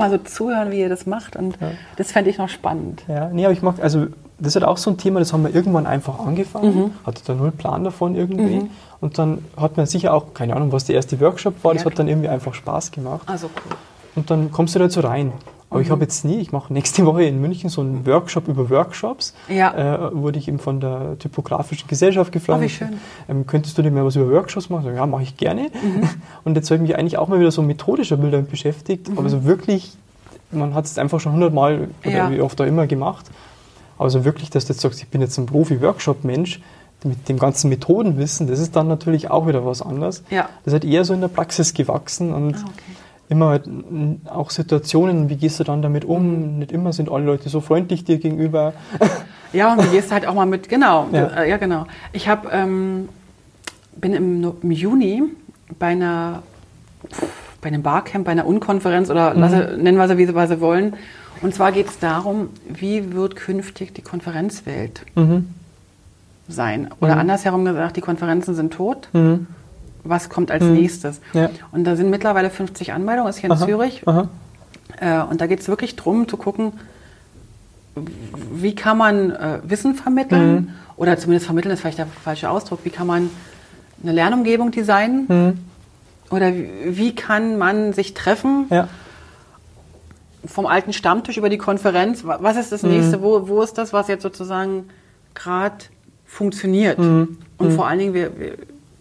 [0.00, 1.36] Einfach mal so zuhören, wie ihr das macht.
[1.36, 1.58] Und
[1.96, 3.02] das fände ich noch spannend.
[3.08, 4.06] Ja, nee, aber ich mag, also
[4.38, 6.90] das ist auch so ein Thema, das haben wir irgendwann einfach angefangen, Mhm.
[7.04, 8.68] hatte da null Plan davon irgendwie.
[9.00, 11.90] Und dann hat man sicher auch, keine Ahnung, was der erste Workshop war, das Ja,
[11.90, 13.22] hat dann irgendwie einfach Spaß gemacht.
[13.26, 13.76] Also cool.
[14.16, 15.32] Und dann kommst du da so rein.
[15.70, 15.84] Aber Mhm.
[15.84, 19.34] ich habe jetzt nie, ich mache nächste Woche in München so einen Workshop über Workshops.
[19.48, 20.06] Ja.
[20.08, 22.60] Äh, wurde ich eben von der Typografischen Gesellschaft gefragt.
[22.60, 22.98] Oh, wie schön.
[23.28, 24.84] Ähm, könntest du dir mal was über Workshops machen?
[24.84, 25.62] So, ja, mache ich gerne.
[25.82, 26.08] Mhm.
[26.44, 29.10] Und jetzt habe ich mich eigentlich auch mal wieder so methodischer Bild damit beschäftigt.
[29.16, 29.92] Aber so wirklich,
[30.50, 32.16] man hat es einfach schon hundertmal oder Mhm.
[32.16, 32.30] Ja.
[32.30, 33.26] wie oft auch immer gemacht.
[33.98, 36.60] Aber so wirklich, dass du jetzt sagst, ich bin jetzt ein Profi-Workshop-Mensch,
[37.04, 40.24] mit dem ganzen Methodenwissen, das ist dann natürlich auch wieder was anderes.
[40.30, 40.48] Ja.
[40.64, 42.96] Das ist halt eher so in der Praxis gewachsen und Ah, okay.
[43.28, 43.68] Immer halt
[44.26, 46.58] auch Situationen, wie gehst du dann damit um?
[46.58, 48.72] Nicht immer sind alle Leute so freundlich dir gegenüber.
[49.50, 51.08] Ja, und du gehst halt auch mal mit, genau.
[51.10, 51.20] Ja.
[51.20, 51.86] Ja, äh, ja genau.
[52.12, 53.08] Ich hab, ähm,
[53.96, 55.22] bin im, im Juni
[55.78, 56.42] bei einer
[57.60, 60.94] bei einem Barcamp, bei einer Unkonferenz oder lasse, nennen wir sie, wie sie, wollen.
[61.40, 65.48] Und zwar geht es darum, wie wird künftig die Konferenzwelt Mhm.
[66.48, 66.90] sein?
[67.00, 69.08] Oder andersherum gesagt, die Konferenzen sind tot.
[70.04, 70.08] Mhm.
[70.10, 71.20] Was kommt als nächstes?
[71.32, 71.50] Ja.
[71.72, 74.06] Und da sind mittlerweile 50 Anmeldungen, ist hier in Aha, Zürich.
[74.06, 74.28] Aha.
[75.00, 76.72] Äh, und da geht es wirklich darum, zu gucken,
[78.52, 80.68] wie kann man äh, Wissen vermitteln, Mhm.
[80.96, 83.30] oder zumindest vermitteln ist vielleicht der falsche Ausdruck, wie kann man
[84.02, 85.58] eine Lernumgebung designen, Mhm.
[86.30, 88.88] oder wie, wie kann man sich treffen Ja.
[90.46, 92.24] vom alten Stammtisch über die Konferenz.
[92.24, 92.90] Wa- Was ist das Mhm.
[92.90, 93.20] nächste?
[93.22, 94.84] Wo, wo ist das, was jetzt sozusagen
[95.34, 95.76] gerade
[96.24, 96.98] funktioniert?
[96.98, 97.38] Mhm.
[97.58, 98.52] Und vor allen Dingen, wir, wir,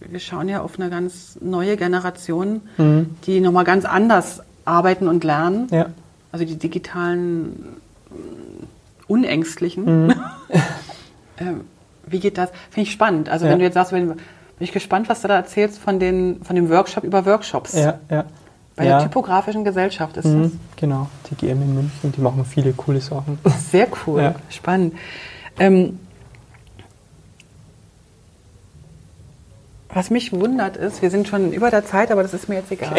[0.10, 3.16] wir schauen ja auf eine ganz neue Generation, Mhm.
[3.26, 5.68] die nochmal ganz anders arbeiten und lernen.
[5.72, 5.88] Ja.
[6.32, 7.78] Also die digitalen
[8.10, 8.64] mm,
[9.08, 10.14] Unängstlichen.
[11.40, 11.62] ähm,
[12.06, 12.50] wie geht das?
[12.70, 13.30] Finde ich spannend.
[13.30, 13.48] Also Mhm.
[13.48, 13.52] Ja.
[13.54, 14.18] wenn du jetzt sagst, bin, bin
[14.60, 17.74] ich gespannt, was du da erzählst von, den, von dem Workshop über Workshops.
[17.74, 18.00] Ja.
[18.10, 18.26] Ja.
[18.76, 18.98] Bei ja.
[19.00, 20.60] der typografischen Gesellschaft ist Mhm.
[20.76, 23.40] Genau, die GM in München, die machen viele coole Sachen.
[23.44, 24.36] das sehr cool, Ja.
[24.50, 24.94] spannend.
[25.60, 25.98] Ähm,
[29.98, 32.72] was mich wundert ist, wir sind schon über der Zeit, aber das ist mir jetzt
[32.72, 32.94] egal.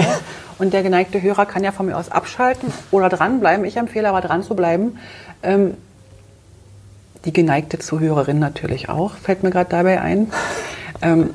[0.59, 3.65] Und der geneigte Hörer kann ja von mir aus abschalten oder dranbleiben.
[3.65, 4.99] Ich empfehle aber dran zu bleiben.
[5.45, 5.75] Ähm,
[7.25, 10.33] die geneigte Zuhörerin natürlich auch, fällt mir gerade dabei ein.
[11.01, 11.31] Ähm,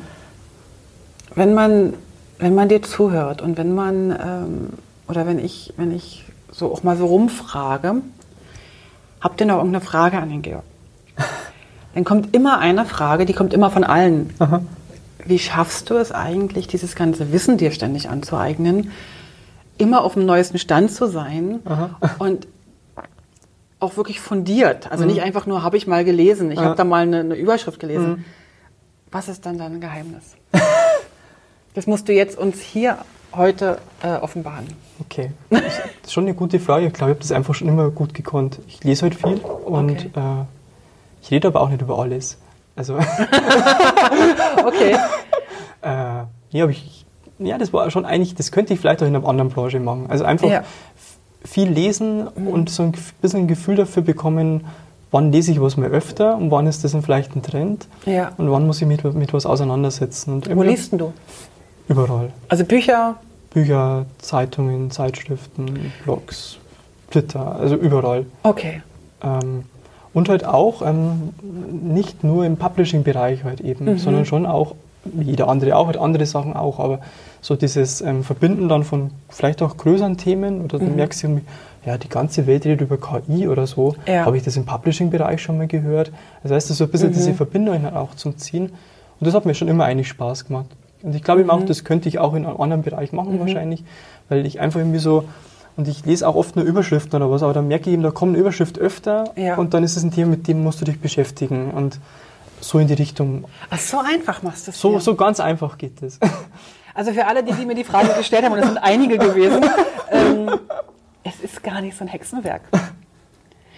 [1.34, 1.94] wenn man,
[2.40, 4.70] wenn man dir zuhört und wenn man, ähm,
[5.08, 8.02] oder wenn ich, wenn ich so auch mal so rumfrage,
[9.22, 10.66] habt ihr noch irgendeine Frage an den Georg?
[11.96, 14.34] Dann kommt immer eine Frage, die kommt immer von allen.
[14.40, 14.62] Aha.
[15.26, 18.92] Wie schaffst du es eigentlich, dieses ganze Wissen dir ständig anzueignen,
[19.78, 21.60] immer auf dem neuesten Stand zu sein
[22.20, 22.48] und
[23.80, 24.92] auch wirklich fundiert?
[24.92, 27.80] Also nicht einfach nur, habe ich mal gelesen, ich habe da mal eine, eine Überschrift
[27.80, 28.26] gelesen.
[29.12, 30.36] Was ist dann dein Geheimnis?
[31.74, 32.98] das musst du jetzt uns hier
[33.36, 34.68] heute äh, offenbaren.
[35.00, 35.32] Okay.
[35.50, 35.62] Das
[36.04, 36.88] ist schon eine gute Frage.
[36.88, 38.60] Ich glaube, ich habe das einfach schon immer gut gekonnt.
[38.68, 40.10] Ich lese halt viel und Okay.
[40.16, 40.46] äh,
[41.22, 42.38] ich rede aber auch nicht über alles.
[42.76, 42.96] Also,
[44.66, 44.96] Okay.
[45.82, 45.88] äh,
[46.52, 47.06] ja, ich,
[47.40, 50.06] ja, das war schon eigentlich, das könnte ich vielleicht auch in einer anderen Branche machen.
[50.10, 50.64] Also einfach Ja.
[51.44, 54.66] viel lesen und so ein bisschen ein Gefühl dafür bekommen,
[55.12, 58.32] wann lese ich was mal öfter und wann ist das dann vielleicht ein Trend Ja.
[58.38, 60.34] und wann muss ich mich mit, mit was auseinandersetzen.
[60.36, 61.14] Und Wo liest denn du?
[61.88, 62.32] Überall.
[62.48, 63.16] Also Bücher,
[63.52, 66.58] Bücher, Zeitungen, Zeitschriften, Blogs,
[67.12, 68.26] Twitter, also überall.
[68.44, 68.82] okay.
[69.22, 69.66] Ähm,
[70.14, 71.30] und halt auch ähm,
[71.72, 76.26] nicht nur im Publishing-Bereich halt eben, sondern schon auch, wie jeder andere auch, halt andere
[76.26, 77.00] Sachen auch, aber
[77.42, 81.46] so dieses ähm, Verbinden dann von vielleicht auch größeren Themen oder dann merkst du irgendwie,
[81.86, 84.26] ja, die ganze Welt redet über KI oder so, Ja.
[84.26, 86.12] habe ich das im Publishing-Bereich schon mal gehört.
[86.44, 88.68] Das heißt, so ein bisschen diese Verbindung halt auch zum Ziehen
[89.20, 90.68] und das hat mir schon immer eigentlich Spaß gemacht.
[91.02, 93.84] Und ich glaube eben auch, das könnte ich auch in einem anderen Bereich machen wahrscheinlich,
[94.30, 95.26] weil ich einfach irgendwie so,
[95.78, 98.12] und ich lese auch oft nur Überschriften oder was, aber dann merke ich eben, da
[98.12, 99.56] kommt eine Überschrift öfter Ja.
[99.56, 102.00] und dann ist es ein Thema, mit dem musst du dich beschäftigen und
[102.62, 103.46] so in die Richtung.
[103.70, 104.80] Ach, so einfach machst du es.
[104.80, 105.00] So, hier.
[105.02, 106.20] so ganz einfach geht es.
[106.96, 109.66] Also für alle, die, die mir die Frage gestellt haben, und es sind einige gewesen,
[110.12, 110.60] ähm,
[111.24, 112.62] es ist gar nicht so ein Hexenwerk.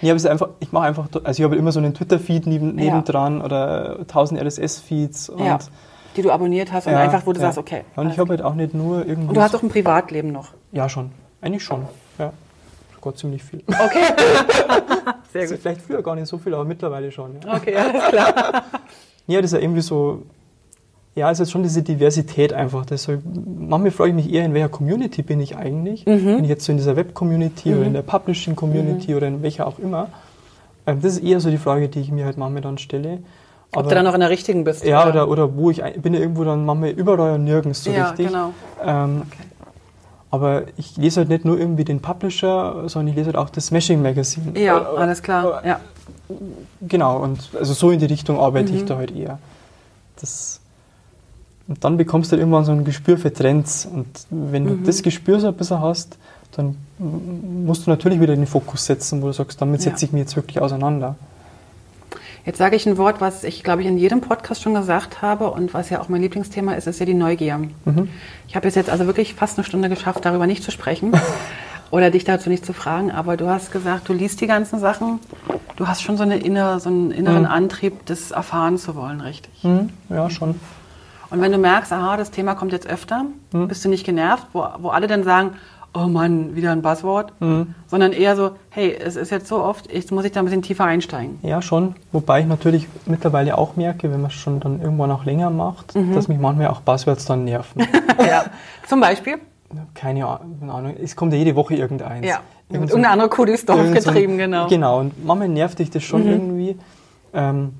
[0.02, 2.46] Ja, aber es ist einfach, ich mache einfach, also ich habe immer so einen Twitter-Feed
[2.46, 2.84] neben, Ja.
[2.94, 5.60] nebendran oder 1000 RSS-Feeds und Ja.
[6.18, 7.46] Die du abonniert hast und ja, einfach, wo du ja.
[7.46, 7.86] sagst, okay.
[7.96, 9.30] Und ich habe halt auch nicht nur irgendwie.
[9.30, 10.50] Und du hast auch ein Privatleben noch.
[10.74, 11.12] ja, schon.
[11.46, 11.86] Eigentlich schon.
[12.18, 12.34] Ja.
[12.96, 13.62] sogar ziemlich viel.
[13.68, 14.04] Okay.
[15.32, 15.60] Sehr gut.
[15.60, 17.36] Vielleicht früher gar nicht so viel, aber mittlerweile schon.
[17.46, 17.56] Ja.
[17.56, 18.64] Okay, alles klar.
[19.28, 20.24] ja, das ist ja irgendwie so,
[21.14, 22.84] ja, es ist schon diese Diversität einfach.
[22.86, 26.08] Deshalb, manchmal frage ich mich eher, in welcher Community bin ich eigentlich?
[26.08, 26.26] Mhm.
[26.26, 27.78] Bin ich jetzt so in dieser Web-Community mhm.
[27.78, 29.18] oder in der Publishing-Community mhm.
[29.18, 30.10] oder in welcher auch immer?
[30.88, 33.20] Ähm, das ist eher so die Frage, die ich mir halt manchmal dann stelle.
[33.72, 34.84] Aber, Ob du dann noch in der richtigen bist.
[34.84, 37.92] Ja, oder, oder, oder wo ich bin ja irgendwo dann manchmal überall und nirgends so
[37.92, 38.28] ja, richtig.
[38.28, 38.54] Genau.
[38.84, 39.44] Ähm, okay.
[40.36, 43.68] Aber ich lese halt nicht nur irgendwie den Publisher, sondern ich lese halt auch das
[43.68, 44.60] Smashing Magazine.
[44.60, 45.64] Ja, äh, alles klar.
[45.64, 45.80] Äh, ja.
[46.82, 48.80] Genau, und also so in die Richtung arbeite mhm.
[48.80, 49.40] ich da halt eher.
[50.20, 50.60] Das,
[51.70, 53.86] und dann bekommst du halt irgendwann so ein Gespür für Trends.
[53.86, 54.68] Und wenn mhm.
[54.68, 56.18] du das Gespür so ein bisschen hast,
[56.52, 60.08] dann musst du natürlich wieder den Fokus setzen, wo du sagst, damit setze ja.
[60.08, 61.16] ich mich jetzt wirklich auseinander.
[62.46, 65.50] Jetzt sage ich ein Wort, was ich, glaube ich, in jedem Podcast schon gesagt habe
[65.50, 67.58] und was ja auch mein Lieblingsthema ist, ist ja die Neugier.
[67.58, 68.10] Mhm.
[68.48, 71.12] Ich habe jetzt also wirklich fast eine Stunde geschafft, darüber nicht zu sprechen
[71.92, 75.20] oder dich dazu nicht zu fragen, aber du hast gesagt, du liest die ganzen Sachen,
[75.76, 77.48] du hast schon so, eine innere, so einen inneren mhm.
[77.48, 79.64] Antrieb, das erfahren zu wollen, richtig?
[79.64, 79.90] Mhm.
[80.10, 80.60] Ja, schon.
[81.32, 83.68] Und wenn du merkst, aha, das Thema kommt jetzt öfter, mhm.
[83.68, 85.56] bist du nicht genervt, wo, wo alle dann sagen,
[85.96, 87.74] oh Mann, wieder ein Buzzword, mhm.
[87.88, 90.62] sondern eher so, hey, es ist jetzt so oft, jetzt muss ich da ein bisschen
[90.62, 91.40] tiefer einsteigen.
[91.42, 91.96] Ja, schon.
[92.12, 95.96] Wobei ich natürlich mittlerweile auch merke, wenn man es schon dann irgendwann auch länger macht,
[95.96, 96.14] mhm.
[96.14, 97.88] dass mich manchmal auch Buzzwords dann nerven.
[98.20, 98.46] ja.
[98.88, 99.36] Zum Beispiel?
[99.94, 100.96] Keine Ahnung.
[101.02, 102.26] Es kommt ja jede Woche irgendeins.
[102.26, 102.40] Ja.
[102.70, 104.68] Irgend Irgendeine andere Kuh durchs Dorf getrieben, genau.
[104.68, 105.00] Genau.
[105.00, 106.30] Und manchmal nervt dich das schon mhm.
[106.30, 106.78] irgendwie.
[107.34, 107.74] Ähm,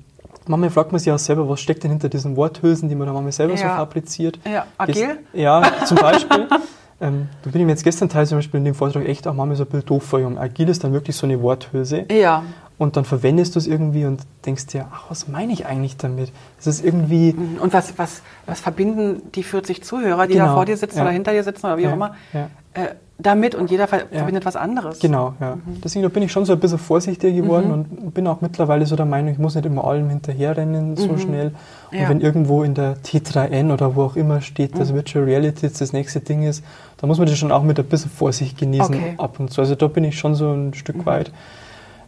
[0.48, 3.12] Manchmal fragt man sich auch selber, was steckt denn hinter diesen Worthülsen, die man da
[3.12, 3.58] manchmal selber ja.
[3.58, 4.38] so fabriziert.
[4.44, 5.18] Ja, agil?
[5.32, 6.48] Das, ja, zum Beispiel.
[7.00, 9.34] Ähm, da bin ich mir jetzt gestern teil zum Beispiel in dem Vortrag echt auch
[9.34, 10.38] manchmal so ein bisschen doof vorgegangen.
[10.38, 12.06] Agil ist dann wirklich so eine Worthülse.
[12.10, 12.42] Ja.
[12.78, 16.30] Und dann verwendest du es irgendwie und denkst dir, ach, was meine ich eigentlich damit?
[16.58, 17.32] Das ist irgendwie.
[17.32, 17.58] Mhm.
[17.60, 20.46] Und was, was, was verbinden die 40 Zuhörer, die genau.
[20.46, 21.02] da vor dir sitzen ja.
[21.04, 21.90] oder hinter dir sitzen oder wie ja.
[21.90, 22.50] auch immer, ja.
[22.74, 22.88] äh,
[23.18, 24.98] damit und jeder ver verbindet was anderes?
[25.00, 25.56] Genau, ja.
[25.56, 25.80] Mhm.
[25.82, 27.72] Deswegen bin ich schon so ein bisschen vorsichtiger geworden mhm.
[28.04, 31.18] und bin auch mittlerweile so der Meinung, ich muss nicht immer allem hinterherrennen so mhm.
[31.18, 31.52] schnell.
[31.92, 34.96] Und wenn irgendwo in der T3N oder wo auch immer steht, dass mhm.
[34.96, 36.62] Virtual Reality jetzt das nächste Ding ist,
[36.98, 39.14] dann muss man das schon auch mit ein bisschen Vorsicht genießen okay.
[39.16, 39.62] ab und zu.
[39.62, 41.06] Also da bin ich schon so ein Stück mhm.
[41.06, 41.30] weit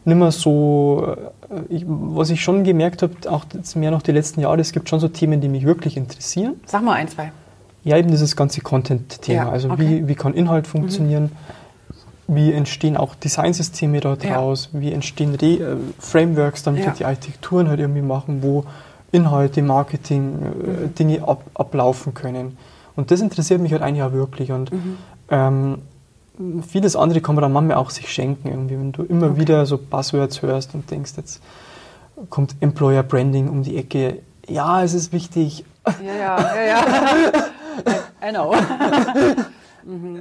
[0.04, 1.16] nicht mehr so,
[1.50, 3.44] äh, ich, was ich schon gemerkt habe, auch
[3.74, 6.60] mehr noch die letzten Jahre, es gibt schon so Themen, die mich wirklich interessieren.
[6.66, 7.30] Sag mal ein, zwei.
[7.84, 9.44] Ja, eben dieses ganze Content-Thema.
[9.44, 10.02] Ja, also okay.
[10.02, 10.70] wie, wie kann Inhalt mhm.
[10.70, 11.22] funktionieren?
[11.24, 12.34] Mhm.
[12.34, 14.70] Wie entstehen auch Designsysteme daraus?
[14.72, 14.80] Ja.
[14.80, 16.90] Wie entstehen Re äh, Frameworks, damit ja.
[16.90, 18.64] die Architekturen halt irgendwie machen, wo
[19.12, 20.94] Inhalte, Marketing, äh, mhm.
[20.94, 22.58] Dinge ab, ablaufen können.
[22.96, 24.52] Und das interessiert mich halt eigentlich auch wirklich.
[24.52, 24.98] Und mhm.
[25.30, 25.78] ähm,
[26.68, 29.40] vieles andere kann man dann manchmal auch sich schenken, irgendwie, wenn du immer okay.
[29.40, 31.40] wieder so Buzzwords hörst und denkst, jetzt
[32.28, 34.18] kommt Employer Branding um die Ecke.
[34.46, 35.64] Ja, es ist wichtig.
[36.04, 37.44] Ja, ja, ja, ja.
[38.26, 38.54] I know.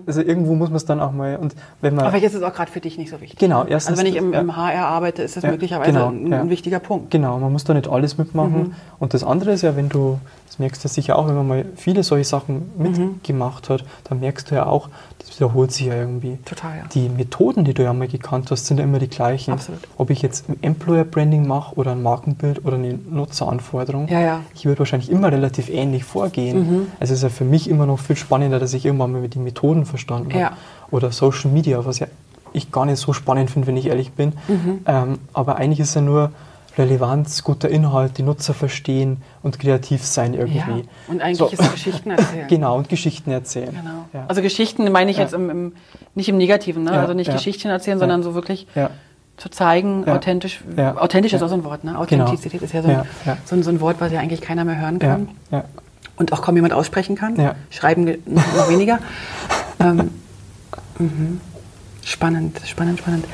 [0.05, 2.05] Also irgendwo muss man es dann auch mal und wenn man.
[2.05, 3.38] Aber jetzt ist es auch gerade für dich nicht so wichtig.
[3.38, 3.97] Genau, erstens.
[3.97, 6.80] Also wenn ich im, im HR arbeite, ist das ja, möglicherweise genau, ein, ein, wichtiger
[6.80, 7.12] Punkt.
[7.12, 8.60] Genau, man muss da nicht alles mitmachen.
[8.60, 8.76] Mhm.
[8.99, 10.20] Und das andere ist ja, wenn du
[10.60, 12.84] merkst du sicher auch, wenn man mal viele solche Sachen mhm.
[12.84, 14.89] mitgemacht hat, dann merkst du ja auch,
[15.20, 16.38] das wiederholt sich ja irgendwie.
[16.45, 16.84] Total, ja.
[16.93, 19.52] Die Methoden, die du ja mal gekannt hast, sind ja immer die gleichen.
[19.52, 19.82] Absolut.
[19.98, 24.41] Ob ich jetzt ein Employer Branding mache oder ein Markenbild oder eine Nutzeranforderung, ja, ja.
[24.56, 26.60] ich würde wahrscheinlich immer relativ ähnlich vorgehen.
[26.60, 26.88] Mhm.
[27.00, 29.39] Also es ist ja für mich immer noch viel spannender, dass ich irgendwann mal die
[29.39, 30.39] Methoden verstanden habe.
[30.39, 30.58] Ja.
[30.91, 32.08] Oder Social Media, was ja
[32.54, 34.34] ich gar nicht so spannend finde, wenn ich ehrlich bin.
[34.48, 34.80] Mhm.
[34.86, 36.32] Ähm, aber eigentlich ist ja nur
[36.78, 40.58] Relevanz, guter Inhalt, die Nutzer verstehen und kreativ sein irgendwie.
[40.58, 41.48] Ja, und eigentlich so.
[41.48, 42.48] ist Geschichten erzählen.
[42.50, 43.70] genau, und Geschichten erzählen.
[43.72, 44.06] Genau.
[44.14, 44.26] Ja.
[44.28, 45.24] Also Geschichten meine ich ja.
[45.24, 45.74] jetzt im, im,
[46.16, 46.92] nicht im Negativen, ne?
[46.92, 48.68] also nicht Geschichten erzählen, sondern so wirklich
[49.38, 50.64] zu zeigen, authentisch.
[50.96, 51.92] Authentisch ist auch so ein Wort, ne?
[51.92, 52.24] Genau.
[52.24, 52.64] Authentizität genau.
[52.66, 54.99] ist ja so ein, so, ein, so ein, Wort, was ja eigentlich keiner mehr hören
[54.99, 55.30] kann.
[56.18, 57.56] Und auch kaum jemand aussprechen kann.
[57.70, 58.99] Schreiben noch weniger.
[59.80, 60.12] ähm,
[60.98, 61.41] mhm.
[62.04, 63.26] Spannend, spannend, spannend.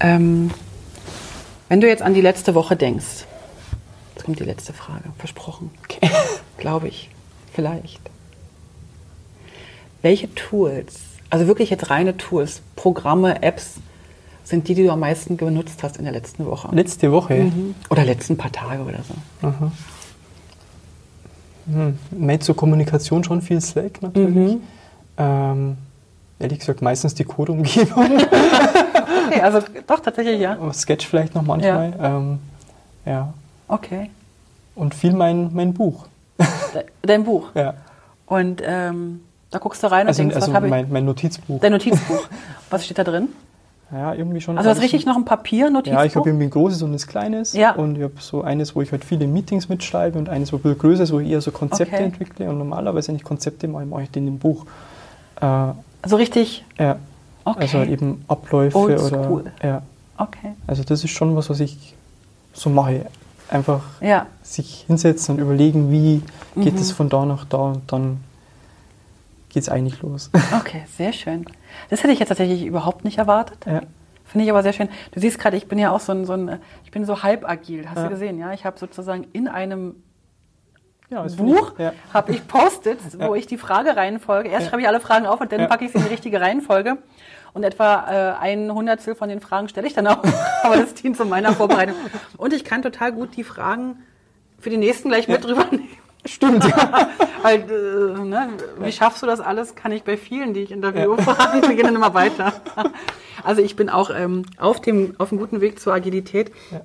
[0.00, 0.50] Ähm,
[1.68, 3.26] wenn du jetzt an die letzte Woche denkst,
[4.14, 5.70] jetzt kommt die letzte Frage, versprochen.
[5.84, 6.10] Okay.
[6.58, 7.10] Glaube ich.
[7.52, 8.00] Vielleicht.
[10.02, 13.74] Welche Tools, also wirklich jetzt reine Tools, Programme, Apps,
[14.44, 16.68] sind die, die du am meisten genutzt hast in der letzten Woche?
[16.72, 17.34] Letzte Woche?
[17.34, 17.74] Mhm.
[17.90, 19.46] Oder letzten paar Tage oder so.
[19.46, 19.72] Aha.
[21.66, 21.98] Hm.
[22.12, 24.54] Made zur Kommunikation schon viel Slack natürlich.
[24.54, 24.62] Mhm.
[25.18, 25.76] Ähm,
[26.38, 28.06] ehrlich gesagt meistens die Code-Umgebung.
[29.28, 30.56] okay, also doch tatsächlich ja.
[30.72, 31.94] Sketch vielleicht noch manchmal.
[31.98, 32.16] Ja.
[32.16, 32.38] Ähm,
[33.04, 33.32] ja.
[33.68, 34.10] Okay.
[34.74, 36.06] Und viel mein, mein Buch.
[37.02, 37.50] Dein Buch?
[37.54, 37.74] Ja.
[38.26, 40.70] Und ähm, da guckst du rein und also, denkst, also was habe ich?
[40.70, 41.60] Mein, mein Notizbuch.
[41.60, 42.28] Dein Notizbuch.
[42.70, 43.28] was steht da drin?
[43.90, 44.58] Ja, irgendwie schon.
[44.58, 45.98] Also hast richtig noch ein Papier-Notizbuch?
[45.98, 47.54] Ja, ich habe irgendwie ein großes und ein kleines.
[47.54, 47.72] Ja.
[47.72, 50.62] Und ich habe so eines, wo ich halt viele Meetings mitschreibe und eines, wo ein
[50.62, 52.04] bisschen größer ist, wo ich eher so Konzepte okay.
[52.04, 52.50] entwickle.
[52.50, 54.66] Und normalerweise, wenn ich Konzepte mache, mache ich die in dem Buch.
[55.40, 55.46] Äh,
[56.02, 56.64] also richtig?
[56.78, 56.96] Ja.
[57.50, 57.60] Okay.
[57.60, 59.52] Also halt eben Abläufe oder.
[59.62, 59.82] Ja.
[60.16, 60.52] Okay.
[60.66, 61.94] Also das ist schon was, was ich
[62.52, 63.06] so mache.
[63.50, 64.26] Einfach ja.
[64.42, 66.22] sich hinsetzen und überlegen, wie
[66.54, 66.80] geht mhm.
[66.80, 68.20] es von da nach da und dann
[69.48, 70.30] geht es eigentlich los.
[70.60, 71.46] Okay, sehr schön.
[71.88, 73.64] Das hätte ich jetzt tatsächlich überhaupt nicht erwartet.
[73.64, 73.82] Ja.
[74.26, 74.90] Finde ich aber sehr schön.
[75.12, 77.48] Du siehst gerade, ich bin ja auch so ein, so ein ich bin so halb
[77.48, 78.02] agil, hast ja.
[78.04, 78.52] du gesehen, ja?
[78.52, 79.94] Ich habe sozusagen in einem
[81.10, 81.92] ja, Buch ja.
[82.12, 85.66] habe ich Post-its, wo ich die Fragereihenfolge, erst schreibe ich alle Fragen auf und dann
[85.66, 86.98] packe ich sie in die richtige Reihenfolge.
[87.52, 90.22] Und etwa äh, ein Hundertstel von den Fragen stelle ich dann auch.
[90.62, 91.96] aber das dient zu meiner Vorbereitung.
[92.36, 94.02] Und ich kann total gut die Fragen
[94.58, 95.88] für die nächsten gleich mit drüber nehmen.
[96.24, 96.64] Stimmt.
[97.42, 98.48] Weil, äh, ne,
[98.80, 99.74] wie schaffst du das alles?
[99.74, 101.22] Kann ich bei vielen, die ich interviewe, ja.
[101.22, 101.62] fragen.
[101.62, 102.52] Wir gehen dann immer weiter.
[103.44, 106.50] Also ich bin auch ähm, auf dem auf einem guten Weg zur Agilität.
[106.70, 106.80] Ja.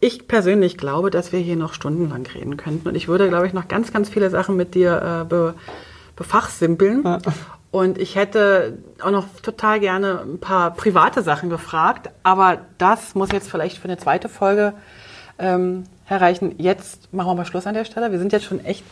[0.00, 2.88] Ich persönlich glaube, dass wir hier noch stundenlang reden könnten.
[2.88, 5.54] Und ich würde, glaube ich, noch ganz, ganz viele Sachen mit dir äh, be,
[6.16, 7.04] befachsimpeln.
[7.04, 7.18] Ja.
[7.72, 12.10] Und ich hätte auch noch total gerne ein paar private Sachen gefragt.
[12.22, 14.74] Aber das muss jetzt vielleicht für eine zweite Folge
[15.38, 16.54] ähm, erreichen.
[16.58, 18.12] Jetzt machen wir mal Schluss an der Stelle.
[18.12, 18.84] Wir sind jetzt schon echt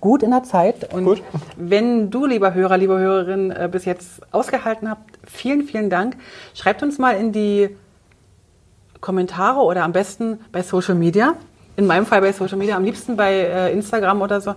[0.00, 0.94] gut in der Zeit.
[0.94, 1.22] Und gut.
[1.56, 6.16] wenn du, lieber Hörer, liebe Hörerin, äh, bis jetzt ausgehalten habt, vielen, vielen Dank.
[6.54, 7.76] Schreibt uns mal in die
[9.00, 11.34] Kommentare oder am besten bei Social Media.
[11.76, 14.54] In meinem Fall bei Social Media, am liebsten bei äh, Instagram oder so,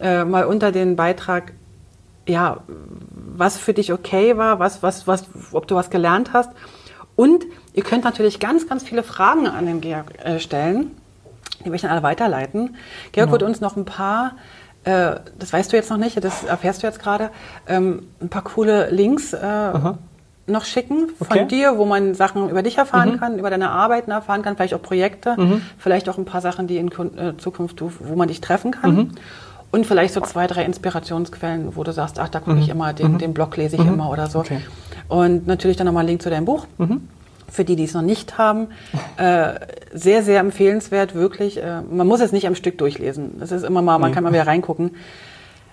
[0.00, 1.52] äh, mal unter den Beitrag,
[2.26, 2.58] ja,
[3.38, 6.50] was für dich okay war, was, was, was, ob du was gelernt hast.
[7.14, 10.90] Und ihr könnt natürlich ganz, ganz viele Fragen an den Georg äh, stellen.
[11.64, 12.76] Die möchte ich dann alle weiterleiten.
[13.12, 13.32] Georg genau.
[13.32, 14.32] wird uns noch ein paar,
[14.84, 17.30] äh, das weißt du jetzt noch nicht, das erfährst du jetzt gerade,
[17.68, 19.72] ähm, ein paar coole Links äh,
[20.46, 21.46] noch schicken von okay.
[21.46, 23.20] dir, wo man Sachen über dich erfahren mhm.
[23.20, 25.62] kann, über deine Arbeiten erfahren kann, vielleicht auch Projekte, mhm.
[25.76, 28.94] vielleicht auch ein paar Sachen, die in äh, Zukunft, wo man dich treffen kann.
[28.94, 29.10] Mhm.
[29.70, 32.72] Und vielleicht so zwei, drei Inspirationsquellen, wo du sagst, ach, da gucke ich mhm.
[32.72, 33.18] immer, den, mhm.
[33.18, 33.94] den Blog lese ich mhm.
[33.94, 34.40] immer oder so.
[34.40, 34.60] Okay.
[35.08, 36.66] Und natürlich dann nochmal ein Link zu deinem Buch
[37.50, 38.68] für die, die es noch nicht haben,
[39.16, 39.54] äh,
[39.92, 41.62] sehr, sehr empfehlenswert, wirklich.
[41.62, 43.38] Äh, man muss es nicht am Stück durchlesen.
[43.40, 44.96] Das ist immer mal, man kann mal wieder reingucken.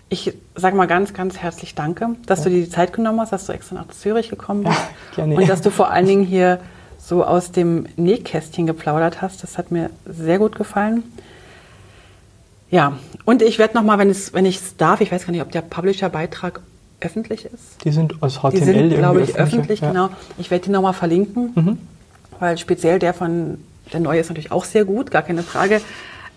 [0.08, 2.46] Ich sage mal ganz, ganz herzlich Danke, dass ja.
[2.46, 4.78] du dir die Zeit genommen hast, dass du extra nach Zürich gekommen bist.
[4.78, 5.36] Ja, gerne.
[5.36, 6.60] Und dass du vor allen Dingen hier
[6.98, 9.44] so aus dem Nähkästchen geplaudert hast.
[9.44, 11.04] Das hat mir sehr gut gefallen.
[12.76, 12.92] Ja,
[13.24, 15.50] und ich werde nochmal, wenn, es, wenn ich es darf, ich weiß gar nicht, ob
[15.50, 16.60] der Publisher-Beitrag
[17.00, 17.86] öffentlich ist.
[17.86, 19.92] Die sind aus HTML Die sind, glaube ich, öffentlich, ja.
[19.92, 20.10] genau.
[20.38, 21.78] Ich werde die nochmal verlinken, mhm.
[22.38, 23.60] weil speziell der von,
[23.94, 25.80] der neue ist natürlich auch sehr gut, gar keine Frage.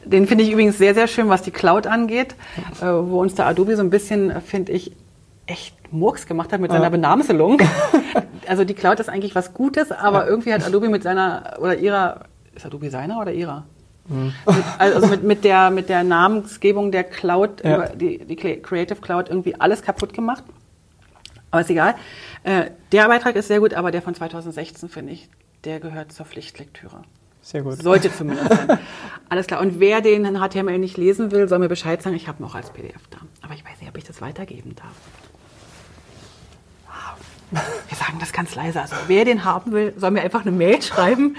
[0.04, 2.36] Den finde ich übrigens sehr, sehr schön, was die Cloud angeht,
[2.80, 4.92] äh, wo uns der Adobe so ein bisschen, finde ich,
[5.46, 7.60] echt Murks gemacht hat mit seiner Benamselung.
[8.46, 10.28] also die Cloud ist eigentlich was Gutes, aber ja.
[10.28, 13.64] irgendwie hat Adobe mit seiner oder ihrer, ist Adobe seiner oder ihrer?
[14.08, 14.32] Mhm.
[14.46, 17.88] Mit, also mit, mit, der, mit der Namensgebung der Cloud, ja.
[17.88, 20.44] die, die Creative Cloud irgendwie alles kaputt gemacht.
[21.50, 21.94] Aber ist egal.
[22.42, 25.28] Äh, der Beitrag ist sehr gut, aber der von 2016 finde ich,
[25.64, 27.02] der gehört zur Pflichtlektüre.
[27.42, 27.82] Sehr gut.
[27.82, 28.78] Sollte zumindest sein.
[29.28, 29.60] Alles klar.
[29.60, 32.16] Und wer den in HTML nicht lesen will, soll mir Bescheid sagen.
[32.16, 33.18] Ich habe noch als PDF da.
[33.42, 34.94] Aber ich weiß nicht, ob ich das weitergeben darf.
[37.50, 38.80] Wir sagen das ganz leise.
[38.80, 41.36] Also wer den haben will, soll mir einfach eine Mail schreiben.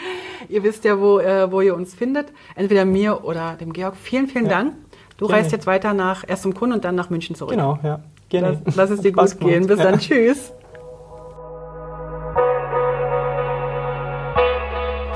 [0.48, 2.34] Ihr wisst ja, wo, äh, wo ihr uns findet.
[2.56, 3.96] Entweder mir oder dem Georg.
[3.96, 4.74] Vielen, vielen ja, Dank.
[5.18, 5.42] Du gerne.
[5.42, 7.52] reist jetzt weiter nach erst zum Kunden und dann nach München zurück.
[7.52, 8.00] Genau, ja.
[8.30, 8.62] Gerne.
[8.66, 9.68] Lass, lass es dir gut gehen.
[9.68, 10.00] Bis dann.
[10.00, 10.52] Tschüss.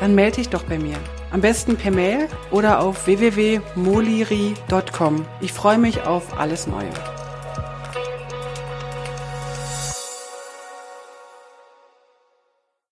[0.00, 0.96] dann melde dich doch bei mir.
[1.30, 5.24] Am besten per Mail oder auf www.moliri.com.
[5.40, 6.90] Ich freue mich auf alles Neue.